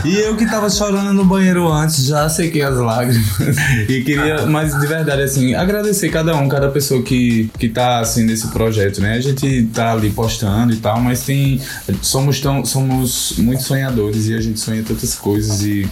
E 0.05 0.17
eu 0.17 0.37
que 0.37 0.45
tava 0.45 0.69
chorando 0.69 1.13
no 1.15 1.25
banheiro 1.25 1.71
antes, 1.73 2.05
já 2.05 2.29
sequei 2.29 2.63
as 2.63 2.77
lágrimas. 2.77 3.25
E 3.89 4.03
queria, 4.03 4.45
mas 4.47 4.79
de 4.79 4.87
verdade, 4.87 5.23
assim, 5.23 5.55
agradecer 5.55 6.11
cada 6.11 6.37
um, 6.37 6.49
cada 6.49 6.69
pessoa 6.69 7.03
que, 7.03 7.51
que 7.59 7.69
tá, 7.69 8.01
assim, 8.01 8.25
nesse 8.25 8.49
projeto, 8.49 9.01
né? 9.01 9.15
A 9.15 9.21
gente 9.21 9.65
tá 9.73 9.93
ali 9.93 10.11
postando 10.11 10.73
e 10.73 10.77
tal, 10.77 11.01
mas 11.01 11.23
tem. 11.23 11.61
Somos 12.03 12.41
tão. 12.41 12.65
Somos 12.65 13.24
muito 13.39 13.63
sonhadores 13.63 14.27
e 14.27 14.35
a 14.35 14.41
gente 14.41 14.61
sonha 14.61 14.83
tantas 14.83 15.15
coisas 15.15 15.63
e 15.63 15.89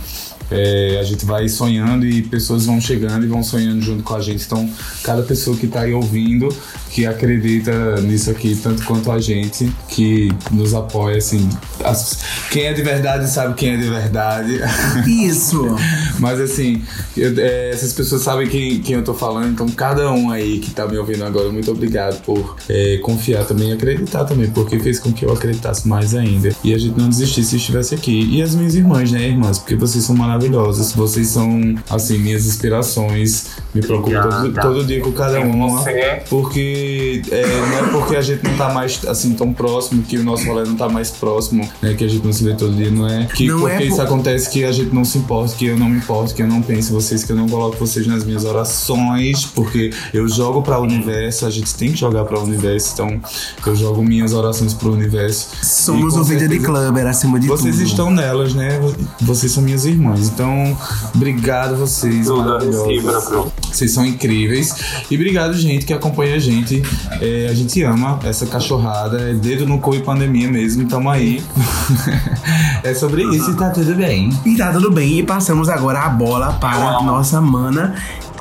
é, 0.50 0.98
a 1.00 1.02
gente 1.02 1.24
vai 1.24 1.48
sonhando 1.48 2.06
e 2.06 2.22
pessoas 2.22 2.66
vão 2.66 2.80
chegando 2.80 3.24
e 3.24 3.28
vão 3.28 3.42
sonhando 3.42 3.80
junto 3.80 4.02
com 4.02 4.14
a 4.14 4.20
gente. 4.20 4.44
Então, 4.44 4.68
cada 5.02 5.22
pessoa 5.22 5.56
que 5.56 5.66
está 5.66 5.80
aí 5.80 5.92
ouvindo, 5.94 6.48
que 6.92 7.06
acredita 7.06 8.00
nisso 8.02 8.30
aqui, 8.30 8.54
tanto 8.54 8.84
quanto 8.84 9.10
a 9.10 9.18
gente, 9.18 9.72
que 9.88 10.30
nos 10.50 10.74
apoia, 10.74 11.16
assim. 11.16 11.48
as- 11.84 12.18
quem 12.50 12.64
é 12.66 12.72
de 12.72 12.82
verdade 12.82 13.28
sabe 13.28 13.54
quem 13.54 13.70
é 13.70 13.76
de 13.76 13.88
verdade. 13.88 14.60
Isso. 15.06 15.62
Mas 16.20 16.38
assim, 16.40 16.82
eu- 17.16 17.32
é, 17.38 17.70
essas 17.70 17.92
pessoas 17.92 18.22
sabem 18.22 18.46
quem, 18.46 18.80
quem 18.80 18.96
eu 18.96 19.02
tô 19.04 19.14
falando, 19.14 19.48
então 19.52 19.68
cada 19.70 20.10
um 20.12 20.30
aí 20.30 20.58
que 20.58 20.70
tá 20.70 20.86
me 20.86 20.96
ouvindo 20.98 21.24
agora, 21.24 21.50
muito 21.50 21.70
obrigado 21.70 22.20
por 22.22 22.56
é, 22.68 22.98
confiar 23.02 23.44
também 23.44 23.70
e 23.70 23.72
acreditar 23.72 24.24
também, 24.24 24.50
porque 24.50 24.78
fez 24.78 24.98
com 25.00 25.12
que 25.12 25.24
eu 25.24 25.32
acreditasse 25.32 25.88
mais 25.88 26.14
ainda. 26.14 26.54
E 26.62 26.74
a 26.74 26.78
gente 26.78 26.98
não 26.98 27.08
desistisse 27.08 27.50
se 27.50 27.56
estivesse 27.56 27.94
aqui. 27.94 28.28
E 28.30 28.42
as 28.42 28.54
minhas 28.54 28.74
irmãs, 28.74 29.10
né, 29.10 29.26
irmãs? 29.28 29.58
Porque 29.58 29.74
vocês 29.74 30.04
são 30.04 30.14
maravilhosas, 30.14 30.92
vocês 30.92 31.28
são, 31.28 31.74
assim, 31.90 32.18
minhas 32.18 32.46
inspirações. 32.46 33.46
Me 33.74 33.80
preocupo 33.80 34.10
todo, 34.42 34.52
todo 34.62 34.84
dia 34.84 35.00
com 35.00 35.12
cada 35.12 35.40
uma. 35.40 35.68
você. 35.78 35.90
É, 37.30 37.46
não 37.70 37.78
é 37.78 37.90
porque 37.92 38.16
a 38.16 38.20
gente 38.22 38.42
não 38.44 38.56
tá 38.56 38.72
mais 38.72 39.00
assim 39.06 39.32
tão 39.34 39.52
próximo, 39.52 40.02
que 40.02 40.16
o 40.18 40.24
nosso 40.24 40.44
rolê 40.46 40.64
não 40.68 40.76
tá 40.76 40.88
mais 40.88 41.10
próximo, 41.10 41.68
né? 41.80 41.94
Que 41.94 42.04
a 42.04 42.08
gente 42.08 42.24
não 42.24 42.32
se 42.32 42.44
vê 42.44 42.54
todo 42.54 42.74
dia, 42.74 42.90
não 42.90 43.08
é? 43.08 43.26
Que 43.26 43.46
Não 43.46 43.60
porque 43.60 43.74
é 43.74 43.78
por- 43.78 43.86
isso 43.86 44.02
acontece 44.02 44.50
que 44.50 44.64
a 44.64 44.72
gente 44.72 44.94
não 44.94 45.04
se 45.04 45.18
importa, 45.18 45.54
que 45.54 45.66
eu 45.66 45.76
não 45.78 45.88
me 45.88 45.98
importo, 45.98 46.34
que 46.34 46.42
eu 46.42 46.46
não 46.48 46.62
penso 46.62 46.90
em 46.90 46.94
vocês, 46.94 47.24
que 47.24 47.32
eu 47.32 47.36
não 47.36 47.48
coloco 47.48 47.76
vocês 47.76 48.06
nas 48.06 48.24
minhas 48.24 48.44
orações, 48.44 49.44
porque 49.44 49.90
eu 50.12 50.28
jogo 50.28 50.62
para 50.62 50.78
o 50.78 50.82
universo, 50.82 51.46
a 51.46 51.50
gente 51.50 51.74
tem 51.74 51.92
que 51.92 51.98
jogar 51.98 52.24
para 52.24 52.38
o 52.38 52.42
universo, 52.44 52.90
então 52.94 53.20
eu 53.66 53.76
jogo 53.76 54.02
minhas 54.02 54.32
orações 54.32 54.74
pro 54.74 54.92
universo. 54.92 55.48
Somos 55.62 56.16
um 56.16 56.22
vídeo 56.24 56.48
de 56.48 56.58
clubber 56.58 57.06
acima 57.06 57.38
de 57.38 57.46
Vocês 57.48 57.76
tudo. 57.76 57.86
estão 57.86 58.10
nelas, 58.10 58.54
né? 58.54 58.80
Vocês 59.20 59.52
são 59.52 59.62
minhas 59.62 59.84
irmãs. 59.84 60.28
Então, 60.28 60.76
obrigado 61.14 61.76
vocês, 61.76 62.28
maravilhosos. 62.28 63.52
Vocês 63.72 63.90
são 63.90 64.04
incríveis. 64.04 64.74
E 65.10 65.14
obrigado, 65.14 65.54
gente, 65.54 65.86
que 65.86 65.92
acompanha 65.92 66.36
a 66.36 66.38
gente. 66.38 66.71
É, 67.20 67.48
a 67.50 67.54
gente 67.54 67.82
ama 67.82 68.20
essa 68.24 68.46
cachorrada. 68.46 69.30
É 69.30 69.34
dedo 69.34 69.66
no 69.66 69.78
cu 69.78 69.94
e 69.96 70.00
pandemia 70.00 70.48
mesmo. 70.48 70.88
Tamo 70.88 71.10
aí. 71.10 71.42
é 72.84 72.94
sobre 72.94 73.24
isso 73.24 73.50
e 73.50 73.54
tá 73.56 73.70
tudo 73.70 73.94
bem. 73.96 74.30
E 74.46 74.56
tá 74.56 74.72
tudo 74.72 74.90
bem. 74.90 75.18
E 75.18 75.22
passamos 75.22 75.68
agora 75.68 76.00
a 76.00 76.08
bola 76.08 76.52
para 76.54 76.96
a 76.96 77.02
nossa 77.02 77.40
mana. 77.40 77.94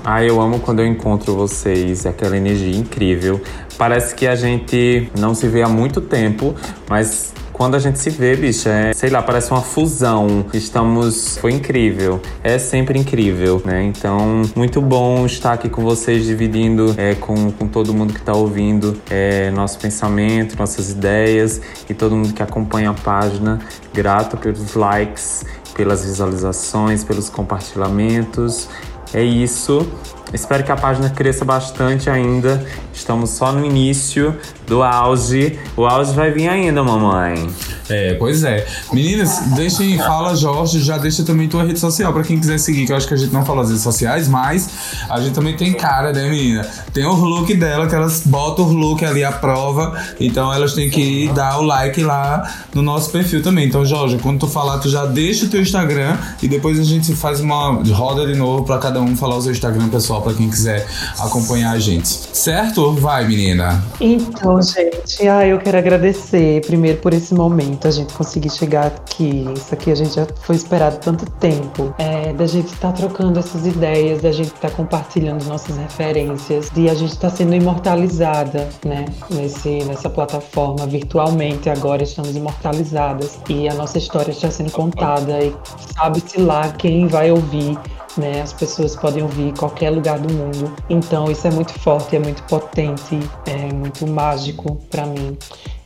Ah, 0.04 0.24
eu 0.24 0.42
amo 0.42 0.60
quando 0.60 0.80
eu 0.80 0.88
encontro 0.88 1.36
vocês, 1.36 2.06
aquela 2.06 2.36
energia 2.36 2.76
incrível. 2.76 3.40
Parece 3.78 4.16
que 4.16 4.26
a 4.26 4.36
gente 4.36 5.12
não 5.18 5.36
se 5.36 5.48
vê 5.48 5.62
há 5.62 5.70
muito 5.70 6.02
tempo, 6.02 6.56
mas 6.90 7.34
quando 7.62 7.76
a 7.76 7.80
gente 7.80 7.99
se 7.99 8.09
vê, 8.09 8.36
bicha, 8.36 8.72
é, 8.72 8.91
sei 8.91 9.12
lá, 9.12 9.22
parece 9.22 9.51
uma 9.51 9.62
fusão. 9.62 10.47
Estamos. 10.51 11.38
Foi 11.38 11.51
incrível. 11.51 12.20
É 12.43 12.57
sempre 12.57 12.97
incrível, 12.97 13.62
né? 13.64 13.84
Então, 13.84 14.41
muito 14.55 14.82
bom 14.82 15.28
estar 15.28 15.53
aqui 15.53 15.70
com 15.70 15.84
vocês, 15.84 16.26
dividindo 16.26 16.95
é, 16.97 17.14
com, 17.14 17.51
com 17.51 17.68
todo 17.68 17.93
mundo 17.93 18.16
que 18.16 18.22
tá 18.24 18.34
ouvindo 18.34 18.99
é, 19.12 19.51
nosso 19.51 19.78
pensamento, 19.78 20.57
nossas 20.57 20.89
ideias 20.89 21.62
e 21.88 21.93
todo 21.93 22.16
mundo 22.16 22.34
que 22.34 22.41
acompanha 22.41 22.89
a 22.89 22.95
página. 22.95 23.59
Grato 23.93 24.38
pelos 24.38 24.74
likes, 24.74 25.45
pelas 25.76 26.03
visualizações, 26.03 27.03
pelos 27.03 27.30
compartilhamentos. 27.30 28.70
É 29.14 29.22
isso. 29.22 29.88
Espero 30.34 30.64
que 30.64 30.72
a 30.72 30.76
página 30.76 31.10
cresça 31.10 31.44
bastante 31.44 32.10
ainda. 32.10 32.66
Estamos 32.94 33.32
só 33.32 33.52
no 33.52 33.66
início 33.66 34.36
do 34.68 34.82
auge. 34.82 35.60
O 35.76 35.86
auge 35.86 36.14
vai 36.14 36.32
vir 36.32 36.48
ainda, 36.48 36.84
mamãe. 36.84 37.50
É, 37.90 38.14
pois 38.14 38.44
é. 38.44 38.66
Meninas, 38.94 39.40
deixem, 39.56 39.98
fala 39.98 40.34
Jorge, 40.34 40.80
já 40.80 40.98
deixa 40.98 41.24
também 41.24 41.50
tua 41.50 41.64
rede 41.64 41.78
social 41.78 42.14
pra 42.14 42.24
quem 42.24 42.40
quiser 42.40 42.58
seguir, 42.58 42.86
que 42.86 42.94
eu 42.94 42.96
acho 42.96 43.06
que 43.06 43.14
a 43.14 43.18
gente 43.18 43.34
não 43.34 43.44
falou 43.44 43.64
as 43.64 43.68
redes 43.68 43.84
sociais, 43.84 44.30
mas 44.30 44.70
a 45.10 45.20
gente 45.20 45.34
também 45.34 45.58
tem 45.58 45.74
cara, 45.74 46.14
né, 46.14 46.30
menina? 46.30 46.66
Tem 46.94 47.06
o 47.06 47.14
look 47.14 47.54
dela, 47.54 47.88
que 47.88 47.96
elas 47.96 48.22
botam 48.26 48.66
o 48.66 48.74
look 48.74 49.04
ali 49.04 49.26
à 49.26 49.32
prova, 49.32 50.02
então 50.20 50.54
elas 50.54 50.74
têm 50.74 50.90
que 50.90 51.30
dar 51.34 51.60
o 51.60 51.64
like 51.64 52.02
lá 52.02 52.50
no 52.74 52.82
nosso 52.82 53.10
perfil 53.12 53.44
também. 53.44 53.68
Então, 53.68 53.86
Jorge, 53.86 54.18
quando 54.20 54.40
tu 54.40 54.48
falar, 54.48 54.78
tu 54.78 54.88
já 54.88 55.06
deixa 55.06 55.46
o 55.46 55.50
teu 55.50 55.62
Instagram 55.62 56.18
e 56.42 56.48
depois 56.48 56.80
a 56.80 56.84
gente 56.84 57.14
faz 57.14 57.42
uma 57.42 57.82
roda 57.92 58.26
de 58.26 58.36
novo 58.36 58.64
pra 58.64 58.78
cada 58.78 59.02
um 59.02 59.18
falar 59.18 59.36
o 59.36 59.42
seu 59.42 59.52
Instagram 59.52 59.90
pessoal, 59.90 60.21
pra 60.22 60.34
quem 60.34 60.50
quiser 60.50 60.86
acompanhar 61.20 61.72
a 61.72 61.80
gente. 61.80 62.08
Certo? 62.08 62.94
Vai, 62.94 63.28
menina. 63.28 63.84
Então, 64.00 64.62
gente, 64.62 65.28
ah, 65.28 65.46
eu 65.46 65.60
quero 65.60 65.78
agradecer 65.78 66.62
primeiro 66.66 67.00
por 67.00 67.14
esse 67.14 67.34
momento, 67.34 67.88
a 67.88 67.92
gente 67.92 68.14
conseguir 68.14 68.50
chegar 68.50 68.88
aqui. 68.88 69.46
Isso 69.56 69.74
aqui 69.74 69.92
a 69.92 69.96
gente 69.96 70.16
já 70.16 70.28
foi 70.42 70.56
esperado 70.56 70.98
tanto 70.98 71.26
tempo. 71.32 71.94
É, 71.98 72.34
da 72.34 72.48
gente 72.48 72.74
estar 72.74 72.92
trocando 72.92 73.40
essas 73.40 73.66
ideias, 73.66 74.22
da 74.22 74.32
gente 74.32 74.54
estar 74.54 74.72
compartilhando 74.72 75.44
nossas 75.46 75.78
referências, 75.78 76.70
de 76.70 76.90
a 76.90 76.94
gente 76.94 77.12
estar 77.12 77.30
sendo 77.30 77.56
imortalizada, 77.56 78.70
né? 78.86 79.06
Nesse, 79.30 79.84
nessa 79.86 80.10
plataforma 80.10 80.86
virtualmente. 80.86 81.70
Agora 81.70 82.04
estamos 82.04 82.36
imortalizadas. 82.36 83.40
E 83.50 83.68
a 83.68 83.74
nossa 83.74 83.98
história 83.98 84.32
está 84.32 84.50
sendo 84.50 84.72
contada. 84.72 85.44
E 85.44 85.56
sabe-se 85.96 86.40
lá 86.40 86.70
quem 86.70 87.08
vai 87.08 87.32
ouvir 87.32 87.78
né? 88.18 88.41
As 88.41 88.53
pessoas 88.53 88.95
podem 88.95 89.24
ouvir 89.24 89.49
em 89.49 89.53
qualquer 89.53 89.89
lugar 89.89 90.20
do 90.20 90.34
mundo. 90.34 90.74
Então 90.89 91.30
isso 91.32 91.47
é 91.47 91.51
muito 91.51 91.74
forte, 91.80 92.16
é 92.16 92.20
muito 92.20 92.43
potente, 92.43 93.20
é 93.45 93.74
muito 93.74 94.07
mágico 94.07 94.76
para 94.89 95.05
mim. 95.05 95.38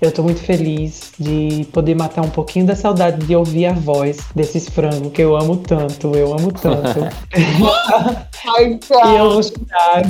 Eu 0.01 0.11
tô 0.11 0.21
muito 0.21 0.41
feliz 0.41 1.13
de 1.17 1.65
poder 1.71 1.95
matar 1.95 2.21
um 2.21 2.29
pouquinho 2.29 2.65
da 2.65 2.75
saudade 2.75 3.25
de 3.25 3.35
ouvir 3.35 3.65
a 3.65 3.73
voz 3.73 4.17
desses 4.35 4.67
frangos 4.69 5.11
que 5.11 5.21
eu 5.21 5.35
amo 5.35 5.57
tanto, 5.57 6.15
eu 6.15 6.33
amo 6.33 6.51
tanto. 6.51 6.99
e 9.05 9.15
eu 9.15 9.31
vou 9.31 9.43
chorar. 9.43 10.03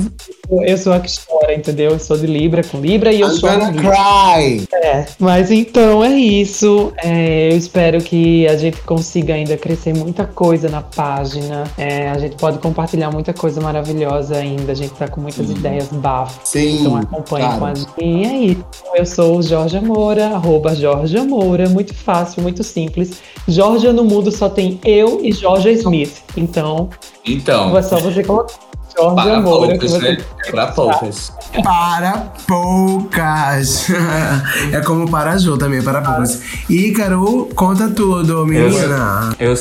Eu 0.50 0.78
sou 0.78 0.92
a 0.92 1.00
que 1.00 1.10
chora, 1.26 1.54
entendeu? 1.54 1.92
Eu 1.92 1.98
sou 1.98 2.16
de 2.16 2.26
Libra 2.26 2.62
com 2.62 2.78
Libra 2.78 3.12
e 3.12 3.20
eu 3.20 3.28
I'm 3.28 3.38
choro. 3.38 3.58
gonna 3.58 3.72
cry. 3.72 4.68
É, 4.72 5.06
mas 5.18 5.50
então 5.50 6.04
é 6.04 6.14
isso. 6.14 6.92
É, 6.98 7.52
eu 7.52 7.56
espero 7.56 8.00
que 8.00 8.46
a 8.46 8.56
gente 8.56 8.80
consiga 8.82 9.34
ainda 9.34 9.56
crescer 9.56 9.94
muita 9.94 10.24
coisa 10.26 10.68
na 10.68 10.82
página. 10.82 11.64
É, 11.78 12.05
a 12.08 12.18
gente 12.18 12.36
pode 12.36 12.58
compartilhar 12.58 13.10
muita 13.10 13.32
coisa 13.32 13.60
maravilhosa 13.60 14.36
ainda. 14.36 14.72
A 14.72 14.74
gente 14.74 14.92
tá 14.94 15.08
com 15.08 15.20
muitas 15.20 15.50
ideias 15.50 15.88
bafas. 15.88 16.48
Sim. 16.48 16.80
Então 16.80 16.96
acompanhe 16.96 17.44
claro. 17.44 17.58
com 17.58 17.64
a 17.66 17.74
gente. 17.74 17.90
E 18.00 18.24
é 18.24 18.36
isso. 18.38 18.64
Eu 18.94 19.06
sou 19.06 19.38
o 19.38 19.42
Jorge 19.42 19.80
Moura, 19.80 20.28
arroba 20.28 20.74
Jorge 20.74 21.18
Moura. 21.20 21.68
Muito 21.68 21.94
fácil, 21.94 22.42
muito 22.42 22.62
simples. 22.62 23.20
Jorge 23.48 23.90
no 23.92 24.04
mundo 24.04 24.30
só 24.30 24.48
tem 24.48 24.80
eu 24.84 25.20
e 25.24 25.32
Jorge 25.32 25.70
Smith. 25.72 26.22
Então 26.36 26.90
Então, 27.24 27.76
é 27.76 27.82
só 27.82 27.98
você 27.98 28.22
colocar 28.22 28.54
Jorge 28.96 29.14
para 29.14 29.42
poucas, 29.42 29.90
você 29.90 29.98
né? 29.98 30.18
É 30.46 30.50
para 30.50 30.66
poucas. 30.68 31.32
Para 31.62 32.32
poucas. 32.46 33.86
é 34.72 34.80
como 34.80 35.10
para 35.10 35.32
a 35.32 35.38
Jô 35.38 35.58
também, 35.58 35.82
para 35.82 36.00
poucas. 36.00 36.40
Ícaro, 36.68 37.48
conta 37.54 37.88
tudo, 37.88 38.46
menina. 38.46 39.34
Eu, 39.38 39.54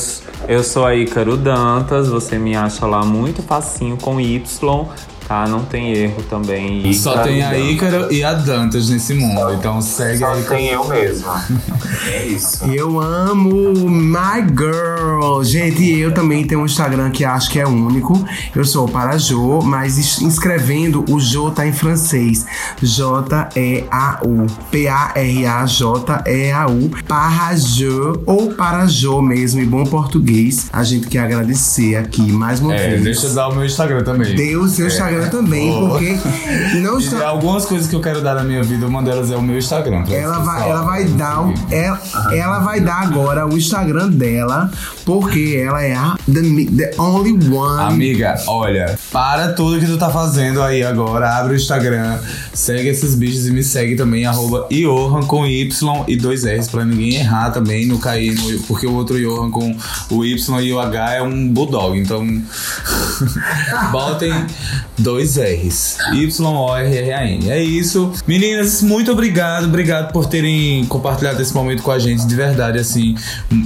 eu 0.47 0.63
sou 0.63 0.85
a 0.85 0.95
Ícaro 0.95 1.35
Dantas, 1.35 2.07
você 2.07 2.37
me 2.37 2.55
acha 2.55 2.85
lá 2.85 3.03
muito 3.03 3.43
facinho 3.43 3.97
com 3.97 4.21
Y, 4.21 4.87
tá? 5.27 5.47
Não 5.47 5.63
tem 5.65 5.91
erro 5.93 6.23
também. 6.29 6.91
Só 6.93 7.11
Ícaro 7.13 7.27
tem 7.27 7.43
a. 7.43 7.57
Ícaro 7.57 8.11
e 8.13 8.23
a 8.23 8.33
Dantas 8.33 8.89
nesse 8.89 9.13
mundo, 9.13 9.53
então 9.53 9.81
segue 9.81 10.19
Só 10.19 10.33
aí. 10.33 10.43
tem 10.43 10.67
eu 10.69 10.87
mesmo. 10.87 11.27
É 12.07 12.25
isso. 12.25 12.65
Eu 12.65 12.99
amo 12.99 13.73
My 13.89 14.41
Girl. 14.57 15.43
Gente, 15.43 15.83
eu 15.99 16.13
também 16.13 16.45
tenho 16.45 16.61
um 16.61 16.65
Instagram 16.65 17.09
que 17.11 17.23
acho 17.25 17.49
que 17.49 17.59
é 17.59 17.67
único. 17.67 18.23
Eu 18.55 18.63
sou 18.65 18.87
para 18.87 19.17
Jo, 19.17 19.61
mas 19.63 19.97
es- 19.97 20.21
escrevendo 20.21 21.03
o 21.09 21.19
Jo 21.19 21.51
tá 21.51 21.65
em 21.67 21.73
francês. 21.73 22.45
J-E-A-U. 22.81 24.45
P-A-R-A-J-E-A-U. 25.65 26.89
Para 27.07 27.55
Jo 27.55 28.21
ou 28.25 28.53
para 28.53 28.85
Jo 28.87 29.21
mesmo, 29.21 29.61
em 29.61 29.65
bom 29.65 29.83
português. 29.85 30.67
A 30.71 30.83
gente 30.83 31.07
quer 31.07 31.19
agradecer 31.19 31.95
aqui 31.95 32.31
mais 32.31 32.59
uma 32.59 32.75
É, 32.75 32.89
vez. 32.89 33.03
deixa 33.03 33.27
eu 33.27 33.33
dar 33.33 33.47
o 33.49 33.55
meu 33.55 33.65
Instagram 33.65 34.03
também. 34.03 34.35
Dê 34.35 34.55
o 34.55 34.67
seu 34.67 34.87
Instagram 34.87 35.14
também, 35.29 35.71
Oh. 35.71 35.89
porque 35.89 36.17
não 36.79 36.99
E 36.99 37.03
está. 37.03 37.27
algumas 37.27 37.65
coisas 37.65 37.87
que 37.87 37.95
eu 37.95 38.01
quero 38.01 38.21
dar 38.21 38.35
na 38.35 38.43
minha 38.43 38.63
vida, 38.63 38.85
uma 38.87 39.01
delas 39.01 39.31
é 39.31 39.35
o 39.35 39.41
meu 39.41 39.57
Instagram. 39.57 40.03
Ela 40.09 40.39
vai, 40.39 40.69
ela 40.69 40.81
vai 40.83 41.03
dar, 41.05 41.41
o- 41.47 41.53
ela, 41.71 41.99
ela 42.33 42.59
vai 42.59 42.79
dar 42.81 43.01
agora 43.03 43.47
o 43.47 43.57
Instagram 43.57 44.09
dela, 44.09 44.69
porque 45.05 45.61
ela 45.65 45.81
é 45.83 45.93
a 45.95 46.15
the, 46.31 46.41
the 46.75 46.91
only 47.01 47.31
one. 47.49 47.81
Amiga, 47.93 48.35
olha, 48.47 48.97
para 49.11 49.53
tudo 49.53 49.79
que 49.79 49.85
tu 49.85 49.97
tá 49.97 50.09
fazendo 50.09 50.61
aí 50.61 50.83
agora, 50.83 51.37
abre 51.39 51.53
o 51.53 51.55
Instagram, 51.55 52.17
segue 52.53 52.89
esses 52.89 53.15
bichos 53.15 53.45
e 53.47 53.51
me 53.51 53.63
segue 53.63 53.95
também, 53.95 54.25
arroba 54.25 54.67
Johan 54.71 55.21
com 55.25 55.45
Y 55.45 55.69
e 56.07 56.15
dois 56.15 56.43
R's, 56.45 56.67
pra 56.67 56.83
ninguém 56.85 57.15
errar 57.15 57.51
também, 57.51 57.85
não 57.85 57.97
cair 57.97 58.33
no. 58.35 58.59
Porque 58.63 58.85
o 58.87 58.93
outro 58.93 59.19
Johan 59.19 59.49
com 59.51 59.75
o 60.09 60.25
Y 60.25 60.61
e 60.61 60.73
o 60.73 60.79
H 60.79 61.13
é 61.15 61.21
um 61.21 61.47
bulldog, 61.49 61.97
então. 61.99 62.25
botem, 63.91 64.33
dois 65.05 65.37
R's. 65.37 65.97
Y-O-R-R-A-N. 66.13 67.51
É 67.51 67.63
isso. 67.63 68.11
Meninas, 68.27 68.81
muito 68.81 69.11
obrigado. 69.11 69.65
Obrigado 69.65 70.11
por 70.11 70.25
terem 70.25 70.83
compartilhado 70.85 71.39
esse 71.39 71.53
momento 71.53 71.83
com 71.83 71.91
a 71.91 71.99
gente. 71.99 72.25
De 72.25 72.35
verdade, 72.35 72.79
assim, 72.79 73.13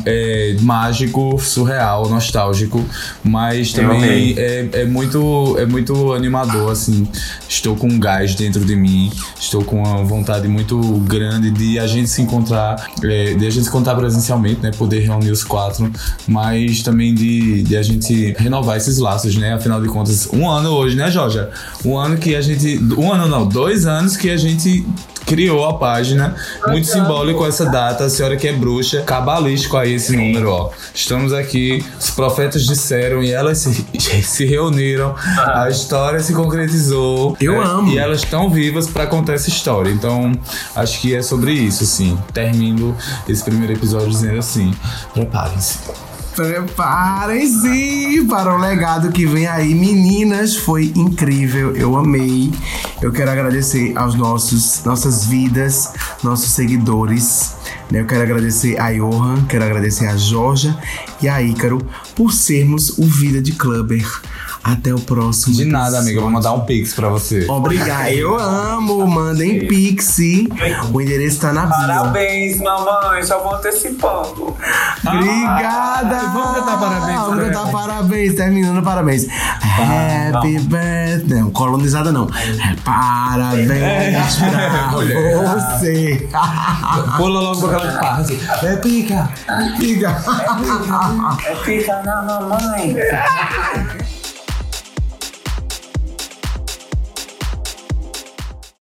é, 0.05 0.57
mágico, 0.59 1.39
surreal, 1.39 2.09
nostálgico. 2.09 2.83
Mas 3.23 3.71
também 3.71 4.35
é, 4.37 4.67
é 4.73 4.85
muito, 4.85 5.55
é 5.57 5.65
muito 5.65 6.11
animador, 6.11 6.73
assim. 6.73 7.07
Estou 7.47 7.73
com 7.73 7.87
um 7.87 7.97
gás 7.97 8.35
dentro 8.35 8.65
de 8.65 8.75
mim. 8.75 9.09
Estou 9.39 9.63
com 9.63 9.77
uma 9.81 10.03
vontade 10.03 10.45
muito 10.45 10.77
grande 11.07 11.51
de 11.51 11.79
a 11.79 11.87
gente 11.87 12.09
se 12.09 12.21
encontrar, 12.21 12.85
é, 13.01 13.33
de 13.33 13.47
a 13.47 13.49
gente 13.49 13.63
se 13.63 13.69
encontrar 13.69 13.95
presencialmente, 13.95 14.59
né? 14.61 14.71
Poder 14.77 14.99
reunir 14.99 15.31
os 15.31 15.45
quatro, 15.45 15.89
mas 16.27 16.83
também 16.83 17.15
de, 17.15 17.63
de 17.63 17.77
a 17.77 17.81
gente 17.81 18.33
renovar 18.37 18.75
esses 18.75 18.97
laços, 18.97 19.37
né? 19.37 19.53
Afinal 19.53 19.81
de 19.81 19.87
contas, 19.87 20.27
um 20.33 20.49
ano 20.49 20.71
hoje, 20.71 20.97
né, 20.97 21.09
Jorja? 21.29 21.49
Um 21.85 21.97
ano 21.97 22.17
que 22.17 22.35
a 22.35 22.41
gente. 22.41 22.79
Um 22.97 23.13
ano 23.13 23.27
não, 23.27 23.47
dois 23.47 23.85
anos 23.85 24.17
que 24.17 24.29
a 24.29 24.37
gente 24.37 24.85
criou 25.25 25.65
a 25.65 25.77
página. 25.77 26.35
Muito 26.67 26.87
simbólico 26.87 27.45
essa 27.45 27.65
data, 27.65 28.05
a 28.05 28.09
senhora 28.09 28.35
que 28.35 28.47
é 28.47 28.53
bruxa, 28.53 29.03
cabalístico 29.03 29.77
aí 29.77 29.93
esse 29.93 30.15
número, 30.15 30.49
ó. 30.49 30.71
Estamos 30.93 31.31
aqui, 31.31 31.85
os 31.99 32.09
profetas 32.09 32.65
disseram 32.65 33.23
e 33.23 33.31
elas 33.31 33.59
se, 33.59 33.85
se 34.23 34.45
reuniram, 34.45 35.15
a 35.53 35.69
história 35.69 36.19
se 36.19 36.33
concretizou. 36.33 37.37
Eu 37.39 37.53
né? 37.53 37.63
amo. 37.63 37.91
E 37.91 37.97
elas 37.97 38.19
estão 38.19 38.49
vivas 38.49 38.87
pra 38.87 39.05
contar 39.05 39.33
essa 39.33 39.49
história. 39.49 39.91
Então, 39.91 40.31
acho 40.75 40.99
que 40.99 41.15
é 41.15 41.21
sobre 41.21 41.53
isso, 41.53 41.83
assim. 41.83 42.17
Termino 42.33 42.95
esse 43.27 43.43
primeiro 43.43 43.73
episódio 43.73 44.09
dizendo 44.09 44.39
assim: 44.39 44.73
preparem-se. 45.13 46.08
Preparem-se 46.39 48.25
para 48.29 48.55
o 48.55 48.57
legado 48.57 49.11
que 49.11 49.25
vem 49.25 49.45
aí. 49.45 49.75
Meninas, 49.75 50.55
foi 50.55 50.85
incrível. 50.95 51.75
Eu 51.75 51.97
amei. 51.97 52.49
Eu 53.01 53.11
quero 53.11 53.29
agradecer 53.29 53.91
aos 53.97 54.15
nossos 54.15 54.81
nossas 54.85 55.25
vidas, 55.25 55.91
nossos 56.23 56.51
seguidores. 56.51 57.55
né? 57.91 57.99
Eu 57.99 58.05
quero 58.05 58.23
agradecer 58.23 58.79
a 58.79 58.89
Johan, 58.93 59.45
quero 59.49 59.65
agradecer 59.65 60.07
a 60.07 60.15
Georgia 60.15 60.77
e 61.21 61.27
a 61.27 61.41
Ícaro 61.41 61.85
por 62.15 62.31
sermos 62.31 62.97
o 62.97 63.03
Vida 63.03 63.41
de 63.41 63.51
Clubber. 63.51 64.07
Até 64.63 64.93
o 64.93 64.99
próximo. 64.99 65.55
De 65.55 65.65
nada, 65.65 65.99
amiga. 65.99 66.17
Eu 66.17 66.21
vou 66.21 66.29
episódio. 66.31 66.49
mandar 66.51 66.63
um 66.63 66.65
pix 66.65 66.93
pra 66.93 67.09
você. 67.09 67.45
Obrigado. 67.49 68.09
Eu 68.09 68.37
amo. 68.37 69.07
Mandem 69.07 69.67
Pixie. 69.67 70.47
O 70.93 71.01
endereço 71.01 71.39
tá 71.39 71.53
na 71.53 71.65
bio. 71.65 71.87
Parabéns, 71.87 72.59
mamãe, 72.59 73.23
já 73.23 73.37
vou 73.37 73.55
antecipando. 73.55 74.55
Obrigada! 75.05 76.17
Ah, 76.17 76.31
vamos 76.33 76.59
cantar 76.59 76.79
parabéns 76.79 77.19
Vamos 77.19 77.35
pra 77.35 77.45
cantar 77.45 77.71
parabéns, 77.71 78.35
terminando 78.35 78.83
parabéns. 78.83 79.27
Happy 79.29 80.59
birthday. 80.59 81.39
Não, 81.39 81.51
colonizada 81.51 82.11
não. 82.11 82.27
Parabéns 82.83 84.35
pra 84.37 85.77
você. 85.77 86.27
Pula 87.17 87.39
logo 87.39 87.67
aquela 87.67 87.99
parte. 87.99 88.39
É 88.63 88.75
pica. 88.77 89.29
Fica. 89.79 90.23
Fica 91.63 92.01
na 92.03 92.21
mamãe. 92.21 92.95